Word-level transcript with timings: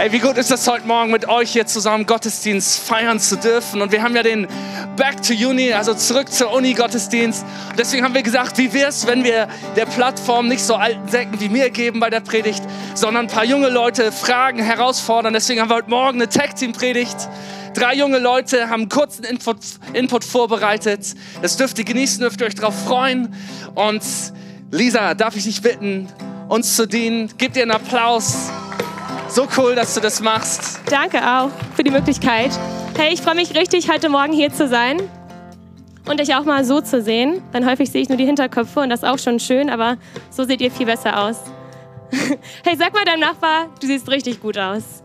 Hey, 0.00 0.10
wie 0.12 0.18
gut 0.18 0.38
ist 0.38 0.50
es 0.50 0.66
heute 0.66 0.86
Morgen 0.86 1.10
mit 1.10 1.28
euch 1.28 1.50
hier 1.50 1.66
zusammen 1.66 2.06
Gottesdienst 2.06 2.80
feiern 2.80 3.20
zu 3.20 3.36
dürfen? 3.36 3.82
Und 3.82 3.92
wir 3.92 4.02
haben 4.02 4.16
ja 4.16 4.22
den 4.22 4.48
Back 4.96 5.20
to 5.20 5.34
Uni, 5.34 5.74
also 5.74 5.92
zurück 5.92 6.32
zur 6.32 6.54
Uni 6.54 6.72
Gottesdienst. 6.72 7.44
Und 7.68 7.78
deswegen 7.78 8.02
haben 8.02 8.14
wir 8.14 8.22
gesagt, 8.22 8.56
wie 8.56 8.72
wär's, 8.72 9.06
wenn 9.06 9.24
wir 9.24 9.46
der 9.76 9.84
Plattform 9.84 10.48
nicht 10.48 10.62
so 10.62 10.74
alten 10.74 11.06
Säcken 11.06 11.38
wie 11.38 11.50
mir 11.50 11.68
geben 11.68 12.00
bei 12.00 12.08
der 12.08 12.20
Predigt, 12.20 12.62
sondern 12.94 13.26
ein 13.26 13.30
paar 13.30 13.44
junge 13.44 13.68
Leute 13.68 14.10
fragen, 14.10 14.62
herausfordern. 14.62 15.34
Deswegen 15.34 15.60
haben 15.60 15.68
wir 15.68 15.76
heute 15.76 15.90
Morgen 15.90 16.16
eine 16.16 16.30
Tag 16.30 16.56
Team 16.56 16.72
Predigt. 16.72 17.28
Drei 17.74 17.94
junge 17.94 18.20
Leute 18.20 18.70
haben 18.70 18.80
einen 18.80 18.88
kurzen 18.88 19.24
Input, 19.24 19.58
Input 19.92 20.24
vorbereitet. 20.24 21.14
Das 21.42 21.58
dürft 21.58 21.78
ihr 21.78 21.84
genießen, 21.84 22.20
dürft 22.22 22.40
ihr 22.40 22.46
euch 22.46 22.54
darauf 22.54 22.86
freuen. 22.86 23.34
Und 23.74 24.02
Lisa, 24.70 25.12
darf 25.12 25.36
ich 25.36 25.44
dich 25.44 25.60
bitten, 25.60 26.08
uns 26.48 26.74
zu 26.74 26.88
dienen? 26.88 27.30
Gebt 27.36 27.54
ihr 27.56 27.64
einen 27.64 27.72
Applaus. 27.72 28.48
So 29.30 29.46
cool, 29.56 29.76
dass 29.76 29.94
du 29.94 30.00
das 30.00 30.20
machst. 30.20 30.80
Danke 30.90 31.18
auch 31.18 31.50
für 31.76 31.84
die 31.84 31.92
Möglichkeit. 31.92 32.50
Hey, 32.98 33.14
ich 33.14 33.22
freue 33.22 33.36
mich 33.36 33.54
richtig, 33.54 33.88
heute 33.88 34.08
Morgen 34.08 34.32
hier 34.32 34.52
zu 34.52 34.66
sein 34.66 35.00
und 36.08 36.20
euch 36.20 36.34
auch 36.34 36.44
mal 36.44 36.64
so 36.64 36.80
zu 36.80 37.00
sehen. 37.00 37.40
Denn 37.54 37.64
häufig 37.64 37.92
sehe 37.92 38.02
ich 38.02 38.08
nur 38.08 38.18
die 38.18 38.24
Hinterköpfe 38.24 38.80
und 38.80 38.90
das 38.90 39.04
ist 39.04 39.08
auch 39.08 39.18
schon 39.18 39.38
schön, 39.38 39.70
aber 39.70 39.98
so 40.30 40.42
seht 40.42 40.60
ihr 40.60 40.72
viel 40.72 40.86
besser 40.86 41.22
aus. 41.22 41.36
Hey, 42.64 42.76
sag 42.76 42.92
mal 42.92 43.04
deinem 43.04 43.20
Nachbar, 43.20 43.68
du 43.80 43.86
siehst 43.86 44.08
richtig 44.10 44.40
gut 44.40 44.58
aus. 44.58 45.04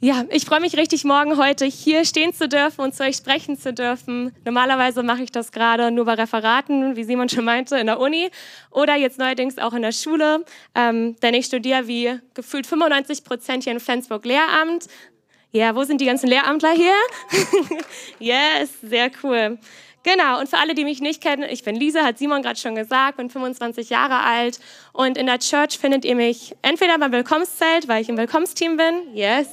Ja, 0.00 0.24
ich 0.30 0.44
freue 0.44 0.60
mich 0.60 0.76
richtig, 0.76 1.02
morgen 1.02 1.38
heute 1.38 1.64
hier 1.64 2.04
stehen 2.04 2.32
zu 2.32 2.48
dürfen 2.48 2.82
und 2.82 2.94
zu 2.94 3.02
euch 3.02 3.16
sprechen 3.16 3.58
zu 3.58 3.72
dürfen. 3.72 4.32
Normalerweise 4.44 5.02
mache 5.02 5.24
ich 5.24 5.32
das 5.32 5.50
gerade 5.50 5.90
nur 5.90 6.04
bei 6.04 6.14
Referaten, 6.14 6.94
wie 6.94 7.02
Simon 7.02 7.28
schon 7.28 7.44
meinte, 7.44 7.76
in 7.76 7.86
der 7.86 7.98
Uni 7.98 8.30
oder 8.70 8.94
jetzt 8.94 9.18
neuerdings 9.18 9.58
auch 9.58 9.72
in 9.72 9.82
der 9.82 9.90
Schule, 9.90 10.44
ähm, 10.76 11.16
denn 11.20 11.34
ich 11.34 11.46
studiere 11.46 11.88
wie 11.88 12.16
gefühlt 12.34 12.68
95 12.68 13.24
Prozent 13.24 13.64
hier 13.64 13.72
in 13.72 13.80
Flensburg 13.80 14.24
Lehramt. 14.24 14.86
Ja, 15.50 15.74
wo 15.74 15.82
sind 15.82 16.00
die 16.00 16.06
ganzen 16.06 16.28
Lehramtler 16.28 16.74
hier? 16.74 16.94
yes, 18.20 18.80
sehr 18.80 19.10
cool. 19.24 19.58
Genau, 20.10 20.40
und 20.40 20.48
für 20.48 20.56
alle, 20.56 20.74
die 20.74 20.84
mich 20.84 21.02
nicht 21.02 21.22
kennen, 21.22 21.42
ich 21.50 21.64
bin 21.64 21.76
Lisa, 21.76 22.02
hat 22.02 22.16
Simon 22.16 22.40
gerade 22.40 22.58
schon 22.58 22.74
gesagt, 22.74 23.18
bin 23.18 23.28
25 23.28 23.90
Jahre 23.90 24.20
alt 24.20 24.58
und 24.94 25.18
in 25.18 25.26
der 25.26 25.38
Church 25.38 25.78
findet 25.78 26.06
ihr 26.06 26.14
mich 26.14 26.56
entweder 26.62 26.96
beim 26.96 27.12
Willkommenszelt, 27.12 27.88
weil 27.88 28.00
ich 28.00 28.08
im 28.08 28.16
Willkommensteam 28.16 28.78
bin, 28.78 29.14
yes, 29.14 29.48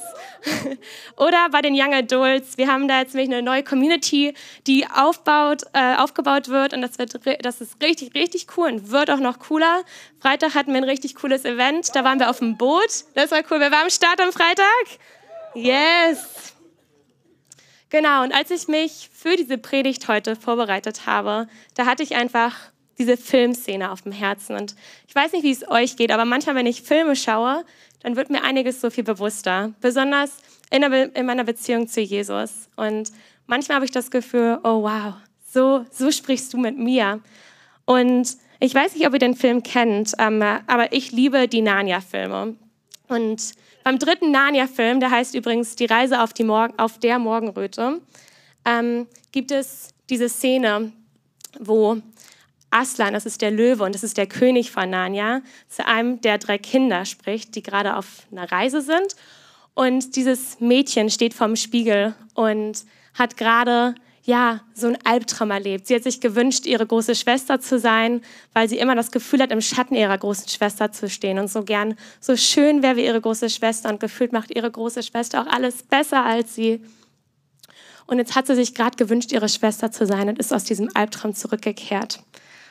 oder 1.18 1.50
bei 1.50 1.60
den 1.60 1.74
Young 1.74 1.92
Adults. 1.92 2.56
Wir 2.56 2.68
haben 2.68 2.88
da 2.88 3.00
jetzt 3.00 3.14
nämlich 3.14 3.30
eine 3.30 3.42
neue 3.42 3.64
Community, 3.64 4.32
die 4.66 4.86
aufbaut, 4.86 5.64
äh, 5.74 5.96
aufgebaut 5.96 6.48
wird 6.48 6.72
und 6.72 6.80
das, 6.80 6.98
wird, 6.98 7.44
das 7.44 7.60
ist 7.60 7.82
richtig, 7.82 8.14
richtig 8.14 8.46
cool 8.56 8.68
und 8.68 8.90
wird 8.90 9.10
auch 9.10 9.20
noch 9.20 9.38
cooler. 9.38 9.82
Freitag 10.20 10.54
hatten 10.54 10.72
wir 10.72 10.78
ein 10.78 10.84
richtig 10.84 11.16
cooles 11.16 11.44
Event, 11.44 11.94
da 11.94 12.02
waren 12.02 12.18
wir 12.18 12.30
auf 12.30 12.38
dem 12.38 12.56
Boot, 12.56 13.04
das 13.12 13.30
war 13.30 13.40
cool. 13.50 13.60
Wer 13.60 13.72
war 13.72 13.82
am 13.82 13.90
Start 13.90 14.22
am 14.22 14.32
Freitag? 14.32 14.86
Yes. 15.54 16.55
Genau, 17.96 18.22
und 18.22 18.34
als 18.34 18.50
ich 18.50 18.68
mich 18.68 19.08
für 19.10 19.36
diese 19.36 19.56
Predigt 19.56 20.06
heute 20.06 20.36
vorbereitet 20.36 21.06
habe, 21.06 21.48
da 21.76 21.86
hatte 21.86 22.02
ich 22.02 22.14
einfach 22.14 22.54
diese 22.98 23.16
Filmszene 23.16 23.90
auf 23.90 24.02
dem 24.02 24.12
Herzen. 24.12 24.54
Und 24.54 24.76
ich 25.08 25.14
weiß 25.14 25.32
nicht, 25.32 25.44
wie 25.44 25.50
es 25.50 25.66
euch 25.66 25.96
geht, 25.96 26.10
aber 26.10 26.26
manchmal, 26.26 26.56
wenn 26.56 26.66
ich 26.66 26.82
Filme 26.82 27.16
schaue, 27.16 27.64
dann 28.02 28.16
wird 28.16 28.28
mir 28.28 28.44
einiges 28.44 28.82
so 28.82 28.90
viel 28.90 29.02
bewusster. 29.02 29.72
Besonders 29.80 30.36
in, 30.70 30.82
in 30.82 31.24
meiner 31.24 31.44
Beziehung 31.44 31.88
zu 31.88 32.02
Jesus. 32.02 32.68
Und 32.76 33.12
manchmal 33.46 33.76
habe 33.76 33.86
ich 33.86 33.92
das 33.92 34.10
Gefühl, 34.10 34.58
oh 34.62 34.82
wow, 34.82 35.14
so, 35.50 35.86
so 35.90 36.10
sprichst 36.10 36.52
du 36.52 36.58
mit 36.58 36.76
mir. 36.76 37.20
Und 37.86 38.36
ich 38.60 38.74
weiß 38.74 38.94
nicht, 38.94 39.06
ob 39.06 39.14
ihr 39.14 39.20
den 39.20 39.36
Film 39.36 39.62
kennt, 39.62 40.12
ähm, 40.18 40.42
aber 40.42 40.92
ich 40.92 41.12
liebe 41.12 41.48
die 41.48 41.62
Narnia-Filme. 41.62 42.56
Und 43.08 43.52
beim 43.86 44.00
dritten 44.00 44.32
Narnia-Film, 44.32 44.98
der 44.98 45.12
heißt 45.12 45.36
übrigens 45.36 45.76
Die 45.76 45.84
Reise 45.84 46.20
auf, 46.20 46.32
die 46.32 46.42
Morgen, 46.42 46.76
auf 46.76 46.98
der 46.98 47.20
Morgenröte, 47.20 48.00
ähm, 48.64 49.06
gibt 49.30 49.52
es 49.52 49.90
diese 50.10 50.28
Szene, 50.28 50.90
wo 51.60 51.98
Aslan, 52.70 53.12
das 53.12 53.26
ist 53.26 53.42
der 53.42 53.52
Löwe 53.52 53.84
und 53.84 53.94
das 53.94 54.02
ist 54.02 54.16
der 54.16 54.26
König 54.26 54.72
von 54.72 54.90
Narnia, 54.90 55.40
zu 55.68 55.86
einem 55.86 56.20
der 56.20 56.38
drei 56.38 56.58
Kinder 56.58 57.04
spricht, 57.04 57.54
die 57.54 57.62
gerade 57.62 57.94
auf 57.94 58.26
einer 58.32 58.50
Reise 58.50 58.80
sind. 58.80 59.14
Und 59.74 60.16
dieses 60.16 60.58
Mädchen 60.58 61.08
steht 61.08 61.32
vorm 61.32 61.54
Spiegel 61.54 62.16
und 62.34 62.84
hat 63.14 63.36
gerade 63.36 63.94
ja, 64.26 64.60
so 64.74 64.88
ein 64.88 64.98
Albtraum 65.04 65.52
erlebt. 65.52 65.86
Sie 65.86 65.94
hat 65.94 66.02
sich 66.02 66.20
gewünscht, 66.20 66.66
ihre 66.66 66.84
große 66.84 67.14
Schwester 67.14 67.60
zu 67.60 67.78
sein, 67.78 68.22
weil 68.52 68.68
sie 68.68 68.76
immer 68.76 68.96
das 68.96 69.12
Gefühl 69.12 69.40
hat, 69.40 69.52
im 69.52 69.60
Schatten 69.60 69.94
ihrer 69.94 70.18
großen 70.18 70.48
Schwester 70.48 70.90
zu 70.90 71.08
stehen 71.08 71.38
und 71.38 71.48
so 71.48 71.62
gern, 71.62 71.94
so 72.20 72.36
schön 72.36 72.82
wäre 72.82 72.96
wie 72.96 73.04
ihre 73.04 73.20
große 73.20 73.48
Schwester 73.48 73.88
und 73.88 74.00
gefühlt 74.00 74.32
macht 74.32 74.54
ihre 74.54 74.70
große 74.70 75.04
Schwester 75.04 75.42
auch 75.42 75.46
alles 75.46 75.84
besser 75.84 76.24
als 76.24 76.56
sie. 76.56 76.82
Und 78.06 78.18
jetzt 78.18 78.34
hat 78.34 78.48
sie 78.48 78.56
sich 78.56 78.74
gerade 78.74 78.96
gewünscht, 78.96 79.30
ihre 79.30 79.48
Schwester 79.48 79.92
zu 79.92 80.06
sein 80.06 80.28
und 80.28 80.40
ist 80.40 80.52
aus 80.52 80.64
diesem 80.64 80.90
Albtraum 80.94 81.32
zurückgekehrt. 81.32 82.20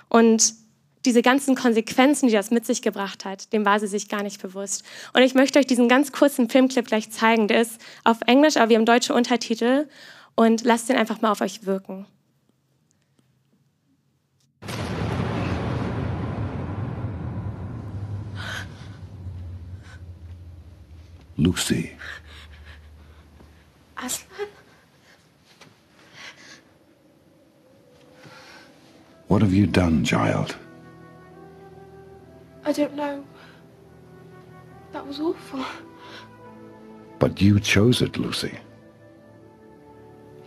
Und 0.10 0.56
diese 1.06 1.22
ganzen 1.22 1.56
Konsequenzen, 1.56 2.28
die 2.28 2.34
das 2.34 2.52
mit 2.52 2.66
sich 2.66 2.82
gebracht 2.82 3.24
hat, 3.24 3.54
dem 3.54 3.64
war 3.64 3.80
sie 3.80 3.88
sich 3.88 4.10
gar 4.10 4.24
nicht 4.24 4.42
bewusst. 4.42 4.84
Und 5.14 5.22
ich 5.22 5.36
möchte 5.36 5.60
euch 5.60 5.68
diesen 5.68 5.88
ganz 5.88 6.12
kurzen 6.12 6.50
Filmclip 6.50 6.88
gleich 6.88 7.12
zeigen. 7.12 7.48
Der 7.48 7.62
ist 7.62 7.80
auf 8.04 8.18
Englisch, 8.26 8.58
aber 8.58 8.70
wir 8.70 8.78
haben 8.78 8.86
deutsche 8.86 9.14
Untertitel 9.14 9.88
und 10.36 10.64
lasst 10.64 10.90
den 10.90 10.98
einfach 10.98 11.22
mal 11.22 11.32
auf 11.32 11.42
euch 11.42 11.66
wirken. 11.66 12.06
Lucy. 21.38 21.92
Aslan? 23.98 24.48
What 29.28 29.42
have 29.42 29.54
you 29.54 29.68
done, 29.68 30.04
child? 30.04 30.56
I 32.66 32.72
don't 32.72 32.96
know. 32.96 33.24
That 34.94 35.06
was 35.06 35.20
awful. 35.20 35.66
But 37.20 37.42
you 37.42 37.60
chose 37.60 38.02
it, 38.02 38.18
Lucy 38.18 38.58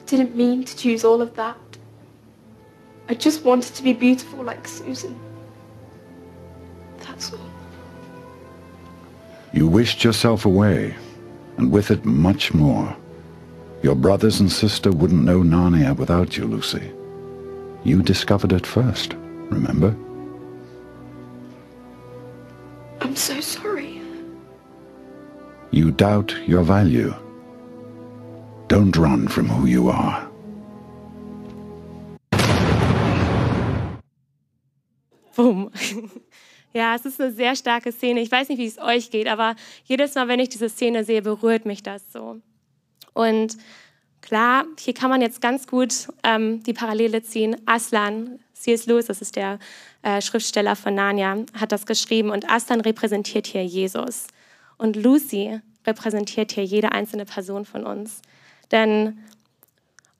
didn't 0.09 0.35
mean 0.35 0.65
to 0.65 0.77
choose 0.77 1.05
all 1.05 1.21
of 1.21 1.37
that. 1.37 1.57
I 3.09 3.15
just 3.15 3.45
wanted 3.45 3.75
to 3.75 3.83
be 3.83 3.93
beautiful 3.93 4.43
like 4.43 4.67
Susan. 4.67 5.19
That's 6.99 7.33
all. 7.33 7.39
You 9.53 9.67
wished 9.67 10.05
yourself 10.05 10.45
away, 10.45 10.95
and 11.57 11.71
with 11.71 11.91
it 11.91 12.05
much 12.05 12.53
more. 12.53 12.97
Your 13.83 13.95
brothers 13.95 14.41
and 14.41 14.51
sister 14.51 14.91
wouldn't 14.91 15.25
know 15.25 15.41
Narnia 15.41 15.97
without 15.97 16.37
you, 16.37 16.47
Lucy. 16.47 16.93
You 17.85 18.03
discovered 18.03 18.53
it 18.53 18.67
first, 18.67 19.15
remember? 19.51 19.95
I'm 23.01 23.15
so 23.15 23.41
sorry. 23.41 24.01
You 25.71 25.91
doubt 25.93 26.35
your 26.47 26.63
value. 26.63 27.15
Don't 28.69 28.95
run 28.99 29.29
from 29.29 29.49
who 29.49 29.67
you 29.67 29.91
are. 29.91 30.29
Boom. 35.35 35.71
Ja, 36.75 36.95
es 36.95 37.07
ist 37.07 37.19
eine 37.19 37.33
sehr 37.33 37.57
starke 37.57 37.91
Szene. 37.93 38.21
Ich 38.21 38.31
weiß 38.31 38.51
nicht, 38.51 38.59
wie 38.59 38.67
es 38.67 38.79
euch 38.79 39.11
geht, 39.11 39.27
aber 39.27 39.57
jedes 39.85 40.15
Mal, 40.15 40.29
wenn 40.29 40.39
ich 40.39 40.51
diese 40.51 40.69
Szene 40.69 41.03
sehe, 41.03 41.23
berührt 41.23 41.65
mich 41.65 41.83
das 41.83 42.13
so. 42.13 42.37
Und 43.15 43.57
klar, 44.21 44.67
hier 44.79 44.93
kann 44.93 45.09
man 45.09 45.23
jetzt 45.23 45.41
ganz 45.41 45.67
gut 45.67 46.09
ähm, 46.23 46.63
die 46.65 46.75
Parallele 46.75 47.23
ziehen. 47.23 47.57
Aslan, 47.65 48.39
C.S. 48.53 48.85
Lewis, 48.85 49.07
das 49.07 49.23
ist 49.23 49.35
der 49.35 49.59
äh, 50.03 50.21
Schriftsteller 50.21 50.77
von 50.77 50.95
Narnia, 50.95 51.39
hat 51.59 51.73
das 51.73 51.87
geschrieben. 51.87 52.31
Und 52.31 52.49
Aslan 52.51 52.83
repräsentiert 52.83 53.47
hier 53.47 53.65
Jesus. 53.65 54.27
Und 54.77 54.95
Lucy 54.95 55.61
repräsentiert 55.87 56.53
hier 56.53 56.65
jede 56.65 56.93
einzelne 56.93 57.25
Person 57.25 57.65
von 57.65 57.87
uns. 57.87 58.21
Denn 58.71 59.19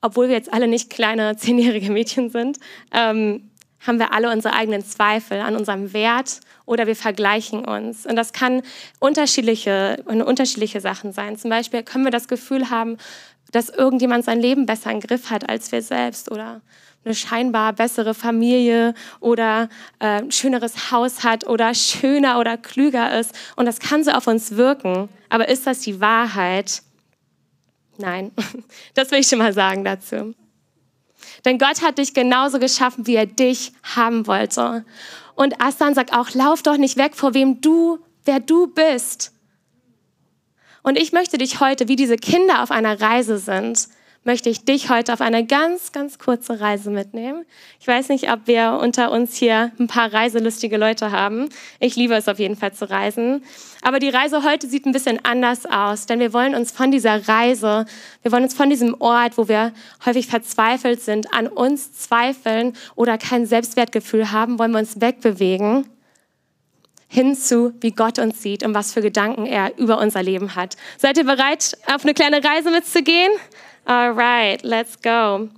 obwohl 0.01 0.29
wir 0.29 0.35
jetzt 0.35 0.53
alle 0.53 0.69
nicht 0.69 0.91
kleine 0.91 1.37
zehnjährige 1.37 1.91
Mädchen 1.91 2.31
sind, 2.31 2.59
ähm, 2.93 3.51
haben 3.87 3.99
wir 3.99 4.13
alle 4.13 4.31
unsere 4.33 4.55
eigenen 4.55 4.85
Zweifel 4.85 5.41
an 5.41 5.57
unserem 5.57 5.93
Wert 5.93 6.41
oder 6.67 6.87
wir 6.87 6.97
vergleichen 6.97 7.65
uns. 7.65 8.07
Und 8.07 8.17
das 8.17 8.33
kann 8.33 8.63
unterschiedliche, 8.99 10.03
unterschiedliche 10.07 10.81
Sachen 10.81 11.13
sein. 11.13 11.37
Zum 11.37 11.51
Beispiel 11.51 11.83
können 11.83 12.05
wir 12.05 12.11
das 12.11 12.29
Gefühl 12.29 12.71
haben, 12.71 12.97
dass 13.53 13.71
irgendjemand 13.71 14.25
sein 14.25 14.41
Leben 14.41 14.67
besser 14.67 14.91
im 14.91 15.01
Griff 15.01 15.31
hat 15.31 15.49
als 15.49 15.73
wir 15.73 15.81
selbst 15.81 16.31
oder 16.31 16.61
eine 17.05 17.15
scheinbar 17.15 17.73
bessere 17.73 18.13
Familie 18.13 18.93
oder 19.21 19.69
äh, 20.01 20.21
ein 20.21 20.33
schöneres 20.33 20.91
Haus 20.91 21.25
hat 21.25 21.47
oder 21.47 21.73
schöner 21.73 22.39
oder 22.39 22.57
klüger 22.57 23.19
ist. 23.19 23.35
Und 23.57 23.67
das 23.67 23.79
kann 23.79 24.05
so 24.05 24.11
auf 24.11 24.27
uns 24.27 24.57
wirken. 24.57 25.09
Aber 25.31 25.49
ist 25.49 25.67
das 25.67 25.81
die 25.81 26.01
Wahrheit? 26.01 26.83
Nein, 27.99 28.33
das 28.95 29.11
will 29.11 29.21
ich 29.21 29.29
schon 29.29 29.39
mal 29.39 29.53
sagen 29.53 29.85
dazu. 29.85 30.35
Denn 31.45 31.59
Gott 31.59 31.83
hat 31.83 31.99
dich 31.99 32.15
genauso 32.15 32.59
geschaffen, 32.59 33.07
wie 33.07 33.17
er 33.17 33.27
dich 33.27 33.73
haben 33.83 34.27
wollte. 34.27 34.85
Und 35.35 35.61
Aslan 35.61 35.95
sagt 35.95 36.13
auch, 36.13 36.31
lauf 36.35 36.63
doch 36.63 36.77
nicht 36.77 36.97
weg 36.97 37.15
vor 37.15 37.35
wem 37.35 37.61
du, 37.61 37.99
wer 38.25 38.41
du 38.41 38.69
bist. 38.69 39.33
Und 40.83 40.97
ich 40.97 41.13
möchte 41.13 41.39
dich 41.39 41.61
heute, 41.61 41.89
wie 41.89 41.97
diese 41.97 42.17
Kinder 42.17 42.63
auf 42.63 42.71
einer 42.71 43.01
Reise 43.01 43.39
sind, 43.39 43.89
möchte 44.25 44.51
ich 44.51 44.65
dich 44.65 44.91
heute 44.91 45.13
auf 45.13 45.21
eine 45.21 45.47
ganz, 45.47 45.93
ganz 45.93 46.19
kurze 46.19 46.61
Reise 46.61 46.91
mitnehmen. 46.91 47.45
Ich 47.81 47.87
weiß 47.87 48.09
nicht, 48.11 48.31
ob 48.31 48.47
wir 48.47 48.79
unter 48.83 49.11
uns 49.11 49.37
hier 49.37 49.73
ein 49.79 49.87
paar 49.87 50.13
reiselustige 50.13 50.77
Leute 50.77 51.13
haben. 51.13 51.49
Ich 51.81 51.97
liebe 51.97 52.15
es 52.15 52.29
auf 52.29 52.39
jeden 52.39 52.57
Fall 52.57 52.73
zu 52.73 52.91
reisen. 52.91 53.43
Aber 53.83 53.99
die 53.99 54.11
Reise 54.11 54.45
heute 54.45 54.67
sieht 54.67 54.87
ein 54.87 54.93
bisschen 54.93 55.25
anders 55.25 55.67
aus, 55.67 56.07
denn 56.07 56.21
wir 56.21 56.33
wollen 56.33 56.55
uns 56.55 56.73
von 56.73 56.91
dieser 56.91 57.29
Reise, 57.29 57.87
wir 58.23 58.33
wollen 58.33 58.45
uns 58.45 58.55
von 58.55 58.69
diesem 58.69 59.01
Ort, 59.01 59.39
wo 59.39 59.49
wir 59.49 59.73
häufig 60.05 60.27
verzweifelt 60.27 61.01
sind, 61.01 61.33
an 61.33 61.47
uns 61.47 61.93
zweifeln 61.95 62.75
oder 62.97 63.19
kein 63.19 63.47
Selbstwertgefühl 63.47 64.31
haben, 64.33 64.59
wollen 64.59 64.73
wir 64.73 64.81
uns 64.81 65.01
wegbewegen 65.01 65.87
hinzu, 67.09 67.73
wie 67.81 67.93
Gott 67.93 68.19
uns 68.19 68.43
sieht 68.43 68.63
und 68.63 68.75
was 68.75 68.93
für 68.93 69.01
Gedanken 69.01 69.47
er 69.47 69.77
über 69.79 69.99
unser 69.99 70.23
Leben 70.23 70.55
hat. 70.55 70.77
Seid 70.99 71.17
ihr 71.17 71.25
bereit, 71.25 71.77
auf 71.87 72.05
eine 72.05 72.15
kleine 72.15 72.45
Reise 72.45 72.71
mitzugehen? 72.71 73.33
Alright, 73.89 74.65
let's 74.65 75.01
go. 75.01 75.49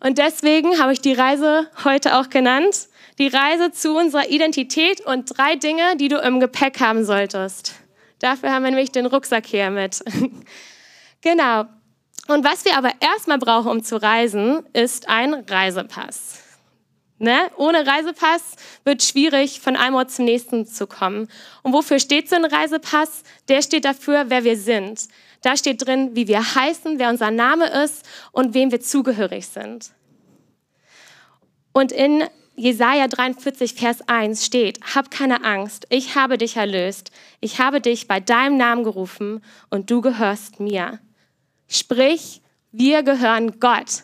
Und 0.00 0.18
deswegen 0.18 0.78
habe 0.78 0.92
ich 0.92 1.00
die 1.00 1.14
Reise 1.14 1.70
heute 1.84 2.18
auch 2.18 2.28
genannt. 2.28 2.88
Die 3.18 3.28
Reise 3.28 3.72
zu 3.72 3.96
unserer 3.96 4.28
Identität 4.28 5.00
und 5.00 5.38
drei 5.38 5.56
Dinge, 5.56 5.96
die 5.96 6.08
du 6.08 6.18
im 6.18 6.38
Gepäck 6.38 6.80
haben 6.80 7.02
solltest. 7.06 7.72
Dafür 8.18 8.52
haben 8.52 8.62
wir 8.62 8.72
nämlich 8.72 8.92
den 8.92 9.06
Rucksack 9.06 9.46
hier 9.46 9.70
mit. 9.70 10.04
genau. 11.22 11.64
Und 12.28 12.44
was 12.44 12.66
wir 12.66 12.76
aber 12.76 12.90
erstmal 13.00 13.38
brauchen, 13.38 13.70
um 13.70 13.82
zu 13.82 14.02
reisen, 14.02 14.62
ist 14.74 15.08
ein 15.08 15.32
Reisepass. 15.32 16.42
Ne? 17.18 17.50
Ohne 17.56 17.86
Reisepass 17.86 18.56
wird 18.84 19.02
schwierig, 19.02 19.60
von 19.60 19.76
einem 19.76 19.94
Ort 19.94 20.10
zum 20.10 20.26
nächsten 20.26 20.66
zu 20.66 20.86
kommen. 20.86 21.28
Und 21.62 21.72
wofür 21.72 22.00
steht 22.00 22.28
so 22.28 22.36
ein 22.36 22.44
Reisepass? 22.44 23.22
Der 23.48 23.62
steht 23.62 23.86
dafür, 23.86 24.26
wer 24.28 24.44
wir 24.44 24.58
sind. 24.58 25.08
Da 25.46 25.56
steht 25.56 25.86
drin, 25.86 26.16
wie 26.16 26.26
wir 26.26 26.40
heißen, 26.40 26.98
wer 26.98 27.08
unser 27.08 27.30
Name 27.30 27.68
ist 27.84 28.04
und 28.32 28.52
wem 28.52 28.72
wir 28.72 28.80
zugehörig 28.80 29.46
sind. 29.46 29.92
Und 31.72 31.92
in 31.92 32.24
Jesaja 32.56 33.06
43, 33.06 33.74
Vers 33.74 34.08
1 34.08 34.44
steht: 34.44 34.80
Hab 34.96 35.12
keine 35.12 35.44
Angst, 35.44 35.86
ich 35.88 36.16
habe 36.16 36.36
dich 36.36 36.56
erlöst. 36.56 37.12
Ich 37.40 37.60
habe 37.60 37.80
dich 37.80 38.08
bei 38.08 38.18
deinem 38.18 38.56
Namen 38.56 38.82
gerufen 38.82 39.40
und 39.70 39.88
du 39.88 40.00
gehörst 40.00 40.58
mir. 40.58 40.98
Sprich, 41.68 42.42
wir 42.72 43.04
gehören 43.04 43.60
Gott. 43.60 44.02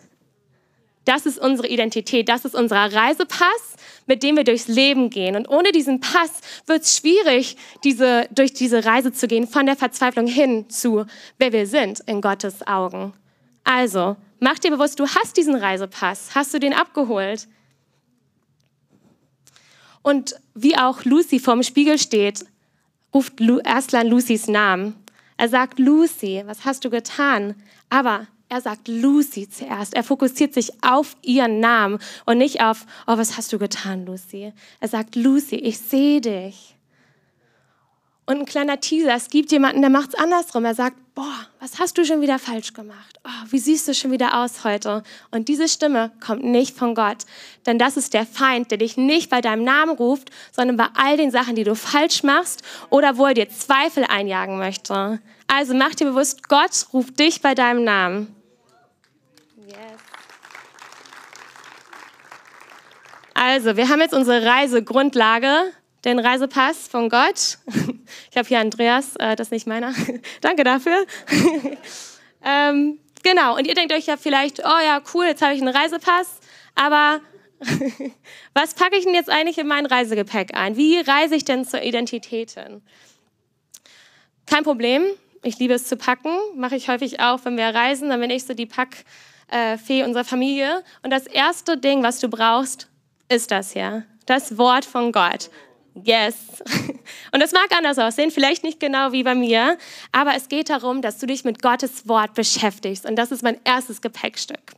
Das 1.06 1.27
ist 1.27 1.41
unsere 1.41 1.67
Identität, 1.67 2.29
das 2.29 2.45
ist 2.45 2.55
unser 2.55 2.77
Reisepass, 2.77 3.75
mit 4.06 4.22
dem 4.22 4.37
wir 4.37 4.44
durchs 4.44 4.69
Leben 4.69 5.10
gehen. 5.10 5.37
Und 5.37 5.49
ohne 5.49 5.72
diesen 5.72 6.00
Pass 6.00 6.40
wird 6.66 6.82
es 6.82 6.96
schwierig, 6.96 7.56
diese, 7.84 8.28
durch 8.34 8.52
diese 8.52 8.84
Reise 8.84 9.12
zu 9.12 9.26
gehen, 9.26 9.46
von 9.46 9.66
der 9.66 9.76
Verzweiflung 9.76 10.26
hin 10.26 10.69
zu, 10.69 11.06
wer 11.38 11.52
wir 11.52 11.66
sind 11.66 12.00
in 12.00 12.20
Gottes 12.20 12.66
Augen. 12.66 13.12
Also, 13.64 14.16
mach 14.40 14.58
dir 14.58 14.70
bewusst, 14.70 14.99
du 14.99 15.06
hast 15.06 15.37
diesen 15.37 15.54
Reisepass. 15.54 16.34
Hast 16.34 16.52
du 16.52 16.58
den 16.58 16.75
abgeholt? 16.75 17.49
Und 20.02 20.34
wie 20.54 20.76
auch 20.76 21.04
Lucy 21.04 21.38
vorm 21.38 21.62
Spiegel 21.62 21.99
steht, 21.99 22.44
ruft 23.14 23.34
Erstland 23.64 24.10
Lucys 24.10 24.49
Namen. 24.49 24.96
Er 25.37 25.49
sagt, 25.49 25.78
Lucy, 25.78 26.43
was 26.46 26.64
hast 26.64 26.84
du 26.84 26.90
getan? 26.90 27.54
Aber 27.88 28.26
er 28.52 28.60
sagt 28.60 28.87
Lucy 28.87 29.49
zuerst. 29.49 29.94
Er 29.94 30.04
fokussiert 30.04 30.52
sich 30.52 30.72
auf 30.84 31.16
ihren 31.22 31.58
Namen 31.58 31.99
und 32.26 32.37
nicht 32.37 32.60
auf, 32.60 32.84
oh, 33.06 33.16
was 33.16 33.38
hast 33.38 33.50
du 33.54 33.58
getan, 33.58 34.04
Lucy? 34.04 34.52
Er 34.78 34.88
sagt, 34.88 35.16
Lucy, 35.16 35.56
ich 35.56 35.78
sehe 35.78 36.20
dich. 36.20 36.76
Und 38.26 38.40
ein 38.40 38.44
kleiner 38.44 38.78
Teaser, 38.78 39.14
es 39.14 39.31
gibt 39.31 39.52
jemanden, 39.52 39.81
der 39.81 39.88
macht 39.88 40.10
es 40.10 40.14
andersrum. 40.14 40.66
Er 40.66 40.75
sagt, 40.75 40.96
boah, 41.14 41.46
was 41.60 41.78
hast 41.78 41.96
du 41.96 42.04
schon 42.04 42.20
wieder 42.20 42.38
falsch 42.38 42.75
gemacht? 42.75 43.20
Oh, 43.25 43.46
wie 43.49 43.58
siehst 43.58 43.88
du 43.88 43.94
schon 43.94 44.10
wieder 44.10 44.43
aus 44.43 44.64
heute? 44.64 45.02
Und 45.31 45.49
diese 45.49 45.66
Stimme 45.66 46.12
kommt 46.25 46.44
nicht 46.44 46.76
von 46.76 46.94
Gott. 46.94 47.25
Denn 47.64 47.78
das 47.78 47.96
ist 47.96 48.12
der 48.12 48.26
Feind, 48.26 48.70
der 48.70 48.76
dich 48.76 48.99
nicht 48.99 49.31
bei 49.31 49.40
deinem 49.40 49.64
Namen 49.64 49.96
ruft, 49.96 50.31
sondern 50.54 50.76
bei 50.76 50.88
all 50.94 51.16
den 51.16 51.31
Sachen, 51.31 51.56
die 51.56 51.64
du 51.64 51.75
falsch 51.75 52.22
machst 52.22 52.62
oder 52.90 53.16
wo 53.16 53.25
er 53.25 53.34
dir 53.34 53.49
Zweifel 53.49 54.04
einjagen 54.04 54.58
möchte. 54.58 55.20
Also 55.46 55.72
mach 55.75 55.94
dir 55.94 56.04
bewusst, 56.04 56.49
Gott 56.50 56.87
ruft 56.93 57.19
dich 57.19 57.40
bei 57.40 57.54
deinem 57.54 57.82
Namen. 57.82 58.42
Also, 63.44 63.77
wir 63.77 63.89
haben 63.89 64.00
jetzt 64.00 64.15
unsere 64.15 64.47
Reisegrundlage, 64.47 65.73
den 66.05 66.21
Reisepass 66.21 66.87
von 66.87 67.09
Gott. 67.09 67.59
Ich 68.31 68.37
habe 68.37 68.47
hier 68.47 68.61
Andreas, 68.61 69.17
äh, 69.17 69.37
das 69.37 69.49
ist 69.49 69.53
nicht 69.53 69.67
meiner. 69.67 69.94
Danke 70.41 70.65
dafür. 70.65 71.06
ähm, 72.44 72.99
genau, 73.23 73.56
und 73.56 73.67
ihr 73.67 73.75
denkt 73.75 73.93
euch 73.93 74.06
ja 74.06 74.17
vielleicht, 74.17 74.61
oh 74.61 74.81
ja, 74.85 75.00
cool, 75.12 75.25
jetzt 75.25 75.43
habe 75.43 75.55
ich 75.55 75.61
einen 75.61 75.75
Reisepass, 75.75 76.39
aber 76.75 77.21
was 78.55 78.75
packe 78.75 78.97
ich 78.97 79.05
denn 79.05 79.15
jetzt 79.15 79.31
eigentlich 79.31 79.59
in 79.59 79.67
mein 79.67 79.87
Reisegepäck 79.87 80.55
ein? 80.55 80.77
Wie 80.77 81.00
reise 81.00 81.35
ich 81.35 81.45
denn 81.45 81.65
zur 81.65 81.83
Identität 81.83 82.53
hin? 82.53 82.83
Kein 84.47 84.62
Problem, 84.62 85.05
ich 85.43 85.59
liebe 85.59 85.75
es 85.75 85.87
zu 85.87 85.97
packen, 85.97 86.37
mache 86.55 86.77
ich 86.77 86.88
häufig 86.88 87.19
auch, 87.21 87.45
wenn 87.45 87.56
wir 87.56 87.67
reisen, 87.67 88.11
dann 88.11 88.21
bin 88.21 88.31
ich 88.31 88.45
so 88.45 88.55
die 88.55 88.67
Packfee 88.67 90.05
unserer 90.05 90.25
Familie. 90.25 90.85
Und 91.03 91.11
das 91.11 91.27
erste 91.27 91.77
Ding, 91.79 92.03
was 92.03 92.21
du 92.21 92.29
brauchst, 92.29 92.92
ist 93.32 93.50
das 93.50 93.73
hier. 93.73 94.05
Das 94.26 94.56
Wort 94.58 94.84
von 94.84 95.11
Gott. 95.11 95.50
Yes. 95.94 96.62
Und 97.32 97.43
es 97.43 97.52
mag 97.52 97.69
anders 97.76 97.99
aussehen, 97.99 98.31
vielleicht 98.31 98.64
nicht 98.64 98.81
genau 98.81 99.12
wie 99.12 99.23
bei 99.23 99.34
mir, 99.34 99.76
aber 100.11 100.34
es 100.37 100.49
geht 100.49 100.70
darum, 100.70 101.02
dass 101.02 101.19
du 101.19 101.26
dich 101.26 101.44
mit 101.44 101.61
Gottes 101.61 102.08
Wort 102.08 102.34
beschäftigst. 102.34 103.05
Und 103.05 103.17
das 103.17 103.31
ist 103.31 103.43
mein 103.43 103.58
erstes 103.64 104.00
Gepäckstück. 104.00 104.73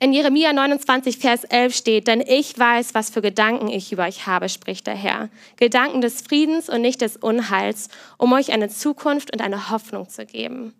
In 0.00 0.12
Jeremia 0.12 0.52
29, 0.52 1.16
Vers 1.18 1.44
11 1.44 1.74
steht, 1.74 2.08
denn 2.08 2.20
ich 2.20 2.58
weiß, 2.58 2.94
was 2.94 3.08
für 3.08 3.22
Gedanken 3.22 3.68
ich 3.68 3.92
über 3.92 4.04
euch 4.04 4.26
habe, 4.26 4.50
spricht 4.50 4.86
der 4.86 4.96
Herr. 4.96 5.30
Gedanken 5.56 6.02
des 6.02 6.20
Friedens 6.20 6.68
und 6.68 6.82
nicht 6.82 7.00
des 7.00 7.16
Unheils, 7.16 7.88
um 8.18 8.32
euch 8.34 8.52
eine 8.52 8.68
Zukunft 8.68 9.32
und 9.32 9.40
eine 9.40 9.70
Hoffnung 9.70 10.08
zu 10.10 10.26
geben. 10.26 10.74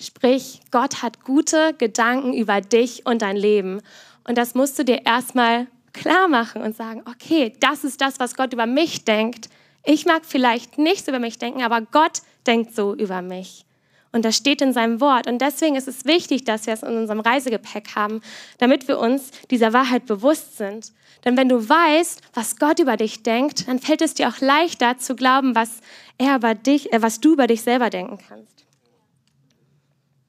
Sprich, 0.00 0.60
Gott 0.70 1.02
hat 1.02 1.24
gute 1.24 1.74
Gedanken 1.76 2.32
über 2.32 2.62
dich 2.62 3.04
und 3.04 3.20
dein 3.20 3.36
Leben. 3.36 3.82
Und 4.24 4.38
das 4.38 4.54
musst 4.54 4.78
du 4.78 4.84
dir 4.84 5.04
erstmal 5.04 5.66
klar 5.92 6.28
machen 6.28 6.62
und 6.62 6.76
sagen, 6.76 7.02
okay, 7.06 7.52
das 7.60 7.84
ist 7.84 8.00
das, 8.00 8.20
was 8.20 8.34
Gott 8.34 8.52
über 8.52 8.66
mich 8.66 9.04
denkt. 9.04 9.48
Ich 9.84 10.06
mag 10.06 10.24
vielleicht 10.24 10.78
nichts 10.78 11.08
über 11.08 11.18
mich 11.18 11.38
denken, 11.38 11.62
aber 11.62 11.80
Gott 11.80 12.22
denkt 12.46 12.74
so 12.74 12.94
über 12.94 13.22
mich. 13.22 13.64
Und 14.12 14.24
das 14.24 14.36
steht 14.36 14.60
in 14.60 14.72
seinem 14.72 15.00
Wort. 15.00 15.28
Und 15.28 15.40
deswegen 15.40 15.76
ist 15.76 15.86
es 15.86 16.04
wichtig, 16.04 16.44
dass 16.44 16.66
wir 16.66 16.74
es 16.74 16.82
in 16.82 16.96
unserem 16.96 17.20
Reisegepäck 17.20 17.94
haben, 17.94 18.20
damit 18.58 18.88
wir 18.88 18.98
uns 18.98 19.30
dieser 19.50 19.72
Wahrheit 19.72 20.06
bewusst 20.06 20.56
sind. 20.56 20.92
Denn 21.24 21.36
wenn 21.36 21.48
du 21.48 21.68
weißt, 21.68 22.20
was 22.34 22.56
Gott 22.56 22.80
über 22.80 22.96
dich 22.96 23.22
denkt, 23.22 23.68
dann 23.68 23.78
fällt 23.78 24.02
es 24.02 24.14
dir 24.14 24.28
auch 24.28 24.40
leichter 24.40 24.98
zu 24.98 25.14
glauben, 25.14 25.54
was 25.54 25.80
er 26.18 26.36
über 26.36 26.54
dich, 26.54 26.92
äh, 26.92 27.02
was 27.02 27.20
du 27.20 27.34
über 27.34 27.46
dich 27.46 27.62
selber 27.62 27.90
denken 27.90 28.18
kannst. 28.26 28.64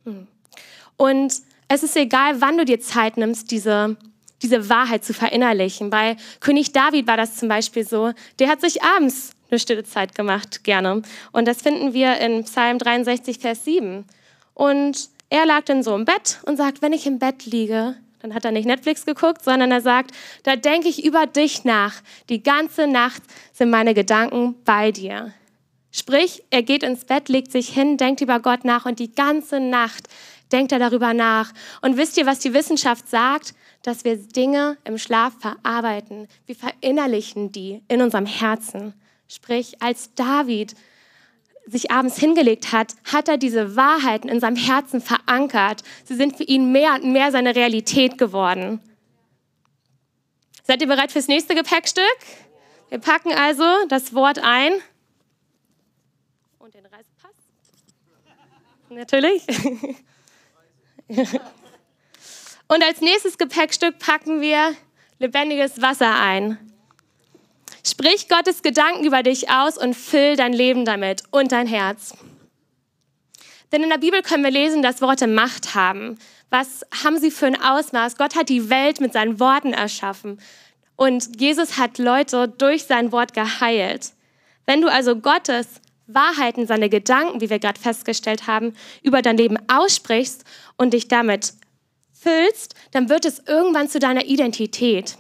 Hm. 0.05 0.27
Und 0.97 1.41
es 1.73 1.83
ist 1.83 1.95
egal, 1.95 2.41
wann 2.41 2.57
du 2.57 2.65
dir 2.65 2.81
Zeit 2.81 3.15
nimmst, 3.15 3.49
diese, 3.49 3.95
diese 4.41 4.67
Wahrheit 4.67 5.05
zu 5.05 5.13
verinnerlichen. 5.13 5.89
Bei 5.89 6.17
König 6.41 6.73
David 6.73 7.07
war 7.07 7.15
das 7.15 7.37
zum 7.37 7.47
Beispiel 7.47 7.87
so. 7.87 8.11
Der 8.39 8.49
hat 8.49 8.59
sich 8.59 8.83
abends 8.83 9.31
eine 9.49 9.57
stille 9.57 9.85
Zeit 9.85 10.13
gemacht, 10.13 10.65
gerne. 10.65 11.01
Und 11.31 11.47
das 11.47 11.61
finden 11.61 11.93
wir 11.93 12.17
in 12.17 12.43
Psalm 12.43 12.77
63, 12.77 13.39
Vers 13.39 13.63
7. 13.63 14.03
Und 14.53 15.09
er 15.29 15.45
lag 15.45 15.63
dann 15.63 15.81
so 15.81 15.95
im 15.95 16.03
Bett 16.03 16.39
und 16.45 16.57
sagt, 16.57 16.81
wenn 16.81 16.91
ich 16.91 17.07
im 17.07 17.19
Bett 17.19 17.45
liege, 17.45 17.95
dann 18.19 18.33
hat 18.33 18.43
er 18.43 18.51
nicht 18.51 18.65
Netflix 18.65 19.05
geguckt, 19.05 19.41
sondern 19.41 19.71
er 19.71 19.81
sagt, 19.81 20.11
da 20.43 20.57
denke 20.57 20.89
ich 20.89 21.05
über 21.05 21.25
dich 21.25 21.63
nach. 21.63 21.93
Die 22.27 22.43
ganze 22.43 22.85
Nacht 22.85 23.23
sind 23.53 23.69
meine 23.69 23.93
Gedanken 23.93 24.55
bei 24.65 24.91
dir. 24.91 25.33
Sprich, 25.89 26.43
er 26.49 26.63
geht 26.63 26.83
ins 26.83 27.05
Bett, 27.05 27.29
legt 27.29 27.51
sich 27.51 27.69
hin, 27.69 27.95
denkt 27.95 28.19
über 28.19 28.41
Gott 28.41 28.65
nach 28.65 28.85
und 28.85 28.99
die 28.99 29.13
ganze 29.13 29.61
Nacht 29.61 30.09
denkt 30.51 30.71
er 30.71 30.79
darüber 30.79 31.13
nach. 31.13 31.53
Und 31.81 31.97
wisst 31.97 32.17
ihr, 32.17 32.25
was 32.25 32.39
die 32.39 32.53
Wissenschaft 32.53 33.09
sagt? 33.09 33.53
Dass 33.83 34.03
wir 34.03 34.15
Dinge 34.17 34.77
im 34.83 34.97
Schlaf 34.97 35.33
verarbeiten. 35.39 36.27
Wir 36.45 36.55
verinnerlichen 36.55 37.51
die 37.51 37.81
in 37.87 38.01
unserem 38.01 38.25
Herzen. 38.25 38.93
Sprich, 39.27 39.81
als 39.81 40.13
David 40.13 40.75
sich 41.65 41.91
abends 41.91 42.17
hingelegt 42.17 42.71
hat, 42.71 42.95
hat 43.11 43.27
er 43.27 43.37
diese 43.37 43.75
Wahrheiten 43.75 44.29
in 44.29 44.39
seinem 44.39 44.55
Herzen 44.55 45.01
verankert. 45.01 45.83
Sie 46.03 46.15
sind 46.15 46.37
für 46.37 46.43
ihn 46.43 46.71
mehr 46.71 46.95
und 46.95 47.11
mehr 47.11 47.31
seine 47.31 47.55
Realität 47.55 48.17
geworden. 48.17 48.81
Seid 50.63 50.81
ihr 50.81 50.87
bereit 50.87 51.11
fürs 51.11 51.27
nächste 51.27 51.55
Gepäckstück? 51.55 52.03
Wir 52.89 52.99
packen 52.99 53.31
also 53.31 53.63
das 53.87 54.13
Wort 54.13 54.39
ein. 54.39 54.73
Und 56.59 56.73
den 56.73 56.85
Reisepass. 56.85 57.31
Natürlich. 58.89 59.43
Und 62.67 62.83
als 62.83 63.01
nächstes 63.01 63.37
Gepäckstück 63.37 63.99
packen 63.99 64.41
wir 64.41 64.73
lebendiges 65.19 65.81
Wasser 65.81 66.15
ein. 66.15 66.57
Sprich 67.85 68.29
Gottes 68.29 68.61
Gedanken 68.61 69.05
über 69.05 69.23
dich 69.23 69.49
aus 69.49 69.77
und 69.77 69.95
füll 69.95 70.35
dein 70.35 70.53
Leben 70.53 70.85
damit 70.85 71.23
und 71.31 71.51
dein 71.51 71.67
Herz. 71.67 72.13
Denn 73.71 73.83
in 73.83 73.89
der 73.89 73.97
Bibel 73.97 74.21
können 74.21 74.43
wir 74.43 74.51
lesen, 74.51 74.81
dass 74.81 75.01
Worte 75.01 75.27
Macht 75.27 75.75
haben. 75.75 76.17
Was 76.49 76.85
haben 77.03 77.17
sie 77.17 77.31
für 77.31 77.47
ein 77.47 77.61
Ausmaß? 77.61 78.17
Gott 78.17 78.35
hat 78.35 78.49
die 78.49 78.69
Welt 78.69 78.99
mit 78.99 79.13
seinen 79.13 79.39
Worten 79.39 79.73
erschaffen. 79.73 80.39
Und 80.95 81.39
Jesus 81.41 81.77
hat 81.77 81.97
Leute 81.97 82.47
durch 82.49 82.83
sein 82.83 83.11
Wort 83.11 83.33
geheilt. 83.33 84.11
Wenn 84.65 84.81
du 84.81 84.89
also 84.89 85.15
Gottes 85.15 85.81
Wahrheiten, 86.13 86.67
seine 86.67 86.89
Gedanken, 86.89 87.41
wie 87.41 87.49
wir 87.49 87.59
gerade 87.59 87.79
festgestellt 87.79 88.47
haben, 88.47 88.73
über 89.01 89.21
dein 89.21 89.37
Leben 89.37 89.57
aussprichst 89.67 90.43
und 90.77 90.93
dich 90.93 91.07
damit 91.07 91.53
füllst, 92.13 92.75
dann 92.91 93.09
wird 93.09 93.25
es 93.25 93.39
irgendwann 93.47 93.89
zu 93.89 93.99
deiner 93.99 94.25
Identität. 94.25 95.17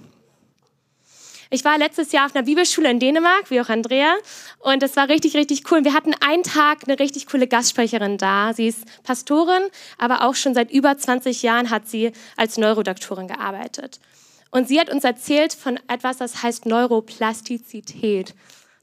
Ich 1.53 1.65
war 1.65 1.77
letztes 1.77 2.13
Jahr 2.13 2.27
auf 2.27 2.35
einer 2.35 2.45
Bibelschule 2.45 2.89
in 2.89 2.99
Dänemark, 2.99 3.51
wie 3.51 3.59
auch 3.59 3.67
Andrea, 3.67 4.15
und 4.59 4.81
es 4.83 4.95
war 4.95 5.09
richtig, 5.09 5.35
richtig 5.35 5.69
cool. 5.69 5.83
Wir 5.83 5.93
hatten 5.93 6.13
einen 6.21 6.43
Tag 6.43 6.87
eine 6.87 6.97
richtig 6.97 7.27
coole 7.27 7.45
Gastsprecherin 7.45 8.17
da. 8.17 8.53
Sie 8.53 8.69
ist 8.69 8.85
Pastorin, 9.03 9.63
aber 9.97 10.21
auch 10.21 10.35
schon 10.35 10.53
seit 10.53 10.71
über 10.71 10.97
20 10.97 11.43
Jahren 11.43 11.69
hat 11.69 11.89
sie 11.89 12.13
als 12.37 12.57
Neurodoktorin 12.57 13.27
gearbeitet. 13.27 13.99
Und 14.51 14.69
sie 14.69 14.79
hat 14.79 14.89
uns 14.89 15.03
erzählt 15.03 15.53
von 15.53 15.77
etwas, 15.89 16.17
das 16.17 16.41
heißt 16.41 16.67
Neuroplastizität. 16.67 18.33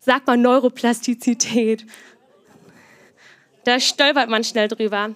Sag 0.09 0.27
mal 0.27 0.39
Neuroplastizität. 0.39 1.85
Da 3.65 3.79
stolpert 3.79 4.31
man 4.31 4.43
schnell 4.43 4.67
drüber. 4.67 5.11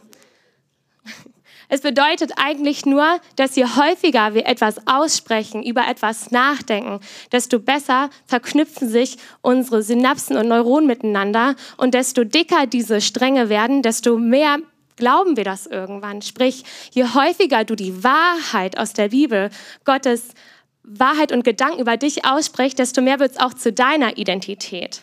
Es 1.71 1.81
bedeutet 1.81 2.33
eigentlich 2.37 2.85
nur, 2.85 3.19
dass 3.37 3.57
je 3.57 3.65
häufiger 3.65 4.35
wir 4.35 4.45
etwas 4.45 4.87
aussprechen, 4.87 5.63
über 5.63 5.89
etwas 5.89 6.31
nachdenken, 6.31 7.01
desto 7.33 7.59
besser 7.59 8.11
verknüpfen 8.27 8.87
sich 8.87 9.17
unsere 9.41 9.83
Synapsen 9.83 10.37
und 10.37 10.49
Neuronen 10.49 10.87
miteinander 10.87 11.57
und 11.79 11.95
desto 11.95 12.25
dicker 12.25 12.67
diese 12.67 13.01
Stränge 13.01 13.49
werden, 13.49 13.81
desto 13.81 14.19
mehr 14.19 14.59
glauben 14.97 15.39
wir 15.39 15.45
das 15.45 15.67
irgendwann. 15.67 16.21
Sprich, 16.21 16.65
je 16.91 17.05
häufiger 17.05 17.65
du 17.65 17.77
die 17.77 18.05
Wahrheit 18.05 18.77
aus 18.77 18.93
der 18.93 19.09
Bibel, 19.09 19.49
Gottes 19.87 20.35
Wahrheit 20.83 21.33
und 21.33 21.45
Gedanken 21.45 21.81
über 21.81 21.97
dich 21.97 22.25
aussprichst, 22.25 22.79
desto 22.79 23.03
mehr 23.03 23.21
wird 23.21 23.33
es 23.33 23.41
auch 23.41 23.55
zu 23.55 23.73
deiner 23.73 24.19
Identität. 24.19 25.03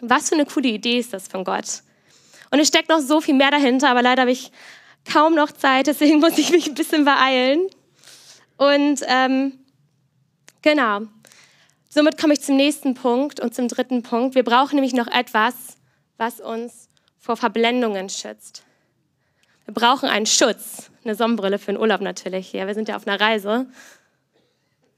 Was 0.00 0.28
für 0.28 0.34
eine 0.34 0.46
coole 0.46 0.68
Idee 0.68 0.98
ist 0.98 1.12
das 1.12 1.28
von 1.28 1.44
Gott? 1.44 1.82
Und 2.50 2.58
es 2.58 2.68
steckt 2.68 2.88
noch 2.88 3.00
so 3.00 3.20
viel 3.20 3.34
mehr 3.34 3.50
dahinter, 3.50 3.88
aber 3.88 4.02
leider 4.02 4.22
habe 4.22 4.32
ich 4.32 4.50
kaum 5.10 5.34
noch 5.34 5.52
Zeit, 5.52 5.86
deswegen 5.86 6.18
muss 6.20 6.38
ich 6.38 6.50
mich 6.50 6.66
ein 6.66 6.74
bisschen 6.74 7.04
beeilen. 7.04 7.66
Und 8.56 9.00
ähm, 9.06 9.58
genau, 10.62 11.02
somit 11.88 12.18
komme 12.18 12.34
ich 12.34 12.40
zum 12.40 12.56
nächsten 12.56 12.94
Punkt 12.94 13.40
und 13.40 13.54
zum 13.54 13.68
dritten 13.68 14.02
Punkt. 14.02 14.34
Wir 14.34 14.44
brauchen 14.44 14.76
nämlich 14.76 14.94
noch 14.94 15.08
etwas, 15.08 15.54
was 16.16 16.40
uns 16.40 16.88
vor 17.18 17.36
Verblendungen 17.36 18.08
schützt. 18.08 18.64
Wir 19.64 19.74
brauchen 19.74 20.08
einen 20.08 20.26
Schutz, 20.26 20.90
eine 21.04 21.14
Sonnenbrille 21.14 21.58
für 21.58 21.72
den 21.72 21.80
Urlaub 21.80 22.02
natürlich. 22.02 22.52
Ja, 22.52 22.66
wir 22.66 22.74
sind 22.74 22.88
ja 22.88 22.96
auf 22.96 23.06
einer 23.06 23.18
Reise. 23.18 23.66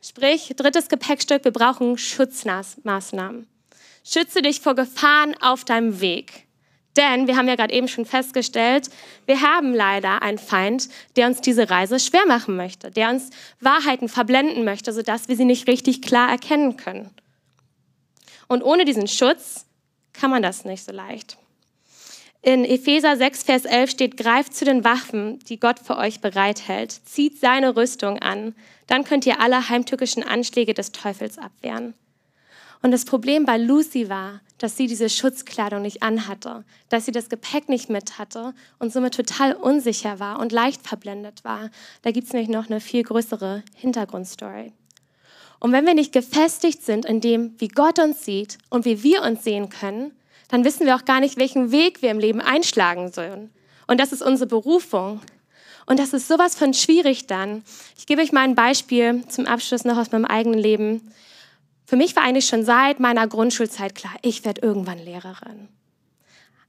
Sprich, 0.09 0.53
drittes 0.57 0.89
Gepäckstück, 0.89 1.45
wir 1.45 1.51
brauchen 1.51 1.99
Schutzmaßnahmen. 1.99 3.49
Schütze 4.05 4.41
dich 4.41 4.61
vor 4.61 4.77
Gefahren 4.77 5.35
auf 5.41 5.65
deinem 5.65 6.01
Weg. 6.01 6.47
Denn 6.97 7.27
wir 7.27 7.37
haben 7.37 7.49
ja 7.49 7.57
gerade 7.57 7.75
eben 7.75 7.89
schon 7.89 8.07
festgestellt, 8.07 8.89
wir 9.27 9.43
haben 9.43 9.75
leider 9.75 10.23
einen 10.23 10.39
Feind, 10.39 10.89
der 11.17 11.27
uns 11.27 11.41
diese 11.41 11.71
Reise 11.71 11.99
schwer 11.99 12.25
machen 12.29 12.55
möchte, 12.55 12.93
der 12.93 13.11
uns 13.11 13.31
Wahrheiten 13.59 14.09
verblenden 14.09 14.65
möchte, 14.65 14.93
sodass 14.93 15.27
wir 15.27 15.35
sie 15.35 15.45
nicht 15.45 15.67
richtig 15.67 16.03
klar 16.03 16.31
erkennen 16.31 16.77
können. 16.77 17.11
Und 18.47 18.63
ohne 18.63 18.85
diesen 18.85 19.09
Schutz 19.09 19.67
kann 20.13 20.31
man 20.31 20.41
das 20.41 20.65
nicht 20.65 20.85
so 20.85 20.93
leicht. 20.93 21.37
In 22.49 22.65
Epheser 22.65 23.17
6, 23.17 23.43
Vers 23.43 23.65
11 23.65 23.91
steht, 23.91 24.17
greift 24.17 24.55
zu 24.55 24.65
den 24.65 24.85
Waffen, 24.85 25.41
die 25.49 25.59
Gott 25.59 25.81
für 25.81 25.97
euch 25.97 26.21
bereithält, 26.21 26.93
zieht 26.93 27.41
seine 27.41 27.75
Rüstung 27.75 28.21
an, 28.21 28.55
dann 28.87 29.03
könnt 29.03 29.27
ihr 29.27 29.41
alle 29.41 29.69
heimtückischen 29.69 30.23
Anschläge 30.23 30.73
des 30.73 30.93
Teufels 30.93 31.39
abwehren. 31.39 31.95
Und 32.83 32.93
das 32.93 33.05
Problem 33.05 33.47
bei 33.47 33.59
Lucy 33.59 34.09
war, 34.09 34.43
dass 34.59 34.77
sie 34.77 34.87
diese 34.87 35.11
Schutzkleidung 35.11 35.83
nicht 35.83 36.05
anhatte, 36.05 36.65
dass 36.89 37.05
sie 37.05 37.11
das 37.11 37.29
Gepäck 37.29 37.69
nicht 37.69 37.91
mit 37.91 38.17
hatte 38.17 38.55
und 38.79 38.93
somit 38.93 39.15
total 39.15 39.55
unsicher 39.55 40.21
war 40.21 40.39
und 40.39 40.53
leicht 40.53 40.87
verblendet 40.87 41.43
war. 41.43 41.71
Da 42.03 42.13
gibt 42.13 42.29
es 42.29 42.33
nämlich 42.33 42.49
noch 42.49 42.71
eine 42.71 42.79
viel 42.79 43.03
größere 43.03 43.65
Hintergrundstory. 43.75 44.73
Und 45.59 45.73
wenn 45.73 45.85
wir 45.85 45.95
nicht 45.95 46.13
gefestigt 46.13 46.85
sind 46.85 47.07
in 47.07 47.21
dem, 47.21 47.57
wie 47.59 47.67
Gott 47.67 47.99
uns 47.99 48.25
sieht 48.25 48.59
und 48.71 48.85
wie 48.85 49.03
wir 49.03 49.23
uns 49.23 49.43
sehen 49.43 49.69
können, 49.69 50.13
dann 50.49 50.65
wissen 50.65 50.87
wir 50.87 50.97
auch 50.97 51.05
gar 51.05 51.21
nicht, 51.21 51.37
welchen 51.37 51.73
Weg 51.73 52.03
wir 52.03 52.11
im 52.11 52.19
Leben 52.19 52.41
einschlagen 52.41 53.13
sollen. 53.13 53.51
Und 53.87 54.01
das 54.01 54.13
ist 54.13 54.23
unsere 54.23 54.49
Berufung. 54.49 55.21
Und 55.87 55.99
das 55.99 56.13
ist 56.13 56.29
sowas 56.29 56.57
von 56.57 56.75
schwierig 56.75 57.27
dann. 57.27 57.63
Ich 57.97 58.07
gebe 58.07 58.21
euch 58.21 58.33
mal 58.33 58.43
ein 58.43 58.55
Beispiel 58.55 59.25
zum 59.29 59.47
Abschluss 59.47 59.85
noch 59.85 59.97
aus 59.97 60.11
meinem 60.11 60.25
eigenen 60.25 60.59
Leben. 60.59 61.13
Für 61.87 61.97
mich 61.97 62.17
war 62.17 62.25
eigentlich 62.25 62.49
schon 62.49 62.65
seit 62.65 62.99
meiner 62.99 63.29
Grundschulzeit 63.29 63.95
klar, 63.95 64.15
ich 64.23 64.45
werde 64.45 64.63
irgendwann 64.63 64.99
Lehrerin. 64.99 65.69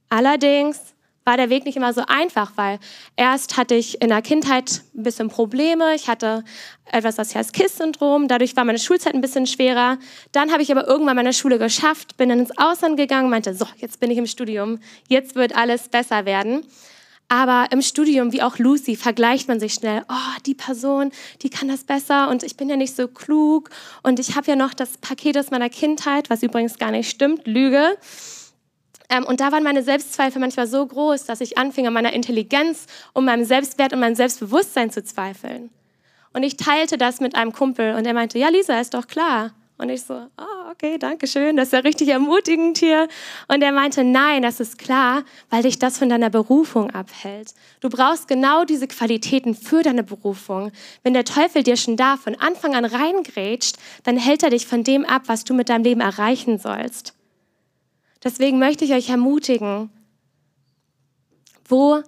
Allerdings 0.08 0.80
war 1.28 1.36
der 1.36 1.50
Weg 1.50 1.66
nicht 1.66 1.76
immer 1.76 1.92
so 1.92 2.02
einfach, 2.06 2.52
weil 2.56 2.78
erst 3.14 3.58
hatte 3.58 3.74
ich 3.74 4.00
in 4.00 4.08
der 4.08 4.22
Kindheit 4.22 4.82
ein 4.96 5.02
bisschen 5.02 5.28
Probleme. 5.28 5.94
Ich 5.94 6.08
hatte 6.08 6.42
etwas, 6.90 7.16
das 7.16 7.34
heißt 7.34 7.52
KISS-Syndrom. 7.52 8.28
Dadurch 8.28 8.56
war 8.56 8.64
meine 8.64 8.78
Schulzeit 8.78 9.12
ein 9.12 9.20
bisschen 9.20 9.46
schwerer. 9.46 9.98
Dann 10.32 10.50
habe 10.50 10.62
ich 10.62 10.72
aber 10.72 10.88
irgendwann 10.88 11.16
meine 11.16 11.34
Schule 11.34 11.58
geschafft, 11.58 12.16
bin 12.16 12.30
dann 12.30 12.38
ins 12.38 12.56
Ausland 12.56 12.96
gegangen, 12.96 13.28
meinte, 13.28 13.52
so, 13.52 13.66
jetzt 13.76 14.00
bin 14.00 14.10
ich 14.10 14.16
im 14.16 14.24
Studium, 14.24 14.78
jetzt 15.08 15.34
wird 15.34 15.54
alles 15.54 15.90
besser 15.90 16.24
werden. 16.24 16.64
Aber 17.28 17.66
im 17.72 17.82
Studium, 17.82 18.32
wie 18.32 18.40
auch 18.40 18.56
Lucy, 18.56 18.96
vergleicht 18.96 19.48
man 19.48 19.60
sich 19.60 19.74
schnell. 19.74 20.06
Oh, 20.08 20.40
die 20.46 20.54
Person, 20.54 21.12
die 21.42 21.50
kann 21.50 21.68
das 21.68 21.84
besser 21.84 22.30
und 22.30 22.42
ich 22.42 22.56
bin 22.56 22.70
ja 22.70 22.76
nicht 22.76 22.96
so 22.96 23.06
klug 23.06 23.68
und 24.02 24.18
ich 24.18 24.34
habe 24.34 24.46
ja 24.46 24.56
noch 24.56 24.72
das 24.72 24.96
Paket 24.96 25.36
aus 25.36 25.50
meiner 25.50 25.68
Kindheit, 25.68 26.30
was 26.30 26.42
übrigens 26.42 26.78
gar 26.78 26.90
nicht 26.90 27.10
stimmt, 27.10 27.46
Lüge. 27.46 27.98
Ähm, 29.08 29.24
und 29.24 29.40
da 29.40 29.52
waren 29.52 29.62
meine 29.62 29.82
Selbstzweifel 29.82 30.40
manchmal 30.40 30.66
so 30.66 30.84
groß, 30.84 31.24
dass 31.24 31.40
ich 31.40 31.58
anfing, 31.58 31.86
an 31.86 31.92
meiner 31.92 32.12
Intelligenz 32.12 32.86
und 33.12 33.24
meinem 33.24 33.44
Selbstwert 33.44 33.92
und 33.92 34.00
meinem 34.00 34.14
Selbstbewusstsein 34.14 34.90
zu 34.90 35.02
zweifeln. 35.02 35.70
Und 36.32 36.42
ich 36.42 36.56
teilte 36.56 36.98
das 36.98 37.20
mit 37.20 37.34
einem 37.34 37.52
Kumpel 37.52 37.94
und 37.94 38.06
er 38.06 38.14
meinte, 38.14 38.38
ja, 38.38 38.48
Lisa, 38.48 38.78
ist 38.80 38.94
doch 38.94 39.06
klar. 39.06 39.52
Und 39.80 39.90
ich 39.90 40.02
so, 40.02 40.14
oh, 40.14 40.70
okay, 40.72 40.98
danke 40.98 41.28
schön, 41.28 41.56
das 41.56 41.68
ist 41.68 41.72
ja 41.72 41.78
richtig 41.78 42.08
ermutigend 42.08 42.78
hier. 42.78 43.06
Und 43.46 43.62
er 43.62 43.70
meinte, 43.70 44.02
nein, 44.02 44.42
das 44.42 44.58
ist 44.58 44.76
klar, 44.76 45.22
weil 45.50 45.62
dich 45.62 45.78
das 45.78 45.98
von 45.98 46.08
deiner 46.08 46.30
Berufung 46.30 46.90
abhält. 46.90 47.54
Du 47.80 47.88
brauchst 47.88 48.26
genau 48.26 48.64
diese 48.64 48.88
Qualitäten 48.88 49.54
für 49.54 49.84
deine 49.84 50.02
Berufung. 50.02 50.72
Wenn 51.04 51.14
der 51.14 51.24
Teufel 51.24 51.62
dir 51.62 51.76
schon 51.76 51.96
da 51.96 52.16
von 52.16 52.34
Anfang 52.34 52.74
an 52.74 52.84
reingrätscht, 52.84 53.76
dann 54.02 54.16
hält 54.16 54.42
er 54.42 54.50
dich 54.50 54.66
von 54.66 54.82
dem 54.82 55.04
ab, 55.04 55.22
was 55.26 55.44
du 55.44 55.54
mit 55.54 55.68
deinem 55.68 55.84
Leben 55.84 56.00
erreichen 56.00 56.58
sollst. 56.58 57.14
Deswegen 58.24 58.58
möchte 58.58 58.84
ich 58.84 58.92
euch 58.92 59.08
ermutigen, 59.10 59.90
wo 61.68 62.02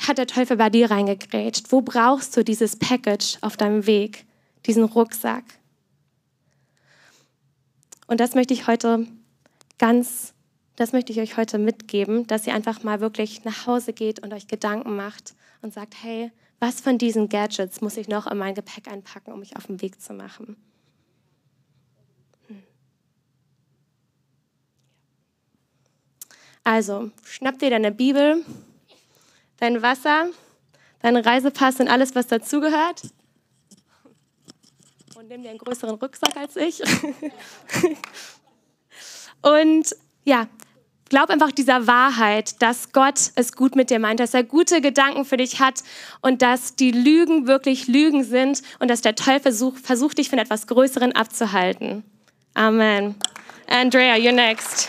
hat 0.00 0.18
der 0.18 0.26
Teufel 0.26 0.56
bei 0.56 0.70
dir 0.70 0.90
reingegrätscht? 0.90 1.70
Wo 1.70 1.80
brauchst 1.80 2.36
du 2.36 2.44
dieses 2.44 2.76
Package 2.76 3.38
auf 3.40 3.56
deinem 3.56 3.86
Weg, 3.86 4.26
diesen 4.66 4.84
Rucksack? 4.84 5.44
Und 8.06 8.20
das 8.20 8.34
möchte 8.34 8.52
ich 8.52 8.66
heute 8.66 9.06
ganz, 9.78 10.34
das 10.76 10.92
möchte 10.92 11.12
ich 11.12 11.20
euch 11.20 11.36
heute 11.36 11.58
mitgeben, 11.58 12.26
dass 12.26 12.46
ihr 12.46 12.54
einfach 12.54 12.82
mal 12.82 13.00
wirklich 13.00 13.44
nach 13.44 13.66
Hause 13.66 13.92
geht 13.92 14.20
und 14.20 14.34
euch 14.34 14.48
Gedanken 14.48 14.96
macht 14.96 15.34
und 15.62 15.72
sagt, 15.72 15.94
hey, 16.02 16.30
was 16.58 16.80
von 16.80 16.98
diesen 16.98 17.28
Gadgets 17.28 17.80
muss 17.80 17.96
ich 17.96 18.08
noch 18.08 18.26
in 18.26 18.38
mein 18.38 18.54
Gepäck 18.54 18.88
einpacken, 18.88 19.32
um 19.32 19.40
mich 19.40 19.56
auf 19.56 19.66
den 19.66 19.80
Weg 19.80 20.00
zu 20.00 20.12
machen? 20.12 20.56
Also, 26.64 27.10
schnapp 27.24 27.58
dir 27.58 27.70
deine 27.70 27.92
Bibel, 27.92 28.44
dein 29.58 29.82
Wasser, 29.82 30.28
deinen 31.00 31.24
Reisepass 31.24 31.80
und 31.80 31.88
alles, 31.88 32.14
was 32.14 32.28
dazugehört 32.28 33.02
und 35.22 35.28
nimm 35.28 35.42
dir 35.42 35.50
einen 35.50 35.58
größeren 35.58 35.94
Rucksack 35.94 36.36
als 36.36 36.56
ich. 36.56 36.82
und 39.42 39.96
ja, 40.24 40.48
glaub 41.08 41.30
einfach 41.30 41.52
dieser 41.52 41.86
Wahrheit, 41.86 42.60
dass 42.60 42.92
Gott 42.92 43.30
es 43.36 43.52
gut 43.52 43.76
mit 43.76 43.90
dir 43.90 44.00
meint, 44.00 44.18
dass 44.18 44.34
er 44.34 44.42
gute 44.42 44.80
Gedanken 44.80 45.24
für 45.24 45.36
dich 45.36 45.60
hat 45.60 45.84
und 46.22 46.42
dass 46.42 46.74
die 46.74 46.90
Lügen 46.90 47.46
wirklich 47.46 47.86
Lügen 47.86 48.24
sind 48.24 48.62
und 48.80 48.90
dass 48.90 49.00
der 49.00 49.14
Teufel 49.14 49.40
versucht, 49.40 49.86
versucht 49.86 50.18
dich 50.18 50.28
von 50.28 50.40
etwas 50.40 50.66
Größeren 50.66 51.12
abzuhalten. 51.12 52.02
Amen. 52.54 53.14
Andrea, 53.68 54.16
you're 54.16 54.32
next. 54.32 54.88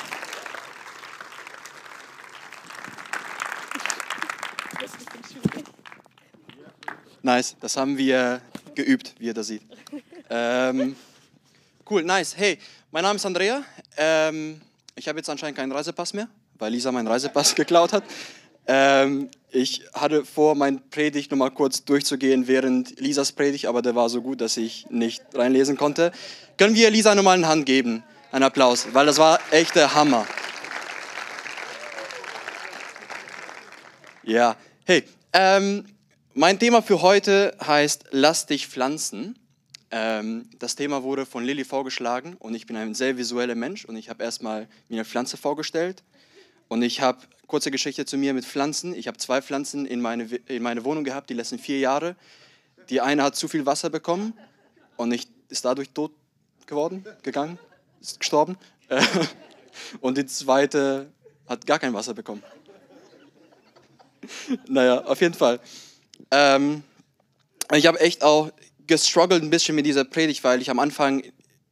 Nice, 7.23 7.55
das 7.59 7.75
haben 7.77 7.97
wir 7.97 8.41
geübt, 8.75 9.15
wie 9.17 9.25
ihr 9.25 9.33
das 9.33 9.47
seht. 9.47 9.63
Ähm, 10.29 10.95
Cool, 11.89 12.01
nice. 12.03 12.37
Hey, 12.37 12.57
mein 12.91 13.03
Name 13.03 13.17
ist 13.17 13.25
Andrea. 13.25 13.61
Ähm, 13.97 14.61
ich 14.95 15.09
habe 15.09 15.19
jetzt 15.19 15.29
anscheinend 15.29 15.57
keinen 15.57 15.73
Reisepass 15.73 16.13
mehr, 16.13 16.29
weil 16.57 16.71
Lisa 16.71 16.93
meinen 16.93 17.07
Reisepass 17.07 17.55
geklaut 17.55 17.91
hat. 17.91 18.05
Ähm, 18.67 19.29
ich 19.51 19.83
hatte 19.93 20.23
vor, 20.23 20.55
mein 20.55 20.89
Predigt 20.89 21.29
nochmal 21.29 21.51
kurz 21.51 21.83
durchzugehen 21.83 22.47
während 22.47 22.99
Lisas 23.01 23.33
Predigt, 23.33 23.65
aber 23.65 23.81
der 23.81 23.95
war 23.95 24.07
so 24.07 24.21
gut, 24.21 24.39
dass 24.39 24.55
ich 24.55 24.87
nicht 24.89 25.23
reinlesen 25.33 25.75
konnte. 25.75 26.13
Können 26.57 26.73
wir 26.73 26.89
Lisa 26.89 27.15
nochmal 27.15 27.37
eine 27.37 27.49
Hand 27.49 27.65
geben? 27.65 28.01
Einen 28.31 28.43
Applaus, 28.45 28.87
weil 28.93 29.05
das 29.05 29.17
war 29.17 29.39
echt 29.51 29.75
der 29.75 29.93
Hammer. 29.93 30.25
Ja, 34.23 34.55
hey, 34.85 35.03
ähm, 35.33 35.83
mein 36.35 36.59
Thema 36.59 36.81
für 36.81 37.01
heute 37.01 37.55
heißt 37.65 38.05
Lass 38.11 38.45
dich 38.45 38.67
pflanzen. 38.67 39.37
Ähm, 39.91 40.49
das 40.57 40.75
Thema 40.75 41.03
wurde 41.03 41.25
von 41.25 41.43
Lilly 41.43 41.63
vorgeschlagen 41.63 42.35
und 42.39 42.55
ich 42.55 42.65
bin 42.65 42.75
ein 42.75 42.95
sehr 42.95 43.17
visueller 43.17 43.55
Mensch 43.55 43.85
und 43.85 43.95
ich 43.95 44.09
habe 44.09 44.23
erstmal 44.23 44.67
mir 44.89 44.95
eine 44.95 45.05
Pflanze 45.05 45.37
vorgestellt 45.37 46.03
und 46.67 46.81
ich 46.81 47.01
habe 47.01 47.19
kurze 47.45 47.69
Geschichte 47.69 48.05
zu 48.05 48.17
mir 48.17 48.33
mit 48.33 48.45
Pflanzen. 48.45 48.95
Ich 48.95 49.07
habe 49.07 49.17
zwei 49.17 49.41
Pflanzen 49.41 49.85
in 49.85 50.01
meine, 50.01 50.23
in 50.47 50.63
meine 50.63 50.83
Wohnung 50.83 51.03
gehabt, 51.03 51.29
die 51.29 51.35
letzten 51.35 51.59
vier 51.59 51.79
Jahre. 51.79 52.15
Die 52.89 52.99
eine 52.99 53.23
hat 53.23 53.35
zu 53.35 53.47
viel 53.47 53.65
Wasser 53.65 53.89
bekommen 53.91 54.33
und 54.97 55.11
ich, 55.11 55.27
ist 55.49 55.65
dadurch 55.65 55.91
tot 55.91 56.11
geworden, 56.65 57.05
gegangen, 57.21 57.59
ist 58.01 58.19
gestorben. 58.19 58.57
und 60.01 60.17
die 60.17 60.25
zweite 60.25 61.11
hat 61.47 61.65
gar 61.67 61.77
kein 61.77 61.93
Wasser 61.93 62.15
bekommen. 62.15 62.41
naja, 64.67 65.03
auf 65.05 65.21
jeden 65.21 65.35
Fall. 65.35 65.59
Ähm, 66.31 66.83
ich 67.73 67.87
habe 67.87 67.99
echt 67.99 68.23
auch 68.23 68.51
gestruggelt 68.87 69.43
ein 69.43 69.49
bisschen 69.49 69.75
mit 69.75 69.85
dieser 69.85 70.03
Predigt, 70.03 70.43
weil 70.43 70.61
ich 70.61 70.69
am 70.69 70.79
Anfang 70.79 71.23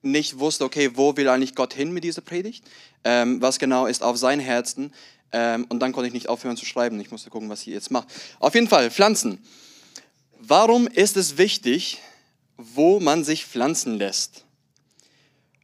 nicht 0.02 0.40
wusste, 0.40 0.66
okay, 0.66 0.92
wo 0.96 1.16
will 1.18 1.28
eigentlich 1.28 1.56
Gott 1.56 1.74
hin 1.74 1.92
mit 1.92 2.04
dieser 2.04 2.22
Predigt? 2.22 2.64
Ähm, 3.04 3.42
was 3.42 3.60
genau 3.60 3.86
ist 3.86 4.04
auf 4.04 4.18
sein 4.18 4.40
Herzen? 4.40 4.94
Ähm, 5.32 5.66
und 5.70 5.80
dann 5.80 5.92
konnte 5.92 6.08
ich 6.08 6.14
nicht 6.14 6.30
aufhören 6.30 6.58
zu 6.58 6.66
schreiben. 6.66 7.00
Ich 7.00 7.12
musste 7.12 7.30
gucken, 7.30 7.50
was 7.50 7.62
ich 7.62 7.68
jetzt 7.68 7.92
mache. 7.92 8.08
Auf 8.40 8.54
jeden 8.56 8.68
Fall, 8.68 8.92
Pflanzen. 8.92 9.40
Warum 10.40 10.88
ist 10.88 11.18
es 11.18 11.38
wichtig, 11.38 12.00
wo 12.58 13.00
man 13.00 13.24
sich 13.24 13.46
pflanzen 13.46 13.98
lässt? 13.98 14.46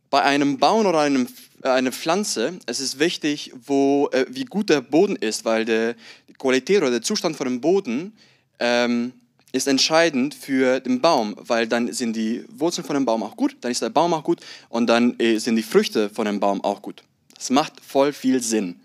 Bei 0.10 0.22
einem 0.22 0.58
Baum 0.58 0.86
oder 0.86 1.00
einem, 1.00 1.28
äh, 1.64 1.70
eine 1.70 1.92
Pflanze, 1.92 2.60
es 2.66 2.80
ist 2.80 3.00
wichtig, 3.00 3.52
wo, 3.66 4.08
äh, 4.14 4.26
wie 4.30 4.46
gut 4.46 4.70
der 4.70 4.82
Boden 4.82 5.16
ist, 5.16 5.44
weil 5.44 5.66
der, 5.66 5.96
die 6.30 6.34
Qualität 6.34 6.78
oder 6.78 6.92
der 6.92 7.02
Zustand 7.02 7.36
von 7.36 7.48
dem 7.48 7.60
Boden 7.60 8.16
ähm, 8.60 9.14
ist 9.52 9.68
entscheidend 9.68 10.34
für 10.36 10.80
den 10.80 11.02
Baum, 11.02 11.36
weil 11.40 11.68
dann 11.68 11.92
sind 11.94 12.16
die 12.16 12.46
Wurzeln 12.50 12.86
von 12.86 12.96
dem 12.96 13.06
Baum 13.06 13.24
auch 13.24 13.36
gut, 13.36 13.56
dann 13.62 13.72
ist 13.72 13.82
der 13.82 13.90
Baum 13.90 14.14
auch 14.14 14.24
gut 14.24 14.40
und 14.70 14.88
dann 14.88 15.20
äh, 15.20 15.38
sind 15.38 15.56
die 15.56 15.64
Früchte 15.64 16.10
von 16.10 16.26
dem 16.26 16.40
Baum 16.40 16.64
auch 16.64 16.82
gut. 16.82 17.04
Das 17.36 17.50
macht 17.50 17.74
voll 17.86 18.14
viel 18.14 18.42
Sinn. 18.42 18.80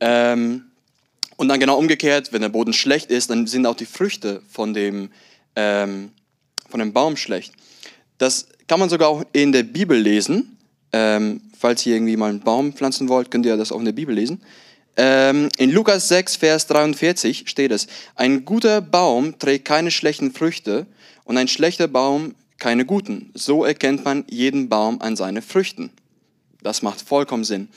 Ähm, 0.00 0.64
und 1.36 1.48
dann 1.48 1.60
genau 1.60 1.78
umgekehrt, 1.78 2.32
wenn 2.32 2.42
der 2.42 2.48
Boden 2.48 2.72
schlecht 2.72 3.10
ist, 3.10 3.30
dann 3.30 3.46
sind 3.46 3.66
auch 3.66 3.74
die 3.74 3.86
Früchte 3.86 4.42
von 4.50 4.74
dem, 4.74 5.10
ähm, 5.56 6.10
von 6.68 6.80
dem 6.80 6.92
Baum 6.92 7.16
schlecht. 7.16 7.52
Das 8.18 8.48
kann 8.66 8.78
man 8.78 8.88
sogar 8.88 9.08
auch 9.08 9.24
in 9.32 9.52
der 9.52 9.62
Bibel 9.62 9.98
lesen. 9.98 10.58
Ähm, 10.92 11.40
falls 11.58 11.86
ihr 11.86 11.94
irgendwie 11.94 12.16
mal 12.16 12.30
einen 12.30 12.40
Baum 12.40 12.72
pflanzen 12.72 13.08
wollt, 13.08 13.30
könnt 13.30 13.46
ihr 13.46 13.56
das 13.56 13.72
auch 13.72 13.78
in 13.78 13.84
der 13.84 13.92
Bibel 13.92 14.14
lesen. 14.14 14.42
Ähm, 15.02 15.48
in 15.56 15.70
Lukas 15.70 16.08
6, 16.08 16.36
Vers 16.36 16.66
43 16.66 17.48
steht 17.48 17.70
es, 17.70 17.86
ein 18.16 18.44
guter 18.44 18.82
Baum 18.82 19.38
trägt 19.38 19.64
keine 19.64 19.90
schlechten 19.90 20.30
Früchte 20.30 20.84
und 21.24 21.38
ein 21.38 21.48
schlechter 21.48 21.88
Baum 21.88 22.34
keine 22.58 22.84
guten. 22.84 23.30
So 23.32 23.64
erkennt 23.64 24.04
man 24.04 24.26
jeden 24.28 24.68
Baum 24.68 25.00
an 25.00 25.16
seinen 25.16 25.40
Früchten. 25.40 25.90
Das 26.62 26.82
macht 26.82 27.00
vollkommen 27.00 27.44
Sinn. 27.44 27.70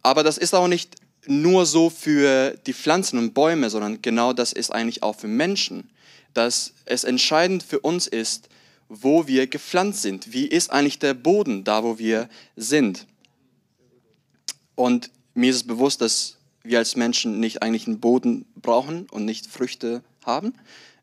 Aber 0.00 0.22
das 0.22 0.38
ist 0.38 0.54
auch 0.54 0.68
nicht 0.68 0.94
nur 1.26 1.66
so 1.66 1.90
für 1.90 2.56
die 2.68 2.72
Pflanzen 2.72 3.18
und 3.18 3.34
Bäume, 3.34 3.68
sondern 3.68 4.00
genau 4.00 4.32
das 4.32 4.52
ist 4.52 4.72
eigentlich 4.72 5.02
auch 5.02 5.16
für 5.16 5.26
Menschen, 5.26 5.90
dass 6.34 6.72
es 6.84 7.02
entscheidend 7.02 7.64
für 7.64 7.80
uns 7.80 8.06
ist, 8.06 8.48
wo 8.88 9.26
wir 9.26 9.48
gepflanzt 9.48 10.02
sind. 10.02 10.32
Wie 10.32 10.46
ist 10.46 10.70
eigentlich 10.70 11.00
der 11.00 11.14
Boden 11.14 11.64
da, 11.64 11.82
wo 11.82 11.98
wir 11.98 12.28
sind? 12.54 13.08
Und 14.76 15.10
mir 15.34 15.50
ist 15.50 15.56
es 15.56 15.66
bewusst, 15.66 16.00
dass 16.00 16.36
wir 16.64 16.78
als 16.78 16.96
Menschen 16.96 17.38
nicht 17.38 17.62
eigentlich 17.62 17.86
einen 17.86 18.00
Boden 18.00 18.46
brauchen 18.56 19.06
und 19.10 19.24
nicht 19.24 19.46
Früchte 19.46 20.02
haben. 20.24 20.54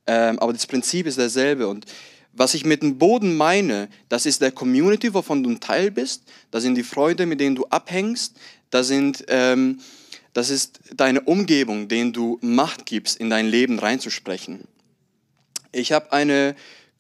Ähm, 0.08 0.40
aber 0.40 0.52
das 0.52 0.68
Prinzip 0.68 1.06
ist 1.06 1.20
dasselbe. 1.20 1.68
Und 1.68 1.86
was 2.34 2.54
ich 2.54 2.66
mit 2.66 2.82
dem 2.82 2.98
Boden 2.98 3.38
meine, 3.38 3.88
das 4.10 4.26
ist 4.26 4.42
der 4.42 4.52
Community, 4.52 5.14
wovon 5.14 5.44
du 5.44 5.52
ein 5.52 5.60
Teil 5.60 5.92
bist. 5.92 6.24
Das 6.50 6.64
sind 6.64 6.76
die 6.76 6.84
Freunde, 6.84 7.26
mit 7.26 7.40
denen 7.40 7.56
du 7.56 7.66
abhängst. 7.68 8.38
Das, 8.72 8.88
sind, 8.88 9.24
ähm, 9.28 9.80
das 10.34 10.50
ist 10.50 10.80
deine 10.96 11.22
Umgebung, 11.22 11.88
denen 11.88 12.12
du 12.12 12.40
Macht 12.42 12.86
gibst, 12.86 13.20
in 13.20 13.30
dein 13.30 13.48
Leben 13.48 13.78
reinzusprechen. 13.80 14.68
Ich 15.72 15.92
habe 15.92 16.12
eine, 16.12 16.56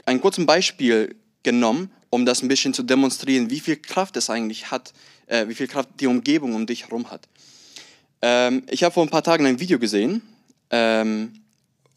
ein 0.06 0.21
kurzes 0.21 0.45
Beispiel 0.45 1.15
genommen, 1.43 1.91
um 2.10 2.26
das 2.26 2.43
ein 2.43 2.47
bisschen 2.47 2.74
zu 2.74 2.84
demonstrieren, 2.84 3.50
wie 3.50 3.60
viel 3.60 3.78
Kraft 3.78 4.17
es 4.17 4.30
eigentlich 4.30 4.69
hat, 4.69 4.93
äh, 5.28 5.47
wie 5.47 5.56
viel 5.56 5.67
Kraft 5.67 5.89
die 6.00 6.08
Umgebung 6.08 6.54
um 6.54 6.67
dich 6.67 6.84
herum 6.84 7.10
hat. 7.10 7.28
Ähm, 8.21 8.63
ich 8.69 8.84
habe 8.84 8.93
vor 8.93 9.03
ein 9.03 9.10
paar 9.10 9.23
Tagen 9.23 9.45
ein 9.45 9.60
Video 9.60 9.79
gesehen, 9.79 10.21
ähm, 10.69 11.34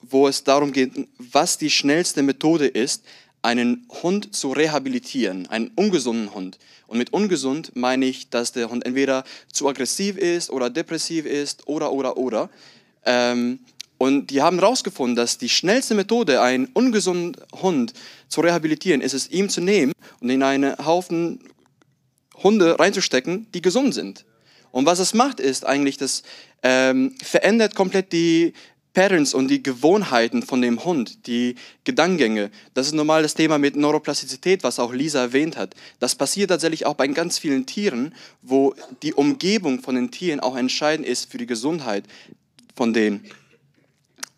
wo 0.03 0.29
es 0.29 0.45
darum 0.45 0.73
geht, 0.73 0.93
was 1.19 1.59
die 1.59 1.71
schnellste 1.71 2.23
Methode 2.23 2.67
ist, 2.67 3.05
einen 3.43 3.87
Hund 4.03 4.35
zu 4.35 4.53
rehabilitieren, 4.53 5.49
einen 5.49 5.71
ungesunden 5.77 6.35
Hund. 6.35 6.59
Und 6.87 6.99
mit 6.99 7.13
ungesund 7.13 7.73
meine 7.75 8.07
ich, 8.07 8.31
dass 8.31 8.53
der 8.53 8.71
Hund 8.71 8.87
entweder 8.87 9.25
zu 9.53 9.69
aggressiv 9.69 10.17
ist 10.17 10.51
oder 10.51 10.71
depressiv 10.71 11.27
ist 11.27 11.69
oder, 11.69 11.93
oder, 11.93 12.17
oder. 12.17 12.51
Ähm, 13.05 13.59
und 13.99 14.29
die 14.29 14.43
haben 14.43 14.59
herausgefunden, 14.59 15.15
dass 15.15 15.39
die 15.39 15.49
schnellste 15.49 15.95
Methode, 15.95 16.41
einen 16.41 16.67
ungesunden 16.67 17.41
Hund 17.61 17.93
zu 18.29 18.41
rehabilitieren, 18.41 19.01
ist 19.01 19.15
es, 19.15 19.31
ihm 19.31 19.49
zu 19.49 19.61
nehmen 19.61 19.93
und 20.21 20.31
in 20.31 20.43
einen 20.43 20.77
Haufen 20.85 21.41
Hunde 22.43 22.79
reinzustecken, 22.79 23.47
die 23.55 23.63
gesund 23.63 23.95
sind. 23.95 24.25
Und 24.75 24.87
was 24.87 24.99
es 24.99 25.15
macht, 25.15 25.39
ist 25.39 25.65
eigentlich, 25.65 25.99
das 25.99 26.25
ähm, 26.65 27.15
verändert 27.23 27.77
komplett 27.77 28.13
die 28.13 28.55
Patterns 28.93 29.33
und 29.33 29.47
die 29.47 29.63
Gewohnheiten 29.63 30.43
von 30.43 30.61
dem 30.63 30.85
Hund, 30.85 31.29
die 31.29 31.55
Gedankengänge. 31.85 32.51
Das 32.75 32.89
ist 32.89 32.93
normal 32.93 33.23
das 33.23 33.35
Thema 33.35 33.59
mit 33.59 33.77
Neuroplastizität, 33.77 34.65
was 34.65 34.81
auch 34.81 34.93
Lisa 34.93 35.21
erwähnt 35.21 35.57
hat. 35.57 35.77
Das 36.01 36.17
passiert 36.17 36.51
tatsächlich 36.51 36.87
auch 36.87 36.95
bei 36.95 37.07
ganz 37.07 37.39
vielen 37.39 37.67
Tieren, 37.67 38.17
wo 38.43 38.75
die 39.05 39.15
Umgebung 39.15 39.81
von 39.81 39.95
den 39.95 40.11
Tieren 40.11 40.41
auch 40.41 40.57
entscheidend 40.57 41.07
ist 41.07 41.31
für 41.31 41.39
die 41.39 41.47
Gesundheit 41.47 42.03
von 42.75 42.93
denen. 42.93 43.25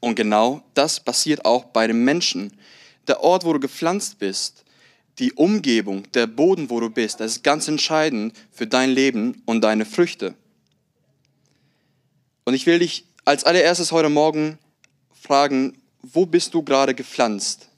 Und 0.01 0.17
genau 0.17 0.63
das 0.75 1.01
passiert 1.01 1.47
auch 1.47 1.65
bei 1.65 1.87
den 1.87 2.05
Menschen. 2.05 2.53
Der 3.09 3.23
Ort, 3.23 3.47
wo 3.47 3.55
du 3.55 3.61
gepflanzt 3.61 4.19
bist, 4.19 4.66
die 5.19 5.33
Umgebung, 5.33 6.11
der 6.13 6.27
Boden, 6.27 6.69
wo 6.69 6.81
du 6.81 6.91
bist, 6.91 7.21
das 7.21 7.33
ist 7.33 7.45
ganz 7.45 7.69
entscheidend 7.69 8.35
für 8.51 8.67
dein 8.67 8.91
Leben 8.91 9.43
und 9.47 9.63
deine 9.63 9.87
Früchte. 9.87 10.35
Und 12.45 12.55
ich 12.55 12.67
will 12.67 12.79
dich 12.79 13.05
als 13.25 13.45
allererstes 13.45 13.93
heute 13.93 14.09
Morgen 14.09 14.59
fragen, 15.13 15.79
wo 16.03 16.27
bist 16.27 16.55
du 16.55 16.63
gerade 16.63 16.95
gepflanzt? 16.95 17.69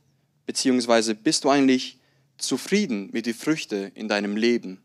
Beziehungsweise 0.46 1.14
bist 1.14 1.44
du 1.44 1.50
eigentlich 1.50 1.98
zufrieden 2.36 3.08
mit 3.12 3.26
den 3.26 3.34
Früchten 3.34 3.92
in 3.94 4.08
deinem 4.08 4.36
Leben? 4.36 4.82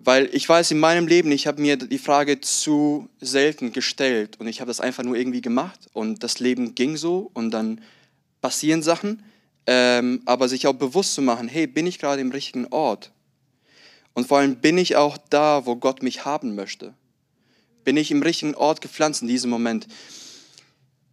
Weil 0.00 0.28
ich 0.32 0.48
weiß, 0.48 0.70
in 0.70 0.80
meinem 0.80 1.06
Leben, 1.06 1.32
ich 1.32 1.46
habe 1.46 1.62
mir 1.62 1.76
die 1.76 1.98
Frage 1.98 2.40
zu 2.40 3.08
selten 3.20 3.72
gestellt 3.72 4.38
und 4.38 4.48
ich 4.48 4.60
habe 4.60 4.68
das 4.68 4.80
einfach 4.80 5.02
nur 5.02 5.16
irgendwie 5.16 5.40
gemacht 5.40 5.88
und 5.92 6.22
das 6.22 6.40
Leben 6.40 6.74
ging 6.74 6.96
so 6.96 7.30
und 7.32 7.52
dann 7.52 7.80
passieren 8.42 8.82
Sachen 8.82 9.22
ähm, 9.66 10.22
aber 10.26 10.48
sich 10.48 10.66
auch 10.66 10.74
bewusst 10.74 11.14
zu 11.14 11.22
machen, 11.22 11.48
hey, 11.48 11.66
bin 11.66 11.86
ich 11.86 11.98
gerade 11.98 12.20
im 12.20 12.30
richtigen 12.30 12.66
Ort? 12.66 13.10
Und 14.14 14.28
vor 14.28 14.38
allem 14.38 14.56
bin 14.56 14.78
ich 14.78 14.96
auch 14.96 15.18
da, 15.30 15.66
wo 15.66 15.76
Gott 15.76 16.02
mich 16.02 16.24
haben 16.24 16.54
möchte? 16.54 16.94
Bin 17.84 17.96
ich 17.96 18.10
im 18.10 18.22
richtigen 18.22 18.54
Ort 18.54 18.80
gepflanzt 18.80 19.22
in 19.22 19.28
diesem 19.28 19.50
Moment? 19.50 19.86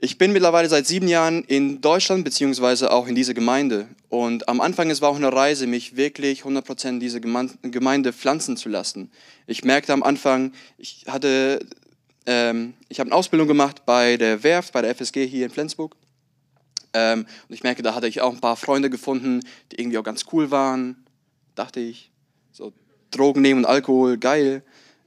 Ich 0.03 0.17
bin 0.17 0.33
mittlerweile 0.33 0.67
seit 0.67 0.87
sieben 0.87 1.07
Jahren 1.07 1.43
in 1.43 1.79
Deutschland, 1.79 2.23
beziehungsweise 2.23 2.91
auch 2.91 3.07
in 3.07 3.13
dieser 3.13 3.35
Gemeinde. 3.35 3.87
Und 4.09 4.49
am 4.49 4.59
Anfang, 4.59 4.89
es 4.89 4.99
war 4.99 5.09
auch 5.09 5.15
eine 5.15 5.31
Reise, 5.31 5.67
mich 5.67 5.95
wirklich 5.95 6.41
100% 6.41 6.89
in 6.89 6.99
diese 6.99 7.21
Gemeinde 7.21 8.11
pflanzen 8.11 8.57
zu 8.57 8.67
lassen. 8.67 9.11
Ich 9.45 9.63
merkte 9.63 9.93
am 9.93 10.01
Anfang, 10.01 10.53
ich 10.79 11.05
hatte, 11.07 11.63
ähm, 12.25 12.73
ich 12.89 12.99
habe 12.99 13.09
eine 13.09 13.15
Ausbildung 13.15 13.47
gemacht 13.47 13.85
bei 13.85 14.17
der 14.17 14.41
Werft, 14.43 14.73
bei 14.73 14.81
der 14.81 14.95
FSG 14.95 15.27
hier 15.27 15.45
in 15.45 15.51
Flensburg. 15.51 15.95
Ähm, 16.93 17.25
und 17.47 17.53
ich 17.53 17.63
merke, 17.63 17.83
da 17.83 17.95
hatte 17.95 18.07
ich 18.07 18.21
auch 18.21 18.33
ein 18.33 18.41
paar 18.41 18.57
Freunde 18.57 18.89
gefunden, 18.89 19.41
die 19.71 19.79
irgendwie 19.79 19.97
auch 19.97 20.03
ganz 20.03 20.25
cool 20.31 20.51
waren, 20.51 21.05
dachte 21.55 21.79
ich. 21.79 22.11
So 22.51 22.73
Drogen 23.11 23.41
nehmen 23.41 23.61
und 23.61 23.65
Alkohol, 23.65 24.17
geil. 24.17 24.63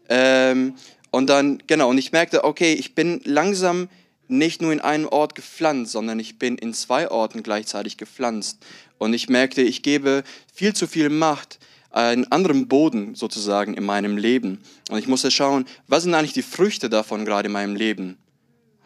Ähm, 0.08 0.74
und 1.10 1.28
dann, 1.28 1.62
genau, 1.66 1.90
und 1.90 1.98
ich 1.98 2.12
merkte, 2.12 2.44
okay, 2.44 2.72
ich 2.74 2.94
bin 2.94 3.20
langsam 3.24 3.88
nicht 4.28 4.62
nur 4.62 4.72
in 4.72 4.80
einem 4.80 5.06
Ort 5.06 5.34
gepflanzt, 5.34 5.92
sondern 5.92 6.18
ich 6.18 6.38
bin 6.38 6.56
in 6.56 6.74
zwei 6.74 7.10
Orten 7.10 7.42
gleichzeitig 7.42 7.96
gepflanzt. 7.96 8.58
Und 8.98 9.12
ich 9.12 9.28
merkte, 9.28 9.62
ich 9.62 9.82
gebe 9.82 10.24
viel 10.52 10.74
zu 10.74 10.86
viel 10.86 11.10
Macht 11.10 11.58
einen 11.90 12.30
anderen 12.32 12.66
Boden 12.66 13.14
sozusagen 13.14 13.74
in 13.74 13.84
meinem 13.84 14.16
Leben. 14.16 14.60
Und 14.90 14.98
ich 14.98 15.06
musste 15.06 15.30
schauen, 15.30 15.66
was 15.86 16.02
sind 16.02 16.14
eigentlich 16.14 16.32
die 16.32 16.42
Früchte 16.42 16.90
davon 16.90 17.24
gerade 17.24 17.46
in 17.46 17.52
meinem 17.52 17.76
Leben? 17.76 18.18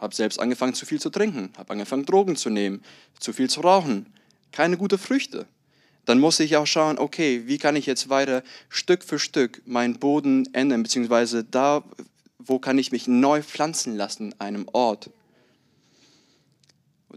Habe 0.00 0.14
selbst 0.14 0.38
angefangen, 0.38 0.74
zu 0.74 0.86
viel 0.86 1.00
zu 1.00 1.10
trinken, 1.10 1.50
habe 1.56 1.70
angefangen, 1.72 2.04
Drogen 2.04 2.36
zu 2.36 2.50
nehmen, 2.50 2.82
zu 3.18 3.32
viel 3.32 3.50
zu 3.50 3.60
rauchen. 3.60 4.06
Keine 4.52 4.76
guten 4.76 4.98
Früchte. 4.98 5.46
Dann 6.04 6.20
musste 6.20 6.42
ich 6.42 6.56
auch 6.56 6.66
schauen, 6.66 6.98
okay, 6.98 7.42
wie 7.46 7.58
kann 7.58 7.76
ich 7.76 7.84
jetzt 7.84 8.08
weiter 8.08 8.42
Stück 8.70 9.04
für 9.04 9.18
Stück 9.18 9.60
meinen 9.66 9.98
Boden 9.98 10.48
ändern, 10.54 10.82
beziehungsweise 10.82 11.44
da, 11.44 11.84
wo 12.38 12.58
kann 12.58 12.78
ich 12.78 12.92
mich 12.92 13.06
neu 13.06 13.42
pflanzen 13.42 13.94
lassen, 13.94 14.34
einem 14.38 14.66
Ort. 14.72 15.10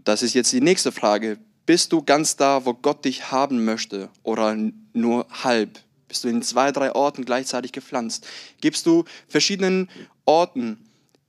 Das 0.04 0.22
ist 0.22 0.34
jetzt 0.34 0.52
die 0.52 0.60
nächste 0.60 0.92
Frage. 0.92 1.38
Bist 1.64 1.92
du 1.92 2.02
ganz 2.02 2.36
da, 2.36 2.66
wo 2.66 2.74
Gott 2.74 3.04
dich 3.04 3.30
haben 3.30 3.64
möchte 3.64 4.10
oder 4.24 4.56
nur 4.92 5.26
halb? 5.30 5.78
Bist 6.08 6.24
du 6.24 6.28
in 6.28 6.42
zwei, 6.42 6.72
drei 6.72 6.94
Orten 6.94 7.24
gleichzeitig 7.24 7.72
gepflanzt? 7.72 8.26
Gibst 8.60 8.84
du 8.84 9.04
verschiedenen 9.28 9.88
Orten 10.26 10.76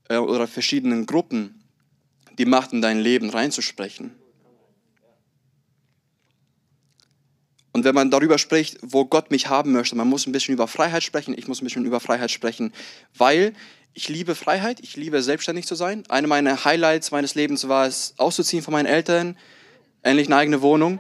äh, 0.10 0.18
oder 0.18 0.48
verschiedenen 0.48 1.06
Gruppen 1.06 1.64
die 2.38 2.46
Macht 2.46 2.74
in 2.74 2.82
dein 2.82 3.00
Leben 3.00 3.30
reinzusprechen? 3.30 4.12
Und 7.74 7.86
wenn 7.86 7.96
man 7.96 8.12
darüber 8.12 8.38
spricht, 8.38 8.78
wo 8.84 9.06
Gott 9.06 9.32
mich 9.32 9.48
haben 9.50 9.72
möchte, 9.72 9.96
man 9.96 10.08
muss 10.08 10.28
ein 10.28 10.32
bisschen 10.32 10.54
über 10.54 10.68
Freiheit 10.68 11.04
sprechen, 11.04 11.36
ich 11.36 11.48
muss 11.48 11.62
ein 11.62 11.66
bisschen 11.66 11.86
über 11.86 12.00
Freiheit 12.00 12.30
sprechen, 12.30 12.72
weil 13.18 13.54
ich 13.96 14.10
liebe 14.10 14.36
Freiheit, 14.36 14.80
ich 14.80 14.96
liebe 14.96 15.22
selbstständig 15.22 15.66
zu 15.66 15.76
sein. 15.76 16.04
Eine 16.10 16.28
meiner 16.28 16.66
Highlights 16.66 17.12
meines 17.12 17.36
Lebens 17.36 17.68
war 17.68 17.88
es, 17.88 18.14
auszuziehen 18.18 18.64
von 18.64 18.72
meinen 18.72 18.86
Eltern, 18.86 19.38
endlich 20.04 20.28
eine 20.28 20.38
eigene 20.38 20.62
Wohnung. 20.62 21.00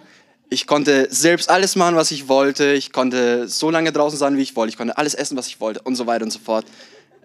Ich 0.50 0.68
konnte 0.68 1.08
selbst 1.10 1.50
alles 1.50 1.76
machen, 1.76 1.96
was 1.96 2.12
ich 2.12 2.28
wollte. 2.28 2.74
Ich 2.74 2.92
konnte 2.92 3.48
so 3.48 3.72
lange 3.72 3.92
draußen 3.92 4.18
sein, 4.18 4.38
wie 4.38 4.42
ich 4.42 4.56
wollte. 4.56 4.70
Ich 4.70 4.78
konnte 4.78 4.98
alles 4.98 5.16
essen, 5.16 5.38
was 5.38 5.48
ich 5.48 5.60
wollte 5.60 5.82
und 5.82 5.96
so 5.96 6.06
weiter 6.06 6.26
und 6.26 6.32
so 6.32 6.39
fort. 6.39 6.66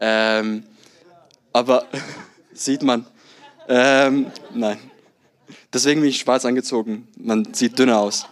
Ähm, 0.01 0.65
aber 1.53 1.87
sieht 2.53 2.83
man. 2.83 3.07
Ähm, 3.69 4.27
nein. 4.55 4.79
Deswegen 5.73 6.01
bin 6.01 6.11
ich 6.11 6.21
schwarz 6.21 6.45
angezogen. 6.45 7.09
Man 7.17 7.53
sieht 7.53 7.79
dünner 7.79 7.99
aus. 7.99 8.27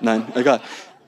Nein, 0.00 0.26
egal. 0.34 0.60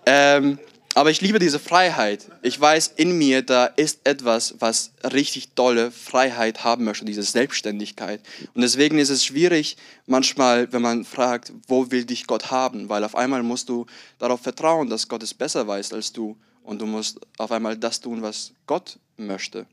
Ähm, 0.07 0.59
aber 0.97 1.11
ich 1.11 1.21
liebe 1.21 1.41
diese 1.41 1.59
Freiheit. 1.59 2.27
Ich 2.43 2.59
weiß, 2.61 2.93
in 2.97 3.19
mir, 3.19 3.43
da 3.43 3.67
ist 3.67 4.01
etwas, 4.05 4.55
was 4.61 4.93
richtig 5.03 5.49
tolle 5.57 5.91
Freiheit 5.91 6.63
haben 6.63 6.85
möchte, 6.85 7.05
diese 7.05 7.25
Selbstständigkeit. 7.25 8.21
Und 8.55 8.63
deswegen 8.63 8.99
ist 9.01 9.11
es 9.11 9.25
schwierig 9.25 9.77
manchmal, 10.07 10.73
wenn 10.73 10.83
man 10.83 11.05
fragt, 11.05 11.53
wo 11.67 11.91
will 11.91 12.05
dich 12.05 12.29
Gott 12.29 12.53
haben? 12.53 12.89
Weil 12.89 13.03
auf 13.03 13.17
einmal 13.17 13.43
musst 13.43 13.69
du 13.69 13.87
darauf 14.21 14.41
vertrauen, 14.43 14.89
dass 14.89 15.09
Gott 15.09 15.25
es 15.25 15.35
besser 15.35 15.67
weiß 15.67 15.93
als 15.93 16.13
du. 16.13 16.37
Und 16.63 16.81
du 16.81 16.87
musst 16.87 17.19
auf 17.39 17.51
einmal 17.51 17.77
das 17.77 18.01
tun, 18.01 18.23
was 18.23 18.53
Gott 18.67 18.99
möchte. 19.17 19.67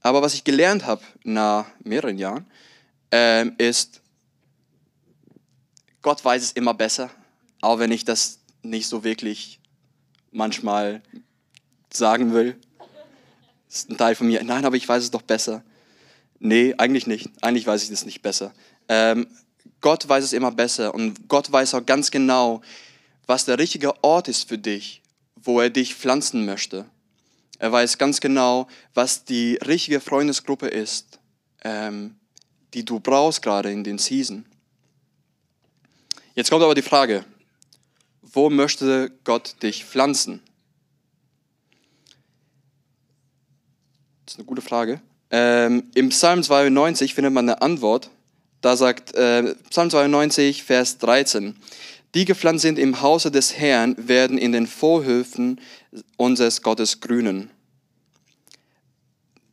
Aber 0.00 0.22
was 0.22 0.34
ich 0.34 0.44
gelernt 0.44 0.86
habe 0.86 1.02
nach 1.24 1.66
mehreren 1.82 2.18
Jahren, 2.18 2.46
äh, 3.12 3.46
ist, 3.58 4.00
Gott 6.02 6.24
weiß 6.24 6.42
es 6.42 6.52
immer 6.52 6.74
besser 6.74 7.10
auch 7.60 7.78
wenn 7.78 7.92
ich 7.92 8.04
das 8.04 8.38
nicht 8.62 8.88
so 8.88 9.04
wirklich 9.04 9.60
manchmal 10.30 11.02
sagen 11.92 12.32
will. 12.32 12.56
Das 13.68 13.78
ist 13.78 13.90
ein 13.90 13.96
Teil 13.96 14.14
von 14.14 14.26
mir. 14.26 14.42
Nein, 14.44 14.64
aber 14.64 14.76
ich 14.76 14.88
weiß 14.88 15.02
es 15.02 15.10
doch 15.10 15.22
besser. 15.22 15.62
Nee, 16.38 16.74
eigentlich 16.78 17.06
nicht. 17.06 17.30
Eigentlich 17.42 17.66
weiß 17.66 17.82
ich 17.82 17.90
das 17.90 18.04
nicht 18.04 18.22
besser. 18.22 18.52
Ähm, 18.88 19.26
Gott 19.80 20.08
weiß 20.08 20.24
es 20.24 20.32
immer 20.32 20.50
besser 20.50 20.94
und 20.94 21.28
Gott 21.28 21.50
weiß 21.50 21.74
auch 21.74 21.84
ganz 21.84 22.10
genau, 22.10 22.62
was 23.26 23.44
der 23.44 23.58
richtige 23.58 24.02
Ort 24.02 24.28
ist 24.28 24.48
für 24.48 24.58
dich, 24.58 25.02
wo 25.36 25.60
er 25.60 25.70
dich 25.70 25.94
pflanzen 25.94 26.46
möchte. 26.46 26.86
Er 27.58 27.72
weiß 27.72 27.98
ganz 27.98 28.20
genau, 28.20 28.68
was 28.94 29.24
die 29.24 29.56
richtige 29.56 30.00
Freundesgruppe 30.00 30.68
ist, 30.68 31.18
ähm, 31.64 32.16
die 32.74 32.84
du 32.84 33.00
brauchst 33.00 33.42
gerade 33.42 33.72
in 33.72 33.82
den 33.82 33.98
Season. 33.98 34.46
Jetzt 36.34 36.50
kommt 36.50 36.62
aber 36.62 36.74
die 36.74 36.82
Frage, 36.82 37.24
wo 38.22 38.50
möchte 38.50 39.10
Gott 39.24 39.56
dich 39.62 39.84
pflanzen? 39.84 40.40
Das 44.24 44.34
ist 44.34 44.38
eine 44.38 44.46
gute 44.46 44.62
Frage. 44.62 45.00
Ähm, 45.30 45.90
Im 45.94 46.10
Psalm 46.10 46.42
92 46.42 47.14
findet 47.14 47.32
man 47.32 47.48
eine 47.48 47.60
Antwort. 47.60 48.10
Da 48.60 48.76
sagt 48.76 49.14
äh, 49.14 49.54
Psalm 49.70 49.90
92, 49.90 50.62
Vers 50.62 50.98
13, 50.98 51.56
die 52.14 52.24
gepflanzt 52.24 52.62
sind 52.62 52.78
im 52.78 53.00
Hause 53.02 53.30
des 53.30 53.56
Herrn, 53.56 53.94
werden 53.98 54.38
in 54.38 54.52
den 54.52 54.66
Vorhöfen 54.66 55.60
unseres 56.16 56.62
Gottes 56.62 57.00
grünen. 57.00 57.50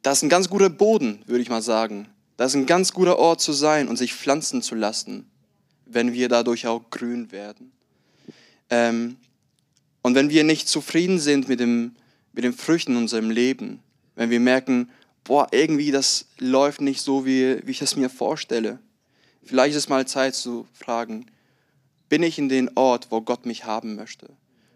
Das 0.01 0.19
ist 0.19 0.23
ein 0.23 0.29
ganz 0.29 0.49
guter 0.49 0.69
Boden, 0.69 1.23
würde 1.25 1.41
ich 1.41 1.49
mal 1.49 1.61
sagen. 1.61 2.07
Das 2.37 2.51
ist 2.51 2.55
ein 2.55 2.65
ganz 2.65 2.93
guter 2.93 3.17
Ort 3.17 3.41
zu 3.41 3.53
sein 3.53 3.87
und 3.87 3.97
sich 3.97 4.13
pflanzen 4.13 4.61
zu 4.61 4.75
lassen, 4.75 5.29
wenn 5.85 6.13
wir 6.13 6.29
dadurch 6.29 6.67
auch 6.67 6.89
grün 6.89 7.31
werden. 7.31 7.71
Ähm, 8.69 9.17
und 10.01 10.15
wenn 10.15 10.29
wir 10.29 10.43
nicht 10.43 10.67
zufrieden 10.67 11.19
sind 11.19 11.47
mit, 11.47 11.59
dem, 11.59 11.95
mit 12.33 12.43
den 12.43 12.53
Früchten 12.53 12.91
in 12.91 12.97
unserem 12.97 13.31
Leben, 13.31 13.79
wenn 14.15 14.29
wir 14.29 14.39
merken, 14.39 14.89
boah, 15.23 15.47
irgendwie 15.51 15.91
das 15.91 16.27
läuft 16.37 16.81
nicht 16.81 17.01
so, 17.01 17.25
wie, 17.25 17.65
wie 17.65 17.71
ich 17.71 17.81
es 17.81 17.95
mir 17.95 18.09
vorstelle, 18.09 18.79
vielleicht 19.43 19.71
ist 19.71 19.83
es 19.83 19.89
mal 19.89 20.05
Zeit 20.05 20.35
zu 20.35 20.67
fragen, 20.73 21.25
bin 22.09 22.21
ich 22.21 22.37
in 22.37 22.49
den 22.49 22.69
Ort, 22.77 23.07
wo 23.09 23.21
Gott 23.21 23.45
mich 23.45 23.65
haben 23.65 23.95
möchte? 23.95 24.29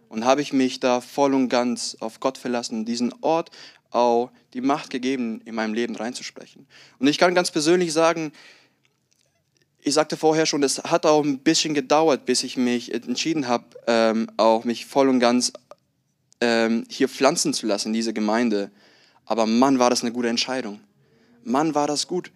Und 0.09 0.25
habe 0.25 0.41
ich 0.41 0.53
mich 0.53 0.79
da 0.79 1.01
voll 1.01 1.33
und 1.33 1.49
ganz 1.49 1.95
auf 1.99 2.19
Gott 2.19 2.37
verlassen, 2.37 2.83
diesen 2.83 3.13
Ort 3.21 3.51
auch 3.91 4.31
die 4.53 4.61
Macht 4.61 4.89
gegeben, 4.89 5.41
in 5.45 5.55
meinem 5.55 5.73
Leben 5.73 5.95
reinzusprechen? 5.95 6.67
Und 6.99 7.07
ich 7.07 7.17
kann 7.17 7.35
ganz 7.35 7.51
persönlich 7.51 7.93
sagen, 7.93 8.31
ich 9.81 9.93
sagte 9.93 10.17
vorher 10.17 10.45
schon, 10.45 10.63
es 10.63 10.79
hat 10.83 11.05
auch 11.05 11.23
ein 11.23 11.39
bisschen 11.39 11.73
gedauert, 11.73 12.25
bis 12.25 12.43
ich 12.43 12.57
mich 12.57 12.93
entschieden 12.93 13.47
habe, 13.47 13.65
ähm, 13.87 14.29
auch 14.37 14.65
mich 14.65 14.85
voll 14.85 15.07
und 15.07 15.19
ganz 15.19 15.53
ähm, 16.41 16.85
hier 16.89 17.07
pflanzen 17.07 17.53
zu 17.53 17.65
lassen 17.65 17.93
diese 17.93 18.13
Gemeinde. 18.13 18.71
Aber 19.25 19.45
Mann, 19.45 19.79
war 19.79 19.89
das 19.89 20.01
eine 20.01 20.11
gute 20.11 20.29
Entscheidung. 20.29 20.79
Mann, 21.43 21.75
war 21.75 21.87
das 21.87 22.07
gut. 22.07 22.31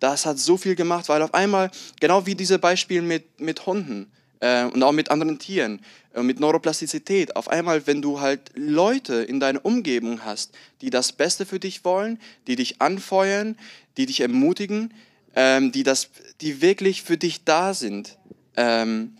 Das 0.00 0.26
hat 0.26 0.38
so 0.38 0.56
viel 0.56 0.74
gemacht, 0.74 1.08
weil 1.08 1.22
auf 1.22 1.34
einmal, 1.34 1.70
genau 2.00 2.26
wie 2.26 2.34
diese 2.34 2.58
Beispiele 2.58 3.02
mit, 3.02 3.40
mit 3.40 3.66
Hunden 3.66 4.10
äh, 4.40 4.64
und 4.64 4.82
auch 4.82 4.92
mit 4.92 5.10
anderen 5.10 5.38
Tieren, 5.38 5.80
äh, 6.14 6.22
mit 6.22 6.40
Neuroplastizität, 6.40 7.36
auf 7.36 7.48
einmal, 7.48 7.86
wenn 7.86 8.02
du 8.02 8.20
halt 8.20 8.50
Leute 8.54 9.14
in 9.14 9.40
deiner 9.40 9.64
Umgebung 9.64 10.24
hast, 10.24 10.52
die 10.80 10.90
das 10.90 11.12
Beste 11.12 11.46
für 11.46 11.60
dich 11.60 11.84
wollen, 11.84 12.18
die 12.46 12.56
dich 12.56 12.80
anfeuern, 12.80 13.56
die 13.96 14.06
dich 14.06 14.20
ermutigen, 14.20 14.92
ähm, 15.34 15.72
die, 15.72 15.82
das, 15.82 16.10
die 16.40 16.60
wirklich 16.60 17.02
für 17.02 17.16
dich 17.16 17.44
da 17.44 17.74
sind. 17.74 18.18
Ähm, 18.56 19.16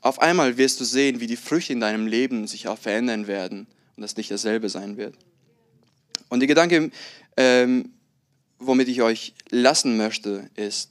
auf 0.00 0.20
einmal 0.20 0.56
wirst 0.56 0.80
du 0.80 0.84
sehen, 0.84 1.20
wie 1.20 1.26
die 1.26 1.36
Früchte 1.36 1.72
in 1.72 1.80
deinem 1.80 2.06
Leben 2.06 2.46
sich 2.46 2.68
auch 2.68 2.78
verändern 2.78 3.26
werden 3.26 3.66
und 3.96 4.02
das 4.02 4.16
nicht 4.16 4.30
dasselbe 4.30 4.68
sein 4.68 4.96
wird. 4.96 5.14
Und 6.30 6.40
der 6.40 6.46
Gedanke, 6.46 6.90
ähm, 7.36 7.90
womit 8.58 8.88
ich 8.88 9.02
euch 9.02 9.34
lassen 9.50 9.96
möchte, 9.96 10.48
ist, 10.56 10.90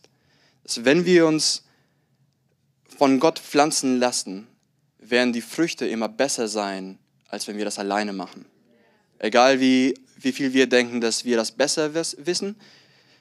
dass 0.64 0.86
wenn 0.86 1.06
wir 1.06 1.26
uns 1.26 1.64
von 2.98 3.20
Gott 3.20 3.40
pflanzen 3.40 4.00
lassen, 4.00 4.48
werden 4.98 5.34
die 5.34 5.42
Früchte 5.42 5.88
immer 5.88 6.10
besser 6.10 6.48
sein, 6.48 7.00
als 7.28 7.48
wenn 7.48 7.58
wir 7.58 7.66
das 7.66 7.80
alleine 7.80 8.14
machen. 8.14 8.46
Egal 9.20 9.60
wie, 9.60 9.94
wie 10.18 10.32
viel 10.32 10.54
wir 10.54 10.68
denken, 10.68 11.02
dass 11.02 11.26
wir 11.26 11.38
das 11.38 11.52
besser 11.52 11.94
wissen, 11.94 12.56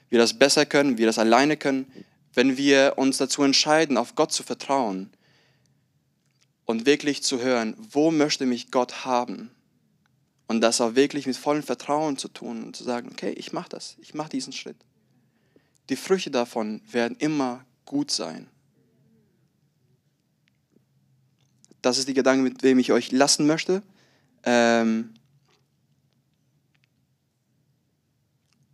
wir 0.09 0.19
das 0.19 0.37
besser 0.37 0.65
können, 0.65 0.97
wir 0.97 1.05
das 1.05 1.19
alleine 1.19 1.57
können, 1.57 1.91
wenn 2.33 2.57
wir 2.57 2.93
uns 2.97 3.17
dazu 3.17 3.43
entscheiden, 3.43 3.97
auf 3.97 4.15
Gott 4.15 4.31
zu 4.31 4.43
vertrauen 4.43 5.09
und 6.65 6.85
wirklich 6.85 7.23
zu 7.23 7.41
hören, 7.41 7.75
wo 7.77 8.11
möchte 8.11 8.45
mich 8.45 8.71
Gott 8.71 9.05
haben 9.05 9.51
und 10.47 10.61
das 10.61 10.81
auch 10.81 10.95
wirklich 10.95 11.27
mit 11.27 11.37
vollem 11.37 11.63
Vertrauen 11.63 12.17
zu 12.17 12.27
tun 12.27 12.63
und 12.63 12.75
zu 12.75 12.83
sagen, 12.83 13.09
okay, 13.11 13.31
ich 13.31 13.53
mache 13.53 13.69
das, 13.69 13.95
ich 13.99 14.13
mache 14.13 14.29
diesen 14.29 14.53
Schritt. 14.53 14.77
Die 15.89 15.95
Früchte 15.95 16.31
davon 16.31 16.81
werden 16.91 17.17
immer 17.19 17.65
gut 17.85 18.11
sein. 18.11 18.47
Das 21.81 21.97
ist 21.97 22.07
die 22.07 22.13
Gedanke, 22.13 22.43
mit 22.43 22.61
dem 22.61 22.79
ich 22.79 22.91
euch 22.91 23.11
lassen 23.11 23.47
möchte. 23.47 23.81
Ähm 24.43 25.13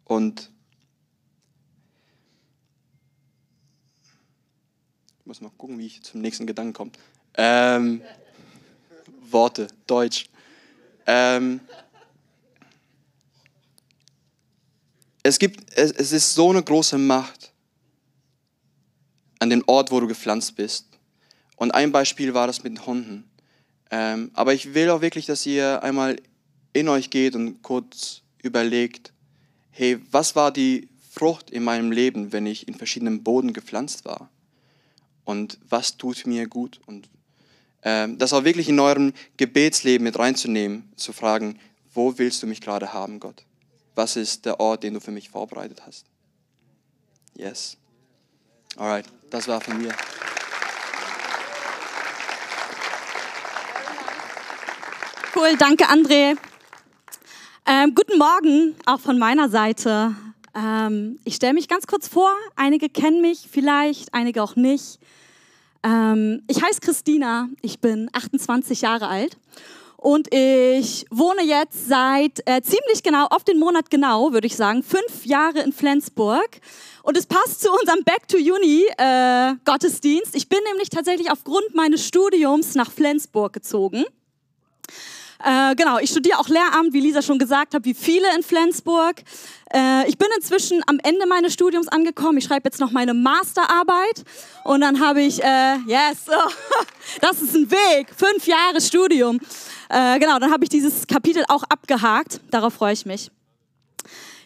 und 0.05 0.51
Ich 5.25 5.27
muss 5.27 5.41
mal 5.41 5.49
gucken, 5.57 5.79
wie 5.79 5.87
ich 5.87 6.03
zum 6.03 6.21
nächsten 6.21 6.45
Gedanken 6.45 6.73
komme. 6.73 6.91
Ähm, 7.33 8.03
Worte, 9.31 9.67
Deutsch. 9.87 10.29
Ähm, 11.07 11.61
es 15.23 15.39
gibt, 15.39 15.73
es, 15.75 15.91
es 15.93 16.11
ist 16.11 16.35
so 16.35 16.51
eine 16.51 16.61
große 16.61 16.99
Macht 16.99 17.51
an 19.39 19.49
dem 19.49 19.63
Ort, 19.65 19.89
wo 19.89 19.99
du 19.99 20.05
gepflanzt 20.05 20.55
bist. 20.55 20.94
Und 21.55 21.71
ein 21.71 21.91
Beispiel 21.91 22.33
war 22.33 22.47
das 22.47 22.63
mit 22.63 22.73
den 22.73 22.85
Hunden. 22.85 23.29
Ähm, 23.91 24.31
aber 24.33 24.53
ich 24.53 24.73
will 24.73 24.89
auch 24.89 25.01
wirklich, 25.01 25.25
dass 25.25 25.45
ihr 25.45 25.83
einmal 25.83 26.17
in 26.73 26.89
euch 26.89 27.09
geht 27.09 27.35
und 27.35 27.61
kurz 27.61 28.21
überlegt, 28.41 29.13
hey, 29.71 29.99
was 30.11 30.35
war 30.35 30.51
die 30.51 30.89
Frucht 31.11 31.49
in 31.49 31.63
meinem 31.63 31.91
Leben, 31.91 32.33
wenn 32.33 32.45
ich 32.45 32.67
in 32.67 32.75
verschiedenen 32.75 33.23
Boden 33.23 33.53
gepflanzt 33.53 34.05
war? 34.05 34.29
Und 35.23 35.57
was 35.69 35.97
tut 35.97 36.27
mir 36.27 36.47
gut? 36.47 36.79
Und 36.85 37.09
ähm, 37.83 38.17
das 38.17 38.33
auch 38.33 38.43
wirklich 38.43 38.69
in 38.69 38.79
eurem 38.79 39.13
Gebetsleben 39.37 40.03
mit 40.03 40.19
reinzunehmen, 40.19 40.91
zu 40.95 41.13
fragen, 41.13 41.59
wo 41.93 42.17
willst 42.17 42.43
du 42.43 42.47
mich 42.47 42.61
gerade 42.61 42.93
haben, 42.93 43.19
Gott? 43.19 43.45
Was 43.95 44.17
ist 44.17 44.45
der 44.45 44.59
Ort, 44.59 44.83
den 44.83 44.95
du 44.95 44.99
für 44.99 45.11
mich 45.11 45.29
vorbereitet 45.29 45.83
hast? 45.85 46.05
Yes. 47.35 47.77
Alright, 48.75 49.05
das 49.29 49.47
war 49.47 49.61
von 49.61 49.77
mir. 49.77 49.93
Cool, 55.35 55.57
danke 55.57 55.89
André. 55.89 56.37
Ähm, 57.65 57.93
guten 57.93 58.17
Morgen 58.17 58.73
auch 58.85 59.01
von 59.01 59.19
meiner 59.19 59.49
Seite. 59.49 60.15
Ähm, 60.55 61.19
ich 61.25 61.35
stelle 61.35 61.53
mich 61.53 61.67
ganz 61.67 61.87
kurz 61.87 62.07
vor. 62.07 62.31
Einige 62.55 62.87
kennen 62.87 63.19
mich 63.19 63.49
vielleicht, 63.51 64.13
einige 64.13 64.41
auch 64.41 64.55
nicht. 64.55 64.97
Ähm, 65.83 66.41
ich 66.47 66.63
heiße 66.63 66.79
Christina, 66.79 67.49
ich 67.61 67.81
bin 67.81 68.09
28 68.13 68.79
Jahre 68.79 69.09
alt 69.09 69.35
und 69.97 70.33
ich 70.33 71.05
wohne 71.09 71.43
jetzt 71.43 71.89
seit 71.89 72.39
äh, 72.45 72.61
ziemlich 72.61 73.03
genau, 73.03 73.25
auf 73.25 73.43
den 73.43 73.59
Monat 73.59 73.89
genau, 73.89 74.31
würde 74.31 74.47
ich 74.47 74.55
sagen, 74.55 74.83
fünf 74.83 75.25
Jahre 75.25 75.59
in 75.59 75.73
Flensburg. 75.73 76.61
Und 77.03 77.17
es 77.17 77.25
passt 77.25 77.61
zu 77.61 77.69
unserem 77.73 78.05
Back 78.05 78.29
to 78.29 78.37
Uni 78.37 78.85
äh, 78.97 79.55
Gottesdienst. 79.65 80.33
Ich 80.33 80.47
bin 80.47 80.59
nämlich 80.69 80.89
tatsächlich 80.89 81.29
aufgrund 81.29 81.75
meines 81.75 82.07
Studiums 82.07 82.75
nach 82.75 82.89
Flensburg 82.89 83.51
gezogen. 83.51 84.05
Äh, 85.45 85.75
genau, 85.75 85.99
ich 85.99 86.09
studiere 86.09 86.39
auch 86.39 86.49
Lehramt, 86.49 86.91
wie 86.93 87.01
Lisa 87.01 87.21
schon 87.21 87.37
gesagt 87.37 87.75
hat, 87.75 87.85
wie 87.85 87.93
viele 87.93 88.25
in 88.35 88.41
Flensburg. 88.41 89.21
Äh, 89.71 90.09
ich 90.09 90.17
bin 90.17 90.27
inzwischen 90.35 90.81
am 90.87 90.97
Ende 91.03 91.27
meines 91.27 91.53
Studiums 91.53 91.87
angekommen. 91.87 92.39
Ich 92.39 92.45
schreibe 92.45 92.67
jetzt 92.67 92.79
noch 92.79 92.89
meine 92.89 93.13
Masterarbeit 93.13 94.23
und 94.63 94.81
dann 94.81 94.99
habe 94.99 95.21
ich, 95.21 95.43
äh, 95.43 95.75
yes, 95.85 96.25
oh, 96.29 96.51
das 97.21 97.43
ist 97.43 97.55
ein 97.55 97.69
Weg, 97.69 98.07
fünf 98.17 98.47
Jahre 98.47 98.81
Studium. 98.81 99.39
Äh, 99.89 100.17
genau, 100.17 100.39
dann 100.39 100.51
habe 100.51 100.63
ich 100.63 100.69
dieses 100.69 101.05
Kapitel 101.05 101.43
auch 101.47 101.61
abgehakt. 101.69 102.41
Darauf 102.49 102.73
freue 102.73 102.93
ich 102.93 103.05
mich. 103.05 103.29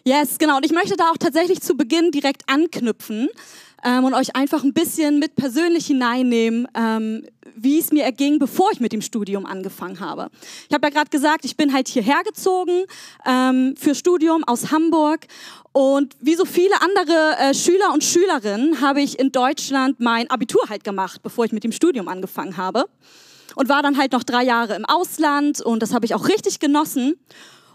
Yes, 0.03 0.37
genau. 0.37 0.57
Und 0.57 0.65
ich 0.65 0.73
möchte 0.73 0.97
da 0.97 1.11
auch 1.11 1.17
tatsächlich 1.17 1.61
zu 1.61 1.77
Beginn 1.77 2.11
direkt 2.11 2.43
anknüpfen 2.47 3.29
ähm, 3.85 4.03
und 4.03 4.13
euch 4.13 4.35
einfach 4.35 4.63
ein 4.63 4.73
bisschen 4.73 5.19
mit 5.19 5.35
persönlich 5.35 5.87
hineinnehmen, 5.87 6.67
ähm, 6.75 7.25
wie 7.55 7.79
es 7.79 7.91
mir 7.91 8.03
erging, 8.03 8.39
bevor 8.39 8.71
ich 8.71 8.79
mit 8.79 8.91
dem 8.91 9.01
Studium 9.01 9.45
angefangen 9.45 9.99
habe. 9.99 10.29
Ich 10.67 10.73
habe 10.73 10.87
ja 10.87 10.93
gerade 10.93 11.09
gesagt, 11.09 11.45
ich 11.45 11.57
bin 11.57 11.73
halt 11.73 11.87
hierher 11.87 12.23
gezogen 12.23 12.85
ähm, 13.25 13.75
für 13.77 13.95
Studium 13.95 14.43
aus 14.43 14.71
Hamburg 14.71 15.27
und 15.71 16.15
wie 16.19 16.35
so 16.35 16.45
viele 16.45 16.81
andere 16.81 17.37
äh, 17.39 17.53
Schüler 17.53 17.93
und 17.93 18.03
Schülerinnen 18.03 18.81
habe 18.81 19.01
ich 19.01 19.19
in 19.19 19.31
Deutschland 19.31 19.99
mein 19.99 20.29
Abitur 20.29 20.61
halt 20.69 20.83
gemacht, 20.83 21.21
bevor 21.21 21.45
ich 21.45 21.51
mit 21.51 21.63
dem 21.63 21.71
Studium 21.71 22.07
angefangen 22.07 22.57
habe 22.57 22.85
und 23.55 23.69
war 23.69 23.83
dann 23.83 23.97
halt 23.97 24.11
noch 24.11 24.23
drei 24.23 24.43
Jahre 24.43 24.75
im 24.75 24.85
Ausland 24.85 25.61
und 25.61 25.81
das 25.81 25.93
habe 25.93 26.05
ich 26.05 26.15
auch 26.15 26.27
richtig 26.27 26.59
genossen. 26.59 27.15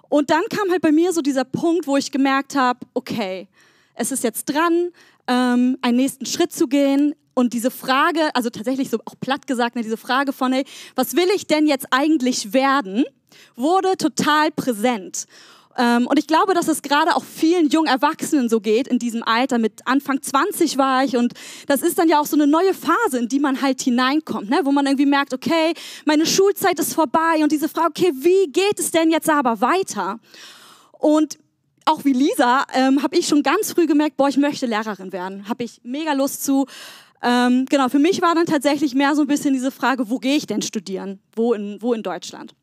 Und 0.09 0.31
dann 0.31 0.43
kam 0.49 0.71
halt 0.71 0.83
bei 0.83 0.93
mir 0.93 1.13
so 1.13 1.23
dieser 1.23 1.45
Punkt, 1.45 1.87
wo 1.87 1.97
ich 1.97 2.13
gemerkt 2.13 2.55
habe, 2.57 2.81
okay, 2.95 3.49
es 3.95 4.13
ist 4.13 4.25
jetzt 4.25 4.47
dran, 4.47 4.91
ähm, 5.27 5.79
einen 5.83 5.97
nächsten 5.97 6.27
Schritt 6.27 6.53
zu 6.53 6.67
gehen. 6.67 7.15
Und 7.35 7.53
diese 7.53 7.71
Frage, 7.71 8.21
also 8.35 8.49
tatsächlich 8.51 8.91
so 8.91 8.99
auch 9.05 9.15
platt 9.21 9.47
gesagt, 9.47 9.75
ne, 9.75 9.83
diese 9.83 9.97
Frage 9.97 10.33
von, 10.33 10.53
hey, 10.53 10.65
was 10.95 11.17
will 11.17 11.29
ich 11.35 11.47
denn 11.47 11.67
jetzt 11.67 11.87
eigentlich 11.91 12.53
werden, 12.53 13.05
wurde 13.57 13.97
total 13.97 14.53
präsent. 14.53 15.27
Ähm, 15.77 16.07
und 16.07 16.19
ich 16.19 16.27
glaube, 16.27 16.55
dass 16.55 16.69
es 16.69 16.83
gerade 16.83 17.17
auch 17.17 17.25
vielen 17.25 17.69
jungen 17.69 17.89
Erwachsenen 17.89 18.49
so 18.49 18.61
geht 18.61 18.87
in 18.87 18.99
diesem 18.99 19.23
Alter. 19.23 19.59
Mit 19.59 19.87
Anfang 19.87 20.23
20 20.23 20.79
war 20.79 21.05
ich 21.05 21.17
und 21.17 21.35
das 21.67 21.83
ist 21.83 21.99
dann 21.99 22.09
ja 22.09 22.21
auch 22.21 22.27
so 22.27 22.37
eine 22.37 22.47
neue 22.47 22.75
Phase, 22.75 23.19
in 23.19 23.29
die 23.29 23.41
man 23.41 23.61
halt 23.61 23.81
hineinkommt, 23.83 24.51
ne? 24.51 24.61
wo 24.63 24.73
man 24.73 24.87
irgendwie 24.87 25.07
merkt, 25.07 25.35
okay, 25.35 25.75
meine 26.05 26.27
Schulzeit 26.27 26.79
ist 26.79 26.95
vorbei 26.95 27.43
und 27.43 27.51
diese 27.51 27.69
Frage, 27.69 27.89
okay, 27.89 28.13
wie 28.15 28.51
geht 28.53 28.79
es 28.79 28.91
denn 28.91 29.11
jetzt 29.11 29.29
aber 29.29 29.61
weiter? 29.61 30.21
Und 30.93 31.39
auch 31.85 32.05
wie 32.05 32.13
Lisa 32.13 32.65
ähm, 32.75 33.03
habe 33.03 33.17
ich 33.17 33.27
schon 33.29 33.43
ganz 33.43 33.73
früh 33.73 33.87
gemerkt, 33.87 34.17
boah, 34.17 34.29
ich 34.29 34.37
möchte 34.37 34.67
Lehrerin 34.67 35.13
werden. 35.13 35.49
Habe 35.49 35.65
ich 35.65 35.81
mega 35.85 36.13
Lust 36.13 36.45
zu. 36.45 36.67
Ähm, 37.23 37.67
genau, 37.69 37.89
für 37.89 37.99
mich 37.99 38.21
war 38.23 38.35
dann 38.35 38.47
tatsächlich 38.47 38.95
mehr 38.95 39.15
so 39.15 39.23
ein 39.23 39.27
bisschen 39.27 39.55
diese 39.55 39.71
Frage, 39.71 40.11
wo 40.11 40.19
gehe 40.19 40.37
ich 40.37 40.47
denn 40.47 40.63
studieren? 40.63 41.21
Wo 41.35 41.55
in, 41.55 41.79
wo 41.81 41.95
in 41.95 42.03
Deutschland? 42.03 42.55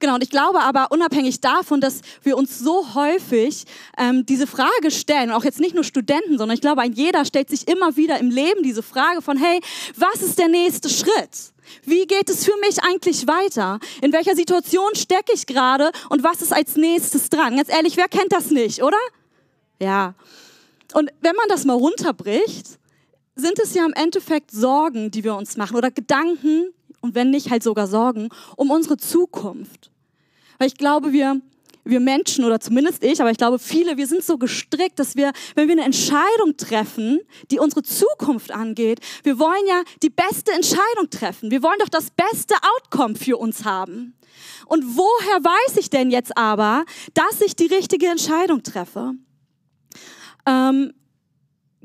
Genau, 0.00 0.16
und 0.16 0.22
ich 0.24 0.30
glaube 0.30 0.60
aber 0.60 0.90
unabhängig 0.90 1.40
davon, 1.40 1.80
dass 1.80 2.00
wir 2.24 2.36
uns 2.36 2.58
so 2.58 2.94
häufig 2.94 3.66
ähm, 3.96 4.26
diese 4.26 4.48
Frage 4.48 4.90
stellen, 4.90 5.30
auch 5.30 5.44
jetzt 5.44 5.60
nicht 5.60 5.76
nur 5.76 5.84
Studenten, 5.84 6.38
sondern 6.38 6.56
ich 6.56 6.60
glaube, 6.60 6.80
ein 6.82 6.92
jeder 6.92 7.24
stellt 7.24 7.48
sich 7.48 7.68
immer 7.68 7.96
wieder 7.96 8.18
im 8.18 8.28
Leben 8.28 8.64
diese 8.64 8.82
Frage 8.82 9.22
von, 9.22 9.36
hey, 9.36 9.60
was 9.96 10.20
ist 10.20 10.40
der 10.40 10.48
nächste 10.48 10.88
Schritt? 10.88 11.51
Wie 11.84 12.06
geht 12.06 12.28
es 12.28 12.44
für 12.44 12.56
mich 12.60 12.82
eigentlich 12.82 13.26
weiter? 13.26 13.78
In 14.00 14.12
welcher 14.12 14.36
Situation 14.36 14.94
stecke 14.94 15.32
ich 15.34 15.46
gerade 15.46 15.90
und 16.08 16.22
was 16.22 16.42
ist 16.42 16.52
als 16.52 16.76
nächstes 16.76 17.30
dran? 17.30 17.56
Ganz 17.56 17.68
ehrlich, 17.68 17.96
wer 17.96 18.08
kennt 18.08 18.32
das 18.32 18.50
nicht, 18.50 18.82
oder? 18.82 18.98
Ja. 19.80 20.14
Und 20.94 21.10
wenn 21.20 21.36
man 21.36 21.48
das 21.48 21.64
mal 21.64 21.74
runterbricht, 21.74 22.78
sind 23.34 23.58
es 23.58 23.74
ja 23.74 23.84
im 23.84 23.94
Endeffekt 23.94 24.50
Sorgen, 24.50 25.10
die 25.10 25.24
wir 25.24 25.34
uns 25.34 25.56
machen 25.56 25.76
oder 25.76 25.90
Gedanken 25.90 26.72
und 27.00 27.14
wenn 27.14 27.30
nicht 27.30 27.50
halt 27.50 27.62
sogar 27.62 27.86
Sorgen 27.86 28.28
um 28.56 28.70
unsere 28.70 28.96
Zukunft. 28.96 29.90
Weil 30.58 30.68
ich 30.68 30.76
glaube, 30.76 31.12
wir 31.12 31.40
wir 31.84 32.00
Menschen 32.00 32.44
oder 32.44 32.60
zumindest 32.60 33.02
ich, 33.04 33.20
aber 33.20 33.30
ich 33.30 33.38
glaube 33.38 33.58
viele, 33.58 33.96
wir 33.96 34.06
sind 34.06 34.24
so 34.24 34.38
gestrickt, 34.38 34.98
dass 34.98 35.16
wir, 35.16 35.32
wenn 35.54 35.68
wir 35.68 35.72
eine 35.72 35.84
Entscheidung 35.84 36.56
treffen, 36.56 37.20
die 37.50 37.58
unsere 37.58 37.82
Zukunft 37.82 38.52
angeht, 38.52 39.00
wir 39.22 39.38
wollen 39.38 39.66
ja 39.66 39.82
die 40.02 40.10
beste 40.10 40.52
Entscheidung 40.52 41.10
treffen. 41.10 41.50
Wir 41.50 41.62
wollen 41.62 41.78
doch 41.80 41.88
das 41.88 42.10
beste 42.10 42.54
Outcome 42.76 43.14
für 43.14 43.36
uns 43.36 43.64
haben. 43.64 44.14
Und 44.66 44.96
woher 44.96 45.44
weiß 45.44 45.76
ich 45.76 45.90
denn 45.90 46.10
jetzt 46.10 46.36
aber, 46.36 46.84
dass 47.14 47.40
ich 47.40 47.56
die 47.56 47.66
richtige 47.66 48.06
Entscheidung 48.06 48.62
treffe? 48.62 49.14
Ähm, 50.46 50.92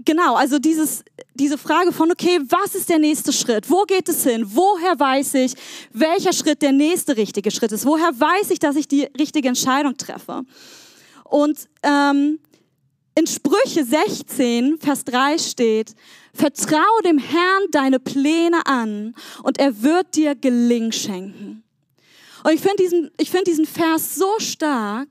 genau, 0.03 0.35
also 0.35 0.59
dieses, 0.59 1.03
diese 1.33 1.57
Frage 1.57 1.91
von, 1.91 2.11
okay, 2.11 2.39
was 2.49 2.75
ist 2.75 2.89
der 2.89 2.99
nächste 2.99 3.33
Schritt? 3.33 3.69
Wo 3.69 3.83
geht 3.83 4.09
es 4.09 4.23
hin? 4.23 4.45
Woher 4.47 4.99
weiß 4.99 5.35
ich, 5.35 5.53
welcher 5.93 6.33
Schritt 6.33 6.61
der 6.61 6.71
nächste 6.71 7.17
richtige 7.17 7.51
Schritt 7.51 7.71
ist? 7.71 7.85
Woher 7.85 8.19
weiß 8.19 8.51
ich, 8.51 8.59
dass 8.59 8.75
ich 8.75 8.87
die 8.87 9.03
richtige 9.17 9.47
Entscheidung 9.47 9.97
treffe? 9.97 10.43
Und 11.23 11.67
ähm, 11.83 12.39
in 13.15 13.27
Sprüche 13.27 13.83
16, 13.83 14.77
Vers 14.79 15.03
3 15.05 15.37
steht, 15.39 15.95
vertraue 16.33 17.01
dem 17.03 17.17
Herrn 17.17 17.63
deine 17.71 17.99
Pläne 17.99 18.65
an 18.65 19.15
und 19.43 19.57
er 19.59 19.81
wird 19.81 20.15
dir 20.15 20.35
Gelingen 20.35 20.91
schenken. 20.91 21.63
Und 22.47 22.53
ich 22.53 22.61
finde 22.61 22.81
diesen, 22.81 23.11
ich 23.17 23.29
finde 23.29 23.43
diesen 23.43 23.65
Vers 23.65 24.15
so 24.15 24.39
stark, 24.39 25.09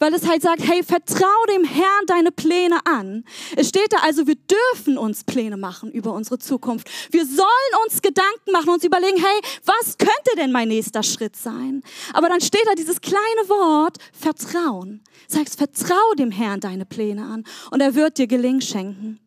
weil 0.00 0.12
es 0.14 0.26
halt 0.26 0.42
sagt, 0.42 0.66
hey, 0.66 0.82
vertrau 0.82 1.46
dem 1.48 1.62
Herrn 1.62 2.06
deine 2.08 2.32
Pläne 2.32 2.84
an. 2.84 3.24
Es 3.54 3.68
steht 3.68 3.92
da 3.92 3.98
also, 3.98 4.26
wir 4.26 4.34
dürfen 4.34 4.98
uns 4.98 5.22
Pläne 5.22 5.56
machen 5.56 5.92
über 5.92 6.12
unsere 6.12 6.40
Zukunft. 6.40 6.90
Wir 7.12 7.24
sollen 7.24 7.84
uns 7.84 8.02
Gedanken 8.02 8.50
machen, 8.50 8.70
uns 8.70 8.82
überlegen, 8.82 9.16
hey, 9.16 9.40
was 9.64 9.96
könnte 9.96 10.36
denn 10.36 10.50
mein 10.50 10.66
nächster 10.66 11.04
Schritt 11.04 11.36
sein? 11.36 11.84
Aber 12.14 12.28
dann 12.28 12.40
steht 12.40 12.66
da 12.66 12.74
dieses 12.74 13.00
kleine 13.00 13.48
Wort, 13.48 13.98
Vertrauen. 14.12 15.04
Sagst, 15.28 15.58
vertrau 15.58 16.14
dem 16.18 16.32
Herrn 16.32 16.58
deine 16.58 16.84
Pläne 16.84 17.22
an 17.26 17.44
und 17.70 17.80
er 17.80 17.94
wird 17.94 18.18
dir 18.18 18.26
Gelingen 18.26 18.60
schenken. 18.60 19.20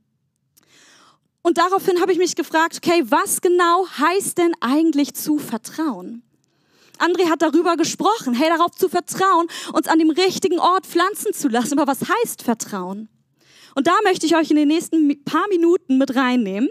Und 1.42 1.58
daraufhin 1.58 2.02
habe 2.02 2.12
ich 2.12 2.18
mich 2.18 2.36
gefragt, 2.36 2.82
okay, 2.84 3.02
was 3.06 3.40
genau 3.40 3.88
heißt 3.98 4.40
denn 4.40 4.52
eigentlich 4.60 5.14
zu 5.14 5.38
vertrauen? 5.38 6.22
André 7.00 7.30
hat 7.30 7.42
darüber 7.42 7.78
gesprochen, 7.78 8.34
hey, 8.34 8.50
darauf 8.50 8.72
zu 8.72 8.90
vertrauen, 8.90 9.48
uns 9.74 9.88
an 9.88 10.00
dem 10.00 10.10
richtigen 10.10 10.60
Ort 10.60 10.86
pflanzen 10.86 11.34
zu 11.34 11.48
lassen. 11.48 11.80
Aber 11.80 11.92
was 11.92 12.08
heißt 12.08 12.42
Vertrauen? 12.42 13.10
Und 13.76 13.88
da 13.88 13.94
möchte 14.04 14.26
ich 14.26 14.36
euch 14.36 14.50
in 14.50 14.56
den 14.56 14.68
nächsten 14.68 15.24
paar 15.26 15.48
Minuten 15.50 15.98
mit 15.98 16.16
reinnehmen. 16.16 16.70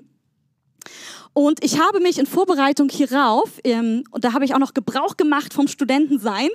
Und 1.35 1.65
ich 1.65 1.81
habe 1.81 2.01
mich 2.01 2.19
in 2.19 2.27
Vorbereitung 2.27 2.89
hierauf, 2.89 3.51
ähm, 3.65 4.05
und 4.11 4.25
da 4.25 4.33
habe 4.33 4.45
ich 4.45 4.55
auch 4.55 4.59
noch 4.59 4.73
Gebrauch 4.73 5.17
gemacht 5.17 5.53
vom 5.53 5.67
Studentensein. 5.67 6.49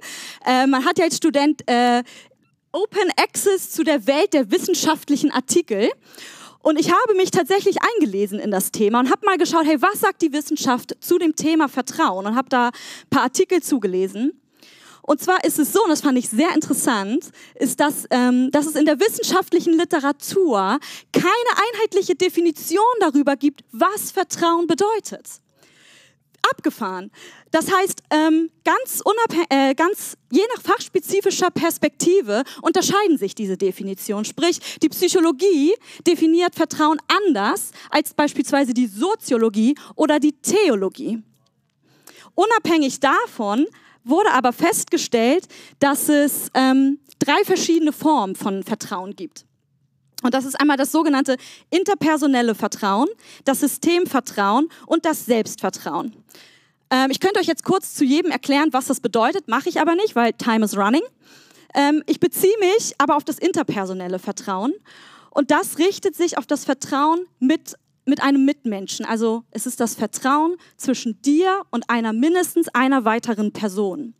Äh, 0.46 0.68
man 0.68 0.86
hat 0.86 0.98
ja 0.98 1.06
als 1.06 1.18
Student 1.18 1.62
äh, 1.68 2.02
Open 2.72 3.12
Access 3.18 3.72
zu 3.72 3.84
der 3.84 4.08
Welt 4.08 4.34
der 4.34 4.52
wissenschaftlichen 4.52 5.32
Artikel. 5.32 5.90
Und 6.62 6.80
ich 6.80 6.92
habe 6.92 7.16
mich 7.16 7.32
tatsächlich 7.32 7.78
eingelesen 7.82 8.40
in 8.40 8.52
das 8.52 8.72
Thema 8.72 9.00
und 9.00 9.10
habe 9.10 9.26
mal 9.26 9.38
geschaut, 9.38 9.66
hey, 9.66 9.82
was 9.82 10.02
sagt 10.02 10.22
die 10.22 10.34
Wissenschaft 10.34 10.96
zu 11.00 11.18
dem 11.18 11.36
Thema 11.36 11.70
Vertrauen? 11.70 12.28
Und 12.28 12.36
habe 12.36 12.50
da 12.50 12.68
ein 12.68 13.10
paar 13.10 13.24
Artikel 13.24 13.64
zugelesen. 13.64 14.34
Und 15.02 15.22
zwar 15.22 15.44
ist 15.44 15.58
es 15.58 15.74
so, 15.74 15.82
und 15.84 15.90
das 15.90 16.02
fand 16.02 16.18
ich 16.18 16.30
sehr 16.30 16.54
interessant, 16.54 17.32
ist, 17.56 17.80
dass, 17.80 18.06
ähm, 18.12 18.52
dass 18.52 18.68
es 18.68 18.76
in 18.76 18.86
der 18.86 19.00
wissenschaftlichen 19.00 19.74
Literatur 19.74 20.80
keine 21.12 21.34
einheitliche 21.74 22.14
Definition 22.16 22.84
darüber 23.00 23.36
gibt, 23.36 23.64
was 23.72 24.12
Vertrauen 24.12 24.68
bedeutet. 24.68 25.26
Abgefahren. 26.52 27.12
Das 27.52 27.72
heißt, 27.72 28.04
ähm, 28.12 28.50
ganz, 28.64 29.02
äh, 29.50 29.74
ganz 29.76 30.18
je 30.32 30.44
nach 30.56 30.62
fachspezifischer 30.62 31.50
Perspektive 31.52 32.44
unterscheiden 32.62 33.18
sich 33.18 33.36
diese 33.36 33.58
Definitionen. 33.58 34.26
Sprich, 34.26 34.60
die 34.82 34.90
Psychologie 34.90 35.74
definiert 36.06 36.56
Vertrauen 36.56 37.00
anders 37.08 37.72
als 37.90 38.14
beispielsweise 38.14 38.74
die 38.74 38.88
Soziologie 38.88 39.76
oder 39.96 40.20
die 40.20 40.34
Theologie. 40.34 41.22
Unabhängig 42.36 43.00
davon 43.00 43.66
wurde 44.04 44.32
aber 44.32 44.54
festgestellt, 44.54 45.48
dass 45.80 46.10
es 46.10 46.50
ähm, 46.54 47.00
drei 47.20 47.44
verschiedene 47.44 47.92
Formen 47.92 48.36
von 48.36 48.64
Vertrauen 48.64 49.16
gibt. 49.16 49.46
Und 50.24 50.34
das 50.34 50.46
ist 50.46 50.60
einmal 50.60 50.78
das 50.78 50.92
sogenannte 50.92 51.38
interpersonelle 51.70 52.56
Vertrauen, 52.56 53.08
das 53.46 53.62
Systemvertrauen 53.62 54.70
und 54.86 55.06
das 55.06 55.26
Selbstvertrauen. 55.26 56.16
Ähm, 56.90 57.12
ich 57.12 57.20
könnte 57.20 57.40
euch 57.40 57.48
jetzt 57.48 57.64
kurz 57.64 57.94
zu 57.94 58.04
jedem 58.04 58.32
erklären, 58.32 58.70
was 58.72 58.88
das 58.88 59.00
bedeutet, 59.00 59.48
mache 59.48 59.70
ich 59.70 59.80
aber 59.80 59.96
nicht, 59.96 60.16
weil 60.16 60.34
time 60.34 60.66
is 60.66 60.76
running. 60.76 61.04
Ähm, 61.74 62.04
ich 62.08 62.20
beziehe 62.20 62.58
mich 62.60 62.94
aber 62.98 63.16
auf 63.16 63.24
das 63.24 63.38
interpersonelle 63.38 64.20
Vertrauen. 64.20 64.74
Und 65.32 65.52
das 65.52 65.78
richtet 65.78 66.16
sich 66.16 66.38
auf 66.38 66.48
das 66.48 66.66
Vertrauen 66.66 67.26
mit 67.40 67.76
mit 68.10 68.22
einem 68.22 68.44
Mitmenschen. 68.44 69.06
Also 69.06 69.44
es 69.52 69.66
ist 69.66 69.80
das 69.80 69.96
Vertrauen 69.96 70.58
zwischen 70.76 71.22
dir 71.22 71.62
und 71.70 71.90
einer 71.90 72.12
mindestens 72.12 72.68
einer 72.70 73.06
weiteren 73.06 73.54
Person. 73.54 74.16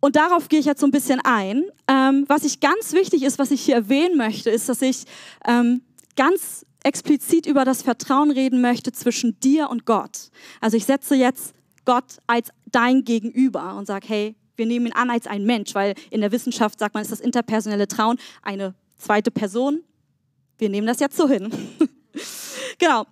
Und 0.00 0.16
darauf 0.16 0.48
gehe 0.48 0.60
ich 0.60 0.66
jetzt 0.66 0.80
so 0.80 0.86
ein 0.86 0.90
bisschen 0.90 1.20
ein. 1.20 1.64
Ähm, 1.88 2.24
was 2.28 2.44
ich 2.44 2.60
ganz 2.60 2.92
wichtig 2.92 3.22
ist, 3.22 3.38
was 3.38 3.50
ich 3.50 3.62
hier 3.62 3.74
erwähnen 3.74 4.16
möchte, 4.16 4.50
ist, 4.50 4.68
dass 4.68 4.82
ich 4.82 5.04
ähm, 5.46 5.82
ganz 6.16 6.64
explizit 6.82 7.46
über 7.46 7.64
das 7.64 7.82
Vertrauen 7.82 8.30
reden 8.30 8.60
möchte 8.60 8.92
zwischen 8.92 9.40
dir 9.40 9.70
und 9.70 9.86
Gott. 9.86 10.30
Also 10.60 10.76
ich 10.76 10.84
setze 10.84 11.16
jetzt 11.16 11.54
Gott 11.84 12.18
als 12.26 12.50
dein 12.66 13.04
Gegenüber 13.04 13.76
und 13.76 13.86
sage, 13.86 14.06
hey, 14.08 14.36
wir 14.56 14.66
nehmen 14.66 14.86
ihn 14.86 14.92
an 14.92 15.10
als 15.10 15.26
ein 15.26 15.44
Mensch, 15.44 15.74
weil 15.74 15.94
in 16.10 16.20
der 16.20 16.32
Wissenschaft 16.32 16.78
sagt 16.78 16.94
man, 16.94 17.02
ist 17.02 17.12
das 17.12 17.20
interpersonelle 17.20 17.88
Trauen 17.88 18.18
eine 18.42 18.74
zweite 18.98 19.30
Person. 19.30 19.82
Wir 20.58 20.68
nehmen 20.68 20.86
das 20.86 21.00
jetzt 21.00 21.16
so 21.16 21.28
hin. 21.28 21.50
Genau. 22.78 23.06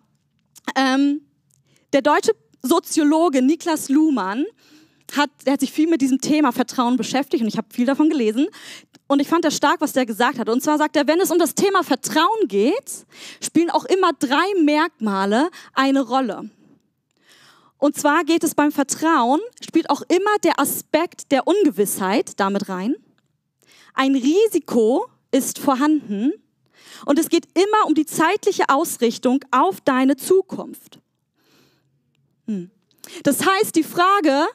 Ähm, 0.76 1.22
der 1.92 2.02
deutsche 2.02 2.32
Soziologe 2.62 3.42
Niklas 3.42 3.88
Luhmann 3.88 4.44
hat, 5.16 5.30
der 5.44 5.54
hat 5.54 5.60
sich 5.60 5.72
viel 5.72 5.88
mit 5.88 6.00
diesem 6.00 6.20
Thema 6.20 6.52
Vertrauen 6.52 6.96
beschäftigt 6.96 7.42
und 7.42 7.48
ich 7.48 7.56
habe 7.56 7.68
viel 7.72 7.86
davon 7.86 8.08
gelesen. 8.08 8.48
Und 9.06 9.20
ich 9.20 9.28
fand 9.28 9.44
das 9.44 9.54
stark, 9.54 9.80
was 9.80 9.92
der 9.92 10.06
gesagt 10.06 10.38
hat. 10.38 10.48
Und 10.48 10.62
zwar 10.62 10.78
sagt 10.78 10.96
er, 10.96 11.06
wenn 11.06 11.20
es 11.20 11.30
um 11.30 11.38
das 11.38 11.54
Thema 11.54 11.82
Vertrauen 11.84 12.48
geht, 12.48 13.06
spielen 13.42 13.70
auch 13.70 13.84
immer 13.84 14.12
drei 14.18 14.46
Merkmale 14.62 15.50
eine 15.74 16.00
Rolle. 16.00 16.50
Und 17.78 17.98
zwar 17.98 18.24
geht 18.24 18.44
es 18.44 18.54
beim 18.54 18.72
Vertrauen, 18.72 19.40
spielt 19.62 19.90
auch 19.90 20.02
immer 20.08 20.38
der 20.42 20.58
Aspekt 20.58 21.30
der 21.30 21.46
Ungewissheit 21.46 22.40
damit 22.40 22.70
rein. 22.70 22.96
Ein 23.92 24.16
Risiko 24.16 25.06
ist 25.30 25.58
vorhanden 25.58 26.32
und 27.04 27.18
es 27.18 27.28
geht 27.28 27.46
immer 27.54 27.86
um 27.86 27.94
die 27.94 28.06
zeitliche 28.06 28.68
Ausrichtung 28.68 29.44
auf 29.50 29.80
deine 29.82 30.16
Zukunft. 30.16 30.98
Hm. 32.46 32.70
Das 33.22 33.44
heißt, 33.44 33.76
die 33.76 33.82
Frage, 33.82 34.46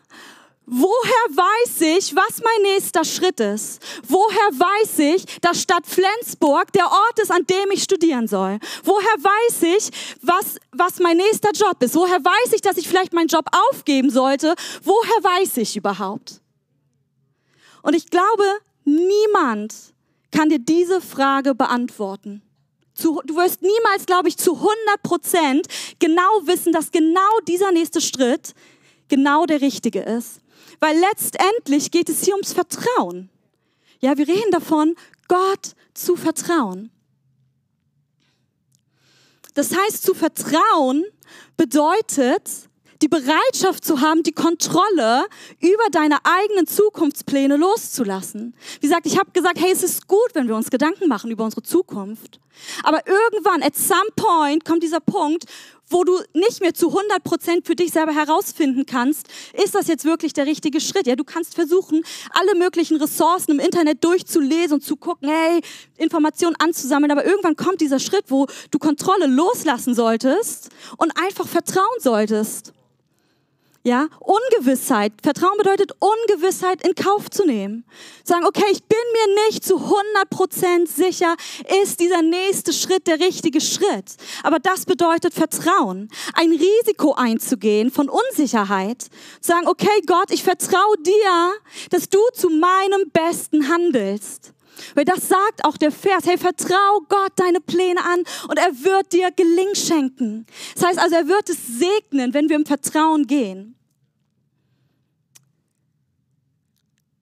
woher 0.69 1.35
weiß 1.35 1.81
ich, 1.81 2.15
was 2.15 2.41
mein 2.43 2.61
nächster 2.73 3.03
Schritt 3.03 3.39
ist? 3.39 3.81
Woher 4.07 4.49
weiß 4.51 4.99
ich, 4.99 5.25
dass 5.41 5.61
Stadt 5.61 5.85
Flensburg 5.85 6.71
der 6.73 6.85
Ort 6.85 7.19
ist, 7.21 7.31
an 7.31 7.45
dem 7.45 7.71
ich 7.71 7.83
studieren 7.83 8.27
soll? 8.27 8.59
Woher 8.83 9.15
weiß 9.17 9.63
ich, 9.63 9.89
was, 10.21 10.57
was 10.71 10.99
mein 10.99 11.17
nächster 11.17 11.51
Job 11.51 11.81
ist? 11.81 11.95
Woher 11.95 12.23
weiß 12.23 12.53
ich, 12.53 12.61
dass 12.61 12.77
ich 12.77 12.87
vielleicht 12.87 13.13
meinen 13.13 13.27
Job 13.27 13.45
aufgeben 13.71 14.09
sollte? 14.09 14.55
Woher 14.83 15.23
weiß 15.23 15.57
ich 15.57 15.75
überhaupt? 15.75 16.41
Und 17.81 17.95
ich 17.95 18.09
glaube, 18.09 18.43
niemand 18.85 19.73
kann 20.31 20.49
dir 20.49 20.59
diese 20.59 21.01
Frage 21.01 21.55
beantworten. 21.55 22.41
Zu, 22.93 23.21
du 23.25 23.35
wirst 23.35 23.61
niemals, 23.61 24.05
glaube 24.05 24.27
ich, 24.27 24.37
zu 24.37 24.55
100 24.55 24.69
Prozent 25.03 25.67
genau 25.99 26.29
wissen, 26.43 26.73
dass 26.73 26.91
genau 26.91 27.39
dieser 27.47 27.71
nächste 27.71 28.01
Schritt 28.01 28.53
genau 29.07 29.45
der 29.45 29.61
richtige 29.61 30.01
ist. 30.01 30.41
Weil 30.79 30.97
letztendlich 30.97 31.91
geht 31.91 32.09
es 32.09 32.23
hier 32.23 32.35
ums 32.35 32.53
Vertrauen. 32.53 33.29
Ja, 33.99 34.17
wir 34.17 34.27
reden 34.27 34.51
davon, 34.51 34.95
Gott 35.27 35.75
zu 35.93 36.15
vertrauen. 36.15 36.91
Das 39.53 39.75
heißt, 39.75 40.03
zu 40.03 40.13
vertrauen 40.13 41.05
bedeutet, 41.57 42.69
die 43.01 43.07
Bereitschaft 43.07 43.85
zu 43.85 44.01
haben, 44.01 44.23
die 44.23 44.33
Kontrolle 44.33 45.25
über 45.59 45.89
deine 45.91 46.17
eigenen 46.25 46.67
Zukunftspläne 46.67 47.55
loszulassen. 47.55 48.55
Wie 48.79 48.87
gesagt, 48.87 49.05
ich 49.05 49.17
habe 49.17 49.31
gesagt, 49.31 49.59
hey, 49.59 49.71
es 49.71 49.83
ist 49.83 50.07
gut, 50.07 50.29
wenn 50.33 50.47
wir 50.47 50.55
uns 50.55 50.69
Gedanken 50.69 51.07
machen 51.07 51.31
über 51.31 51.45
unsere 51.45 51.63
Zukunft. 51.63 52.39
Aber 52.83 53.05
irgendwann, 53.07 53.63
at 53.63 53.75
some 53.75 54.09
point, 54.15 54.65
kommt 54.65 54.83
dieser 54.83 54.99
Punkt, 54.99 55.45
wo 55.89 56.03
du 56.03 56.19
nicht 56.33 56.61
mehr 56.61 56.73
zu 56.73 56.87
100 56.87 57.23
Prozent 57.23 57.65
für 57.65 57.75
dich 57.75 57.91
selber 57.91 58.13
herausfinden 58.13 58.85
kannst, 58.85 59.27
ist 59.53 59.75
das 59.75 59.87
jetzt 59.87 60.05
wirklich 60.05 60.33
der 60.33 60.45
richtige 60.45 60.79
Schritt? 60.79 61.07
Ja, 61.07 61.15
du 61.15 61.23
kannst 61.23 61.55
versuchen, 61.55 62.03
alle 62.31 62.55
möglichen 62.55 62.97
Ressourcen 62.97 63.51
im 63.51 63.59
Internet 63.59 64.03
durchzulesen 64.03 64.75
und 64.75 64.83
zu 64.83 64.95
gucken, 64.95 65.29
hey, 65.29 65.61
Informationen 65.97 66.55
anzusammeln, 66.59 67.11
aber 67.11 67.25
irgendwann 67.25 67.55
kommt 67.55 67.81
dieser 67.81 67.99
Schritt, 67.99 68.25
wo 68.27 68.47
du 68.71 68.79
Kontrolle 68.79 69.27
loslassen 69.27 69.95
solltest 69.95 70.69
und 70.97 71.11
einfach 71.17 71.47
vertrauen 71.47 71.99
solltest. 71.99 72.73
Ja, 73.83 74.07
Ungewissheit. 74.19 75.13
Vertrauen 75.23 75.57
bedeutet 75.57 75.93
Ungewissheit 75.99 76.85
in 76.85 76.95
Kauf 76.95 77.29
zu 77.29 77.45
nehmen. 77.45 77.85
Sagen, 78.25 78.45
okay, 78.45 78.65
ich 78.71 78.83
bin 78.83 78.97
mir 79.13 79.45
nicht 79.47 79.63
zu 79.63 79.77
100% 79.77 80.85
sicher, 80.87 81.35
ist 81.81 82.01
dieser 82.01 82.21
nächste 82.21 82.73
Schritt 82.73 83.07
der 83.07 83.21
richtige 83.21 83.61
Schritt. 83.61 84.17
Aber 84.43 84.59
das 84.59 84.85
bedeutet 84.85 85.33
Vertrauen. 85.33 86.09
Ein 86.33 86.51
Risiko 86.51 87.13
einzugehen 87.13 87.89
von 87.89 88.09
Unsicherheit. 88.09 89.07
Sagen, 89.39 89.67
okay, 89.67 90.01
Gott, 90.05 90.29
ich 90.31 90.43
vertraue 90.43 90.97
dir, 90.97 91.53
dass 91.89 92.09
du 92.09 92.19
zu 92.33 92.49
meinem 92.49 93.09
Besten 93.13 93.69
handelst. 93.69 94.53
Weil 94.95 95.05
das 95.05 95.27
sagt 95.27 95.65
auch 95.65 95.77
der 95.77 95.91
Vers, 95.91 96.25
hey, 96.25 96.37
vertrau 96.37 97.01
Gott 97.07 97.33
deine 97.35 97.59
Pläne 97.61 98.03
an 98.03 98.23
und 98.47 98.57
er 98.57 98.71
wird 98.83 99.13
dir 99.13 99.31
Gelingen 99.31 99.75
schenken. 99.75 100.45
Das 100.75 100.85
heißt 100.85 100.99
also, 100.99 101.15
er 101.15 101.27
wird 101.27 101.49
es 101.49 101.57
segnen, 101.67 102.33
wenn 102.33 102.49
wir 102.49 102.55
im 102.55 102.65
Vertrauen 102.65 103.27
gehen. 103.27 103.75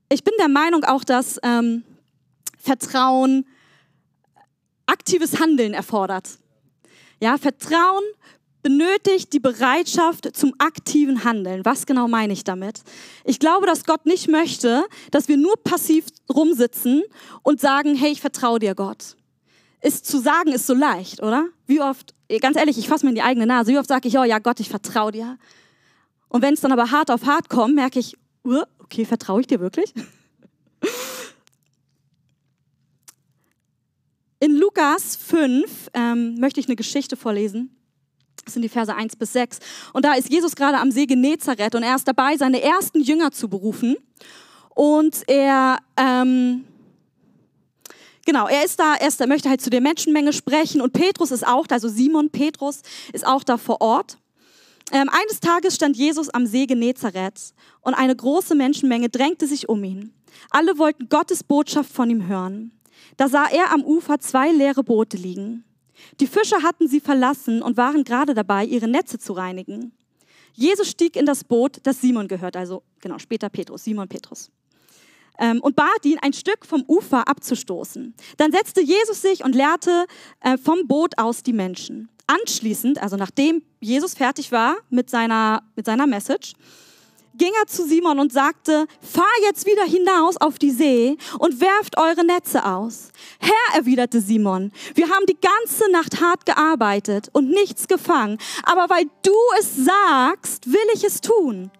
Ich 0.09 0.23
bin 0.23 0.33
der 0.39 0.47
Meinung 0.47 0.83
auch, 0.85 1.03
dass 1.03 1.39
ähm, 1.43 1.83
Vertrauen 2.57 3.45
aktives 4.85 5.39
Handeln 5.39 5.73
erfordert. 5.73 6.39
Ja, 7.19 7.37
Vertrauen 7.37 8.03
benötigt 8.67 9.31
die 9.31 9.39
Bereitschaft 9.39 10.35
zum 10.35 10.53
aktiven 10.57 11.23
Handeln. 11.23 11.63
Was 11.63 11.85
genau 11.85 12.09
meine 12.09 12.33
ich 12.33 12.43
damit? 12.43 12.81
Ich 13.23 13.39
glaube, 13.39 13.65
dass 13.65 13.85
Gott 13.85 14.05
nicht 14.05 14.27
möchte, 14.27 14.83
dass 15.09 15.29
wir 15.29 15.37
nur 15.37 15.55
passiv 15.63 16.07
rumsitzen 16.29 17.03
und 17.43 17.61
sagen, 17.61 17.95
hey, 17.95 18.11
ich 18.11 18.19
vertraue 18.19 18.59
dir, 18.59 18.75
Gott. 18.75 19.15
Ist 19.79 20.05
zu 20.05 20.19
sagen 20.19 20.51
ist 20.51 20.67
so 20.67 20.73
leicht, 20.73 21.23
oder? 21.23 21.47
Wie 21.65 21.79
oft, 21.79 22.13
ganz 22.41 22.57
ehrlich, 22.57 22.77
ich 22.77 22.89
fasse 22.89 23.05
mir 23.05 23.11
in 23.11 23.15
die 23.15 23.21
eigene 23.21 23.45
Nase, 23.45 23.71
wie 23.71 23.77
oft 23.77 23.87
sage 23.87 24.09
ich, 24.09 24.17
oh 24.17 24.25
ja, 24.25 24.39
Gott, 24.39 24.59
ich 24.59 24.67
vertraue 24.67 25.13
dir. 25.13 25.37
Und 26.27 26.41
wenn 26.41 26.53
es 26.53 26.59
dann 26.59 26.73
aber 26.73 26.91
hart 26.91 27.09
auf 27.09 27.25
hart 27.25 27.47
kommt, 27.47 27.73
merke 27.73 27.99
ich, 27.99 28.17
uh, 28.43 28.63
okay, 28.79 29.05
vertraue 29.05 29.39
ich 29.39 29.47
dir 29.47 29.61
wirklich? 29.61 29.93
In 34.41 34.57
Lukas 34.57 35.15
5 35.15 35.91
ähm, 35.93 36.35
möchte 36.37 36.59
ich 36.59 36.67
eine 36.67 36.75
Geschichte 36.75 37.15
vorlesen. 37.15 37.76
Das 38.45 38.53
sind 38.53 38.61
die 38.61 38.69
Verse 38.69 38.93
1 38.93 39.15
bis 39.15 39.33
6. 39.33 39.59
Und 39.93 40.05
da 40.05 40.13
ist 40.13 40.29
Jesus 40.29 40.55
gerade 40.55 40.77
am 40.77 40.91
See 40.91 41.05
Genezareth 41.05 41.75
und 41.75 41.83
er 41.83 41.95
ist 41.95 42.07
dabei, 42.07 42.37
seine 42.37 42.61
ersten 42.61 43.01
Jünger 43.01 43.31
zu 43.31 43.49
berufen. 43.49 43.97
Und 44.73 45.23
er, 45.27 45.79
ähm, 45.97 46.65
genau, 48.25 48.47
er 48.47 48.63
ist 48.63 48.79
da, 48.79 48.95
er, 48.95 49.07
ist, 49.07 49.19
er 49.19 49.27
möchte 49.27 49.49
halt 49.49 49.61
zu 49.61 49.69
der 49.69 49.81
Menschenmenge 49.81 50.33
sprechen 50.33 50.81
und 50.81 50.93
Petrus 50.93 51.31
ist 51.31 51.45
auch 51.45 51.67
da, 51.67 51.75
also 51.75 51.89
Simon 51.89 52.29
Petrus 52.29 52.81
ist 53.11 53.25
auch 53.25 53.43
da 53.43 53.57
vor 53.57 53.81
Ort. 53.81 54.17
Ähm, 54.91 55.09
eines 55.09 55.39
Tages 55.41 55.75
stand 55.75 55.97
Jesus 55.97 56.29
am 56.29 56.45
See 56.45 56.65
Genezareth 56.65 57.53
und 57.81 57.93
eine 57.93 58.15
große 58.15 58.55
Menschenmenge 58.55 59.09
drängte 59.09 59.47
sich 59.47 59.67
um 59.67 59.83
ihn. 59.83 60.13
Alle 60.49 60.77
wollten 60.77 61.09
Gottes 61.09 61.43
Botschaft 61.43 61.91
von 61.91 62.09
ihm 62.09 62.27
hören. 62.27 62.71
Da 63.17 63.27
sah 63.27 63.47
er 63.47 63.73
am 63.73 63.83
Ufer 63.83 64.19
zwei 64.19 64.51
leere 64.51 64.83
Boote 64.83 65.17
liegen. 65.17 65.63
Die 66.19 66.27
Fischer 66.27 66.63
hatten 66.63 66.87
sie 66.87 66.99
verlassen 66.99 67.61
und 67.61 67.77
waren 67.77 68.03
gerade 68.03 68.33
dabei, 68.33 68.65
ihre 68.65 68.87
Netze 68.87 69.19
zu 69.19 69.33
reinigen. 69.33 69.93
Jesus 70.53 70.89
stieg 70.89 71.15
in 71.15 71.25
das 71.25 71.43
Boot, 71.43 71.79
das 71.83 72.01
Simon 72.01 72.27
gehört, 72.27 72.57
also 72.57 72.83
genau, 72.99 73.19
später 73.19 73.49
Petrus, 73.49 73.83
Simon 73.83 74.07
Petrus. 74.07 74.49
ähm, 75.37 75.61
und 75.61 75.75
bat 75.75 76.03
ihn, 76.03 76.17
ein 76.21 76.33
Stück 76.33 76.65
vom 76.65 76.83
Ufer 76.87 77.27
abzustoßen. 77.27 78.15
Dann 78.37 78.51
setzte 78.51 78.81
Jesus 78.81 79.21
sich 79.21 79.43
und 79.43 79.55
lehrte 79.55 80.05
äh, 80.41 80.57
vom 80.57 80.87
Boot 80.87 81.17
aus 81.17 81.43
die 81.43 81.53
Menschen. 81.53 82.09
Anschließend, 82.27 83.01
also 83.01 83.15
nachdem 83.15 83.61
Jesus 83.79 84.13
fertig 84.13 84.51
war 84.51 84.77
mit 84.89 85.09
seiner, 85.09 85.63
mit 85.75 85.85
seiner 85.85 86.07
Message, 86.07 86.53
ging 87.37 87.51
er 87.59 87.67
zu 87.67 87.85
Simon 87.85 88.19
und 88.19 88.33
sagte, 88.33 88.87
fahr 89.01 89.25
jetzt 89.43 89.65
wieder 89.65 89.83
hinaus 89.83 90.37
auf 90.37 90.59
die 90.59 90.71
See 90.71 91.17
und 91.39 91.61
werft 91.61 91.97
eure 91.97 92.25
Netze 92.25 92.65
aus. 92.65 93.09
Herr, 93.39 93.77
erwiderte 93.79 94.21
Simon, 94.21 94.71
wir 94.95 95.09
haben 95.09 95.25
die 95.27 95.37
ganze 95.39 95.89
Nacht 95.91 96.21
hart 96.21 96.45
gearbeitet 96.45 97.29
und 97.33 97.49
nichts 97.49 97.87
gefangen, 97.87 98.37
aber 98.63 98.89
weil 98.89 99.05
du 99.23 99.35
es 99.59 99.75
sagst, 99.75 100.67
will 100.71 100.87
ich 100.93 101.03
es 101.03 101.21
tun. 101.21 101.71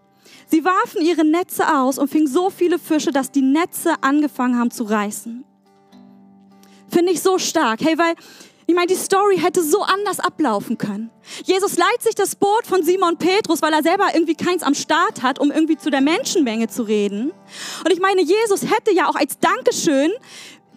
Sie 0.49 0.64
warfen 0.64 1.01
ihre 1.01 1.26
Netze 1.26 1.76
aus 1.78 1.97
und 1.97 2.10
fingen 2.10 2.28
so 2.28 2.49
viele 2.49 2.80
Fische, 2.80 3.12
dass 3.12 3.32
die 3.32 3.41
Netze 3.41 3.95
angefangen 4.01 4.58
haben 4.58 4.72
zu 4.72 4.86
reißen. 4.86 5.43
Finde 6.89 7.12
ich 7.12 7.22
so 7.22 7.38
stark. 7.38 7.82
Hey, 7.82 7.97
weil 7.97 8.16
ich 8.70 8.76
meine, 8.76 8.88
die 8.88 8.95
Story 8.95 9.38
hätte 9.38 9.63
so 9.63 9.82
anders 9.82 10.20
ablaufen 10.20 10.78
können. 10.78 11.09
Jesus 11.45 11.78
leiht 11.78 12.03
sich 12.03 12.15
das 12.15 12.36
Boot 12.36 12.68
von 12.68 12.84
Simon 12.84 13.18
Petrus, 13.18 13.61
weil 13.61 13.72
er 13.72 13.82
selber 13.82 14.09
irgendwie 14.13 14.36
keins 14.36 14.61
am 14.61 14.74
Start 14.74 15.24
hat, 15.24 15.39
um 15.39 15.51
irgendwie 15.51 15.78
zu 15.78 15.89
der 15.89 16.01
Menschenmenge 16.01 16.68
zu 16.68 16.84
reden. 16.84 17.32
Und 17.86 17.93
ich 17.93 18.01
meine, 18.01 18.22
Jesus 18.22 18.63
hätte 18.63 18.93
ja 18.93 19.07
auch 19.07 19.15
als 19.15 19.39
Dankeschön 19.39 20.11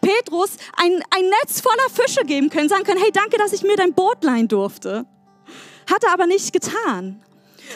Petrus 0.01 0.51
ein, 0.77 1.03
ein 1.11 1.25
Netz 1.43 1.61
voller 1.61 1.91
Fische 1.93 2.25
geben 2.25 2.49
können, 2.49 2.69
sagen 2.69 2.85
können, 2.85 3.01
hey, 3.01 3.11
danke, 3.13 3.37
dass 3.39 3.53
ich 3.53 3.63
mir 3.63 3.77
dein 3.77 3.93
Boot 3.93 4.23
leihen 4.23 4.47
durfte. 4.47 5.05
Hat 5.91 6.05
er 6.05 6.13
aber 6.13 6.29
nicht 6.29 6.53
getan. 6.53 7.21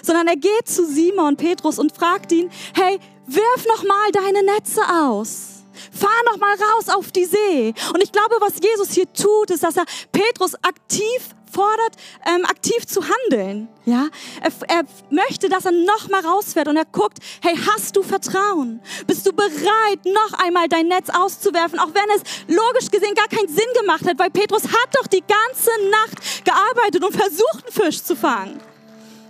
Sondern 0.00 0.28
er 0.28 0.36
geht 0.36 0.68
zu 0.68 0.86
Simon 0.86 1.36
Petrus 1.36 1.80
und 1.80 1.94
fragt 1.94 2.30
ihn, 2.30 2.50
hey, 2.74 3.00
wirf 3.26 3.66
noch 3.66 3.82
mal 3.82 4.12
deine 4.12 4.44
Netze 4.44 4.80
aus. 4.88 5.53
Fahr 6.04 6.22
noch 6.30 6.38
mal 6.38 6.54
raus 6.54 6.88
auf 6.94 7.12
die 7.12 7.24
See. 7.24 7.74
Und 7.94 8.02
ich 8.02 8.12
glaube, 8.12 8.36
was 8.40 8.54
Jesus 8.62 8.92
hier 8.92 9.10
tut, 9.12 9.50
ist, 9.50 9.62
dass 9.62 9.76
er 9.76 9.86
Petrus 10.12 10.54
aktiv 10.56 11.30
fordert, 11.50 11.94
ähm, 12.26 12.44
aktiv 12.44 12.86
zu 12.86 13.00
handeln. 13.02 13.68
Ja, 13.86 14.08
er, 14.42 14.52
er 14.68 14.84
möchte, 15.08 15.48
dass 15.48 15.64
er 15.64 15.72
noch 15.72 16.08
mal 16.10 16.20
rausfährt 16.20 16.68
und 16.68 16.76
er 16.76 16.84
guckt, 16.84 17.18
hey, 17.40 17.56
hast 17.56 17.96
du 17.96 18.02
Vertrauen? 18.02 18.80
Bist 19.06 19.26
du 19.26 19.32
bereit, 19.32 20.04
noch 20.04 20.38
einmal 20.44 20.68
dein 20.68 20.88
Netz 20.88 21.08
auszuwerfen, 21.08 21.78
auch 21.78 21.94
wenn 21.94 22.10
es 22.16 22.22
logisch 22.48 22.90
gesehen 22.90 23.14
gar 23.14 23.28
keinen 23.28 23.48
Sinn 23.48 23.68
gemacht 23.80 24.04
hat, 24.06 24.18
weil 24.18 24.30
Petrus 24.30 24.64
hat 24.64 24.88
doch 24.92 25.06
die 25.06 25.22
ganze 25.22 25.70
Nacht 25.90 26.44
gearbeitet 26.44 27.02
und 27.02 27.16
versucht, 27.16 27.64
einen 27.64 27.72
Fisch 27.72 28.02
zu 28.02 28.14
fangen. 28.16 28.60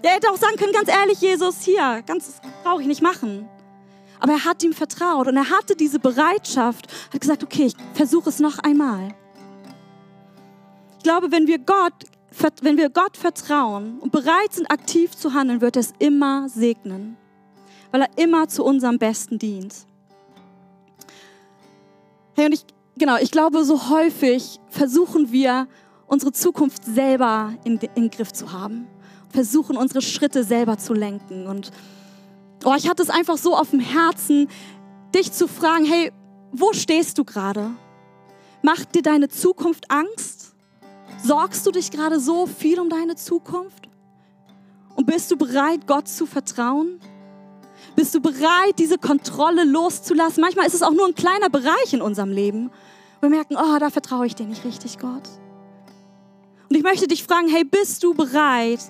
Er 0.02 0.12
hätte 0.12 0.30
auch 0.30 0.36
sagen 0.36 0.56
können, 0.56 0.72
ganz 0.72 0.88
ehrlich, 0.88 1.20
Jesus, 1.20 1.62
hier, 1.62 2.02
ganz 2.06 2.40
brauche 2.64 2.82
ich 2.82 2.88
nicht 2.88 3.02
machen. 3.02 3.48
Aber 4.24 4.32
er 4.32 4.44
hat 4.46 4.62
ihm 4.62 4.72
vertraut 4.72 5.26
und 5.26 5.36
er 5.36 5.50
hatte 5.50 5.76
diese 5.76 5.98
Bereitschaft, 5.98 6.86
hat 7.12 7.20
gesagt, 7.20 7.44
okay, 7.44 7.66
ich 7.66 7.74
versuche 7.92 8.30
es 8.30 8.38
noch 8.38 8.58
einmal. 8.58 9.14
Ich 10.96 11.02
glaube, 11.02 11.30
wenn 11.30 11.46
wir 11.46 11.58
Gott, 11.58 11.92
wenn 12.62 12.78
wir 12.78 12.88
Gott 12.88 13.18
vertrauen 13.18 13.98
und 13.98 14.12
bereit 14.12 14.50
sind, 14.54 14.70
aktiv 14.70 15.14
zu 15.14 15.34
handeln, 15.34 15.60
wird 15.60 15.76
er 15.76 15.80
es 15.80 15.92
immer 15.98 16.48
segnen, 16.48 17.18
weil 17.90 18.00
er 18.00 18.08
immer 18.16 18.48
zu 18.48 18.64
unserem 18.64 18.98
Besten 18.98 19.38
dient. 19.38 19.74
Hey, 22.34 22.46
und 22.46 22.54
ich, 22.54 22.64
genau, 22.96 23.18
ich 23.20 23.30
glaube, 23.30 23.62
so 23.64 23.90
häufig 23.90 24.58
versuchen 24.70 25.32
wir, 25.32 25.68
unsere 26.06 26.32
Zukunft 26.32 26.82
selber 26.86 27.52
in, 27.64 27.78
den 27.78 28.08
Griff 28.08 28.32
zu 28.32 28.52
haben, 28.52 28.86
versuchen, 29.28 29.76
unsere 29.76 30.00
Schritte 30.00 30.44
selber 30.44 30.78
zu 30.78 30.94
lenken 30.94 31.46
und 31.46 31.72
Oh, 32.64 32.74
ich 32.76 32.88
hatte 32.88 33.02
es 33.02 33.10
einfach 33.10 33.36
so 33.36 33.54
auf 33.54 33.70
dem 33.70 33.80
Herzen, 33.80 34.48
dich 35.14 35.32
zu 35.32 35.46
fragen, 35.46 35.84
hey, 35.84 36.10
wo 36.50 36.72
stehst 36.72 37.18
du 37.18 37.24
gerade? 37.24 37.70
Macht 38.62 38.94
dir 38.94 39.02
deine 39.02 39.28
Zukunft 39.28 39.90
Angst? 39.90 40.54
Sorgst 41.22 41.66
du 41.66 41.70
dich 41.70 41.90
gerade 41.90 42.18
so 42.18 42.46
viel 42.46 42.80
um 42.80 42.88
deine 42.88 43.16
Zukunft? 43.16 43.88
Und 44.96 45.06
bist 45.06 45.30
du 45.30 45.36
bereit, 45.36 45.86
Gott 45.86 46.08
zu 46.08 46.24
vertrauen? 46.24 47.00
Bist 47.96 48.14
du 48.14 48.20
bereit, 48.20 48.78
diese 48.78 48.96
Kontrolle 48.96 49.64
loszulassen? 49.64 50.40
Manchmal 50.40 50.66
ist 50.66 50.74
es 50.74 50.82
auch 50.82 50.92
nur 50.92 51.06
ein 51.06 51.14
kleiner 51.14 51.50
Bereich 51.50 51.92
in 51.92 52.00
unserem 52.00 52.30
Leben. 52.30 52.70
Wir 53.20 53.28
merken, 53.28 53.56
oh, 53.56 53.78
da 53.78 53.90
vertraue 53.90 54.26
ich 54.26 54.34
dir 54.34 54.46
nicht 54.46 54.64
richtig, 54.64 54.98
Gott. 54.98 55.28
Und 56.70 56.76
ich 56.76 56.82
möchte 56.82 57.06
dich 57.06 57.24
fragen, 57.24 57.48
hey, 57.48 57.64
bist 57.64 58.02
du 58.02 58.14
bereit, 58.14 58.80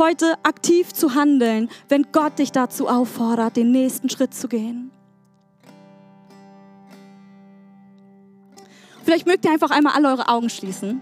heute 0.00 0.34
aktiv 0.42 0.92
zu 0.92 1.14
handeln, 1.14 1.68
wenn 1.88 2.06
Gott 2.10 2.40
dich 2.40 2.50
dazu 2.50 2.88
auffordert, 2.88 3.56
den 3.56 3.70
nächsten 3.70 4.10
Schritt 4.10 4.34
zu 4.34 4.48
gehen. 4.48 4.90
Vielleicht 9.04 9.26
mögt 9.26 9.44
ihr 9.44 9.52
einfach 9.52 9.70
einmal 9.70 9.94
alle 9.94 10.08
eure 10.08 10.28
Augen 10.28 10.50
schließen. 10.50 11.00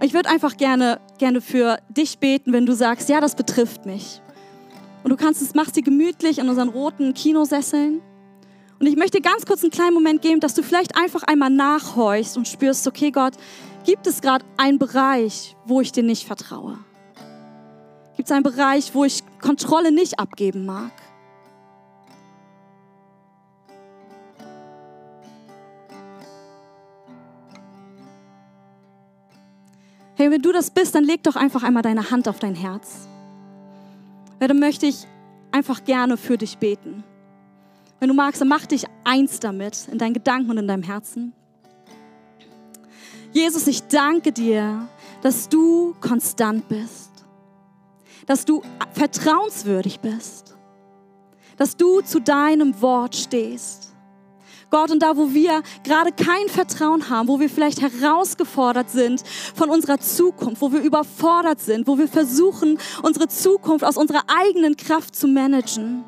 Ich 0.00 0.12
würde 0.12 0.28
einfach 0.28 0.56
gerne, 0.56 1.00
gerne 1.18 1.40
für 1.40 1.78
dich 1.88 2.18
beten, 2.18 2.52
wenn 2.52 2.66
du 2.66 2.74
sagst, 2.74 3.08
ja, 3.08 3.20
das 3.20 3.34
betrifft 3.36 3.86
mich. 3.86 4.20
Und 5.02 5.10
du 5.10 5.16
kannst 5.16 5.40
es, 5.42 5.54
machst 5.54 5.76
dir 5.76 5.82
gemütlich 5.82 6.38
in 6.38 6.48
unseren 6.48 6.68
roten 6.68 7.14
Kinosesseln. 7.14 8.00
Und 8.80 8.86
ich 8.86 8.96
möchte 8.96 9.20
ganz 9.20 9.46
kurz 9.46 9.62
einen 9.62 9.70
kleinen 9.70 9.94
Moment 9.94 10.20
geben, 10.22 10.40
dass 10.40 10.54
du 10.54 10.62
vielleicht 10.62 10.96
einfach 10.96 11.22
einmal 11.22 11.50
nachhorchst 11.50 12.36
und 12.36 12.48
spürst, 12.48 12.86
okay, 12.86 13.10
Gott, 13.10 13.34
gibt 13.84 14.06
es 14.06 14.20
gerade 14.20 14.44
einen 14.56 14.78
Bereich, 14.78 15.56
wo 15.64 15.80
ich 15.80 15.92
dir 15.92 16.02
nicht 16.02 16.26
vertraue? 16.26 16.78
Gibt 18.16 18.28
es 18.28 18.32
einen 18.32 18.44
Bereich, 18.44 18.94
wo 18.94 19.04
ich 19.04 19.22
Kontrolle 19.40 19.90
nicht 19.90 20.18
abgeben 20.18 20.64
mag? 20.64 20.92
Hey, 30.16 30.30
wenn 30.30 30.42
du 30.42 30.52
das 30.52 30.70
bist, 30.70 30.94
dann 30.94 31.02
leg 31.02 31.24
doch 31.24 31.34
einfach 31.34 31.64
einmal 31.64 31.82
deine 31.82 32.12
Hand 32.12 32.28
auf 32.28 32.38
dein 32.38 32.54
Herz. 32.54 33.08
Weil 34.38 34.46
dann 34.46 34.60
möchte 34.60 34.86
ich 34.86 35.08
einfach 35.50 35.84
gerne 35.84 36.16
für 36.16 36.38
dich 36.38 36.58
beten. 36.58 37.02
Wenn 37.98 38.08
du 38.08 38.14
magst, 38.14 38.40
dann 38.40 38.48
mach 38.48 38.64
dich 38.64 38.84
eins 39.02 39.40
damit, 39.40 39.88
in 39.90 39.98
deinen 39.98 40.14
Gedanken 40.14 40.50
und 40.50 40.58
in 40.58 40.68
deinem 40.68 40.84
Herzen. 40.84 41.32
Jesus, 43.32 43.66
ich 43.66 43.82
danke 43.88 44.30
dir, 44.30 44.86
dass 45.22 45.48
du 45.48 45.96
konstant 46.00 46.68
bist 46.68 47.13
dass 48.26 48.44
du 48.44 48.62
vertrauenswürdig 48.92 50.00
bist, 50.00 50.56
dass 51.56 51.76
du 51.76 52.00
zu 52.00 52.20
deinem 52.20 52.80
Wort 52.80 53.14
stehst. 53.16 53.92
Gott, 54.70 54.90
und 54.90 55.00
da, 55.02 55.16
wo 55.16 55.32
wir 55.32 55.62
gerade 55.84 56.10
kein 56.10 56.48
Vertrauen 56.48 57.08
haben, 57.08 57.28
wo 57.28 57.38
wir 57.38 57.48
vielleicht 57.48 57.80
herausgefordert 57.80 58.90
sind 58.90 59.22
von 59.54 59.70
unserer 59.70 60.00
Zukunft, 60.00 60.60
wo 60.60 60.72
wir 60.72 60.80
überfordert 60.80 61.60
sind, 61.60 61.86
wo 61.86 61.96
wir 61.96 62.08
versuchen, 62.08 62.78
unsere 63.02 63.28
Zukunft 63.28 63.84
aus 63.84 63.96
unserer 63.96 64.22
eigenen 64.26 64.76
Kraft 64.76 65.14
zu 65.14 65.28
managen. 65.28 66.02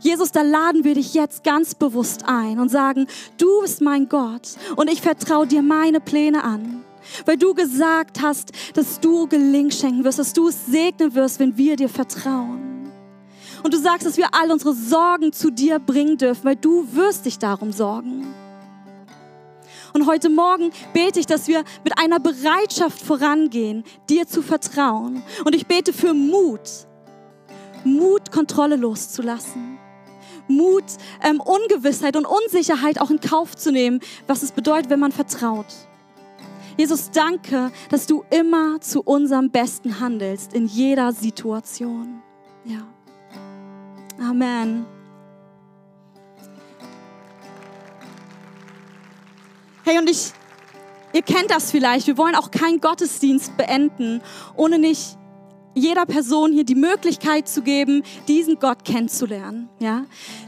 Jesus, 0.00 0.32
da 0.32 0.42
laden 0.42 0.82
wir 0.82 0.94
dich 0.94 1.14
jetzt 1.14 1.44
ganz 1.44 1.76
bewusst 1.76 2.24
ein 2.26 2.58
und 2.58 2.70
sagen, 2.70 3.06
du 3.38 3.60
bist 3.60 3.82
mein 3.82 4.08
Gott 4.08 4.48
und 4.74 4.90
ich 4.90 5.00
vertraue 5.00 5.46
dir 5.46 5.62
meine 5.62 6.00
Pläne 6.00 6.42
an 6.42 6.82
weil 7.26 7.36
du 7.36 7.54
gesagt 7.54 8.22
hast, 8.22 8.52
dass 8.74 9.00
du 9.00 9.26
Gelingen 9.26 9.70
schenken 9.70 10.04
wirst, 10.04 10.18
dass 10.18 10.32
du 10.32 10.48
es 10.48 10.66
segnen 10.66 11.14
wirst, 11.14 11.38
wenn 11.40 11.56
wir 11.56 11.76
dir 11.76 11.88
vertrauen. 11.88 12.90
Und 13.62 13.74
du 13.74 13.78
sagst, 13.78 14.06
dass 14.06 14.16
wir 14.16 14.28
all 14.32 14.50
unsere 14.50 14.74
Sorgen 14.74 15.32
zu 15.32 15.50
dir 15.50 15.78
bringen 15.78 16.16
dürfen, 16.16 16.44
weil 16.44 16.56
du 16.56 16.86
wirst 16.94 17.26
dich 17.26 17.38
darum 17.38 17.72
sorgen. 17.72 18.26
Und 19.92 20.06
heute 20.06 20.28
Morgen 20.28 20.70
bete 20.92 21.18
ich, 21.18 21.26
dass 21.26 21.48
wir 21.48 21.64
mit 21.84 21.98
einer 21.98 22.20
Bereitschaft 22.20 23.00
vorangehen, 23.00 23.84
dir 24.08 24.26
zu 24.26 24.40
vertrauen. 24.40 25.22
Und 25.44 25.54
ich 25.54 25.66
bete 25.66 25.92
für 25.92 26.14
Mut. 26.14 26.60
Mut, 27.84 28.30
Kontrolle 28.30 28.76
loszulassen. 28.76 29.78
Mut, 30.48 30.84
ähm, 31.22 31.40
Ungewissheit 31.40 32.16
und 32.16 32.26
Unsicherheit 32.26 33.00
auch 33.00 33.10
in 33.10 33.20
Kauf 33.20 33.56
zu 33.56 33.72
nehmen, 33.72 34.00
was 34.26 34.42
es 34.42 34.52
bedeutet, 34.52 34.90
wenn 34.90 35.00
man 35.00 35.12
vertraut. 35.12 35.66
Jesus, 36.80 37.10
danke, 37.10 37.70
dass 37.90 38.06
du 38.06 38.24
immer 38.30 38.80
zu 38.80 39.02
unserem 39.02 39.50
Besten 39.50 40.00
handelst 40.00 40.54
in 40.54 40.64
jeder 40.64 41.12
Situation. 41.12 42.22
Ja. 42.64 42.86
Amen. 44.18 44.86
Hey, 49.84 49.98
und 49.98 50.08
ich, 50.08 50.32
ihr 51.12 51.20
kennt 51.20 51.50
das 51.50 51.70
vielleicht, 51.70 52.06
wir 52.06 52.16
wollen 52.16 52.34
auch 52.34 52.50
keinen 52.50 52.80
Gottesdienst 52.80 53.58
beenden, 53.58 54.22
ohne 54.56 54.78
nicht 54.78 55.18
jeder 55.74 56.06
Person 56.06 56.52
hier 56.52 56.64
die 56.64 56.74
Möglichkeit 56.74 57.48
zu 57.48 57.62
geben, 57.62 58.02
diesen 58.28 58.58
Gott 58.58 58.84
kennenzulernen. 58.84 59.68
Ja? 59.78 60.04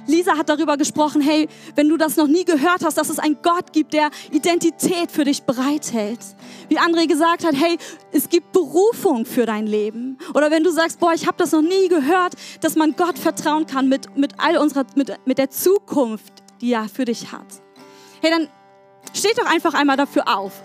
Lisa 0.06 0.36
hat 0.36 0.48
darüber 0.48 0.76
gesprochen, 0.76 1.20
hey, 1.20 1.48
wenn 1.74 1.88
du 1.88 1.96
das 1.96 2.16
noch 2.16 2.26
nie 2.26 2.44
gehört 2.44 2.84
hast, 2.84 2.98
dass 2.98 3.08
es 3.08 3.18
einen 3.18 3.38
Gott 3.42 3.72
gibt, 3.72 3.92
der 3.92 4.10
Identität 4.30 5.10
für 5.10 5.24
dich 5.24 5.42
bereithält. 5.42 6.20
wie 6.68 6.78
André 6.78 7.06
gesagt 7.06 7.44
hat, 7.44 7.54
hey, 7.54 7.78
es 8.10 8.28
gibt 8.28 8.52
Berufung 8.52 9.24
für 9.24 9.46
dein 9.46 9.66
Leben. 9.66 10.18
Oder 10.34 10.50
wenn 10.50 10.64
du 10.64 10.70
sagst, 10.70 10.98
boah, 10.98 11.12
ich 11.14 11.26
habe 11.26 11.36
das 11.38 11.52
noch 11.52 11.62
nie 11.62 11.88
gehört, 11.88 12.34
dass 12.60 12.76
man 12.76 12.96
Gott 12.96 13.18
vertrauen 13.18 13.66
kann 13.66 13.88
mit, 13.88 14.16
mit 14.16 14.34
all 14.38 14.56
unserer, 14.56 14.84
mit, 14.96 15.12
mit 15.24 15.38
der 15.38 15.50
Zukunft, 15.50 16.32
die 16.60 16.72
er 16.72 16.88
für 16.88 17.04
dich 17.04 17.32
hat. 17.32 17.46
Hey, 18.20 18.30
dann 18.30 18.48
steht 19.14 19.38
doch 19.38 19.46
einfach 19.46 19.74
einmal 19.74 19.96
dafür 19.96 20.24
auf. 20.26 20.62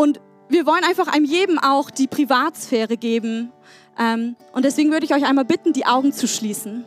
Und 0.00 0.18
wir 0.48 0.64
wollen 0.64 0.82
einfach 0.82 1.08
einem 1.08 1.26
jedem 1.26 1.58
auch 1.58 1.90
die 1.90 2.06
Privatsphäre 2.06 2.96
geben. 2.96 3.52
Ähm, 3.98 4.34
und 4.54 4.64
deswegen 4.64 4.92
würde 4.92 5.04
ich 5.04 5.12
euch 5.12 5.26
einmal 5.26 5.44
bitten, 5.44 5.74
die 5.74 5.84
Augen 5.84 6.14
zu 6.14 6.26
schließen. 6.26 6.86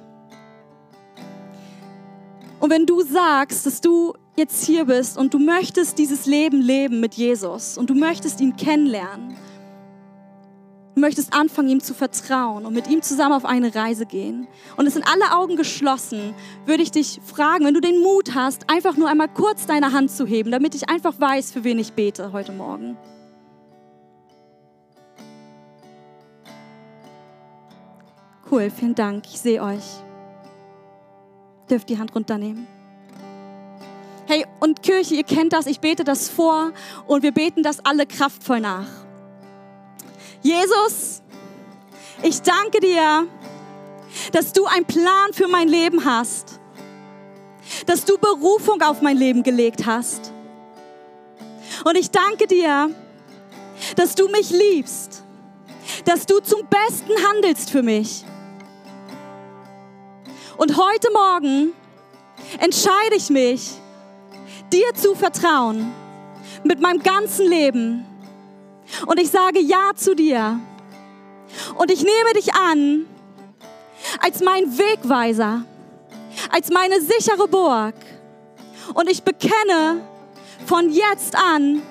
Und 2.59 2.72
wenn 2.72 2.88
du 2.88 3.01
sagst, 3.01 3.68
dass 3.68 3.82
du 3.82 4.16
jetzt 4.36 4.66
hier 4.66 4.86
bist 4.86 5.16
und 5.20 5.32
du 5.36 5.38
möchtest 5.38 5.99
dieses 5.99 6.26
Leben 6.26 6.59
leben 6.59 7.01
mit 7.01 7.14
Jesus 7.14 7.78
und 7.78 7.91
du 7.91 7.93
möchtest 7.93 8.41
ihn 8.41 8.55
kennenlernen, 8.55 9.38
du 10.96 11.02
möchtest 11.02 11.34
anfangen, 11.34 11.70
ihm 11.70 11.82
zu 11.82 11.94
vertrauen 11.94 12.66
und 12.66 12.74
mit 12.74 12.88
ihm 12.89 13.02
zusammen 13.02 13.34
auf 13.34 13.46
eine 13.46 13.74
Reise 13.74 14.06
gehen 14.06 14.48
und 14.78 14.88
es 14.88 14.94
sind 14.94 15.06
alle 15.08 15.36
Augen 15.36 15.56
geschlossen, 15.56 16.34
würde 16.66 16.84
ich 16.84 16.91
dich 16.91 17.20
fragen, 17.26 17.66
wenn 17.66 17.74
du 17.74 17.82
den 17.82 18.00
Mut 18.02 18.36
hast, 18.36 18.70
einfach 18.70 18.96
nur 18.96 19.10
einmal 19.10 19.30
kurz 19.30 19.66
deine 19.66 19.91
Hand 19.91 20.12
zu 20.12 20.26
heben, 20.26 20.52
damit 20.52 20.76
ich 20.76 20.89
einfach 20.89 21.20
weiß, 21.20 21.52
für 21.52 21.64
wen 21.64 21.80
ich 21.80 21.94
bete 21.94 22.32
heute 22.32 22.52
Morgen. 22.52 22.98
Cool, 28.52 28.70
vielen 28.70 28.94
Dank. 28.94 29.26
Ich 29.26 29.39
sehe 29.39 29.64
euch 29.64 30.04
dürft 31.70 31.89
die 31.89 31.98
Hand 31.98 32.14
runternehmen. 32.16 32.68
Hey, 34.28 34.46
und 34.60 34.84
Kirche, 34.84 35.16
ihr 35.16 35.24
kennt 35.24 35.54
das, 35.54 35.66
ich 35.66 35.80
bete 35.80 36.04
das 36.04 36.30
vor 36.30 36.72
und 37.08 37.24
wir 37.24 37.32
beten 37.32 37.64
das 37.64 37.84
alle 37.84 38.06
kraftvoll 38.06 38.60
nach. 38.60 38.88
Jesus, 40.44 41.22
ich 42.22 42.41
danke 42.41 42.82
dir, 42.82 43.28
dass 44.34 44.52
du 44.52 44.66
einen 44.66 44.86
Plan 44.86 45.32
für 45.32 45.48
mein 45.48 45.70
Leben 45.70 46.04
hast, 46.04 46.60
dass 47.86 48.04
du 48.04 48.18
Berufung 48.18 48.82
auf 48.82 49.02
mein 49.02 49.16
Leben 49.16 49.44
gelegt 49.44 49.86
hast. 49.86 50.34
Und 51.86 51.98
ich 51.98 52.12
danke 52.12 52.46
dir, 52.46 52.89
dass 53.96 54.16
du 54.16 54.28
mich 54.28 54.50
liebst, 54.50 55.24
dass 56.04 56.26
du 56.26 56.41
zum 56.41 56.68
Besten 56.68 57.14
handelst 57.26 57.70
für 57.70 57.82
mich. 57.82 58.26
Und 60.58 60.78
heute 60.78 61.10
Morgen 61.14 61.74
entscheide 62.60 63.16
ich 63.16 63.30
mich, 63.30 63.72
dir 64.74 64.94
zu 64.94 65.16
vertrauen 65.16 65.94
mit 66.66 66.82
meinem 66.82 67.02
ganzen 67.02 67.48
Leben. 67.48 68.12
Und 69.06 69.20
ich 69.20 69.30
sage 69.30 69.60
Ja 69.60 69.91
zu 69.96 70.16
dir. 70.16 70.60
Und 71.76 71.91
ich 71.91 72.04
nehme 72.04 72.34
dich 72.36 72.54
an 72.54 73.06
als 74.20 74.41
mein 74.41 74.78
Wegweiser, 74.78 75.64
als 76.52 76.70
meine 76.70 77.00
sichere 77.02 77.48
Burg. 77.48 77.96
Und 78.94 79.10
ich 79.10 79.24
bekenne 79.24 80.02
von 80.66 80.89
jetzt 80.89 81.36
an, 81.36 81.82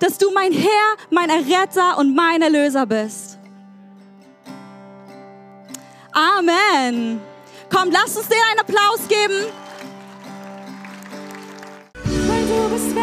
dass 0.00 0.18
du 0.18 0.30
mein 0.32 0.52
Herr, 0.52 0.96
mein 1.10 1.30
Erretter 1.30 1.98
und 1.98 2.14
mein 2.14 2.42
Erlöser 2.42 2.86
bist. 2.86 3.38
Amen. 6.12 7.20
Komm, 7.70 7.90
lass 7.90 8.16
uns 8.16 8.28
denen 8.28 8.42
einen 8.50 8.60
Applaus 8.60 9.06
geben. 9.08 9.52
Weil 12.04 12.46
du 12.46 12.74
bist 12.74 12.96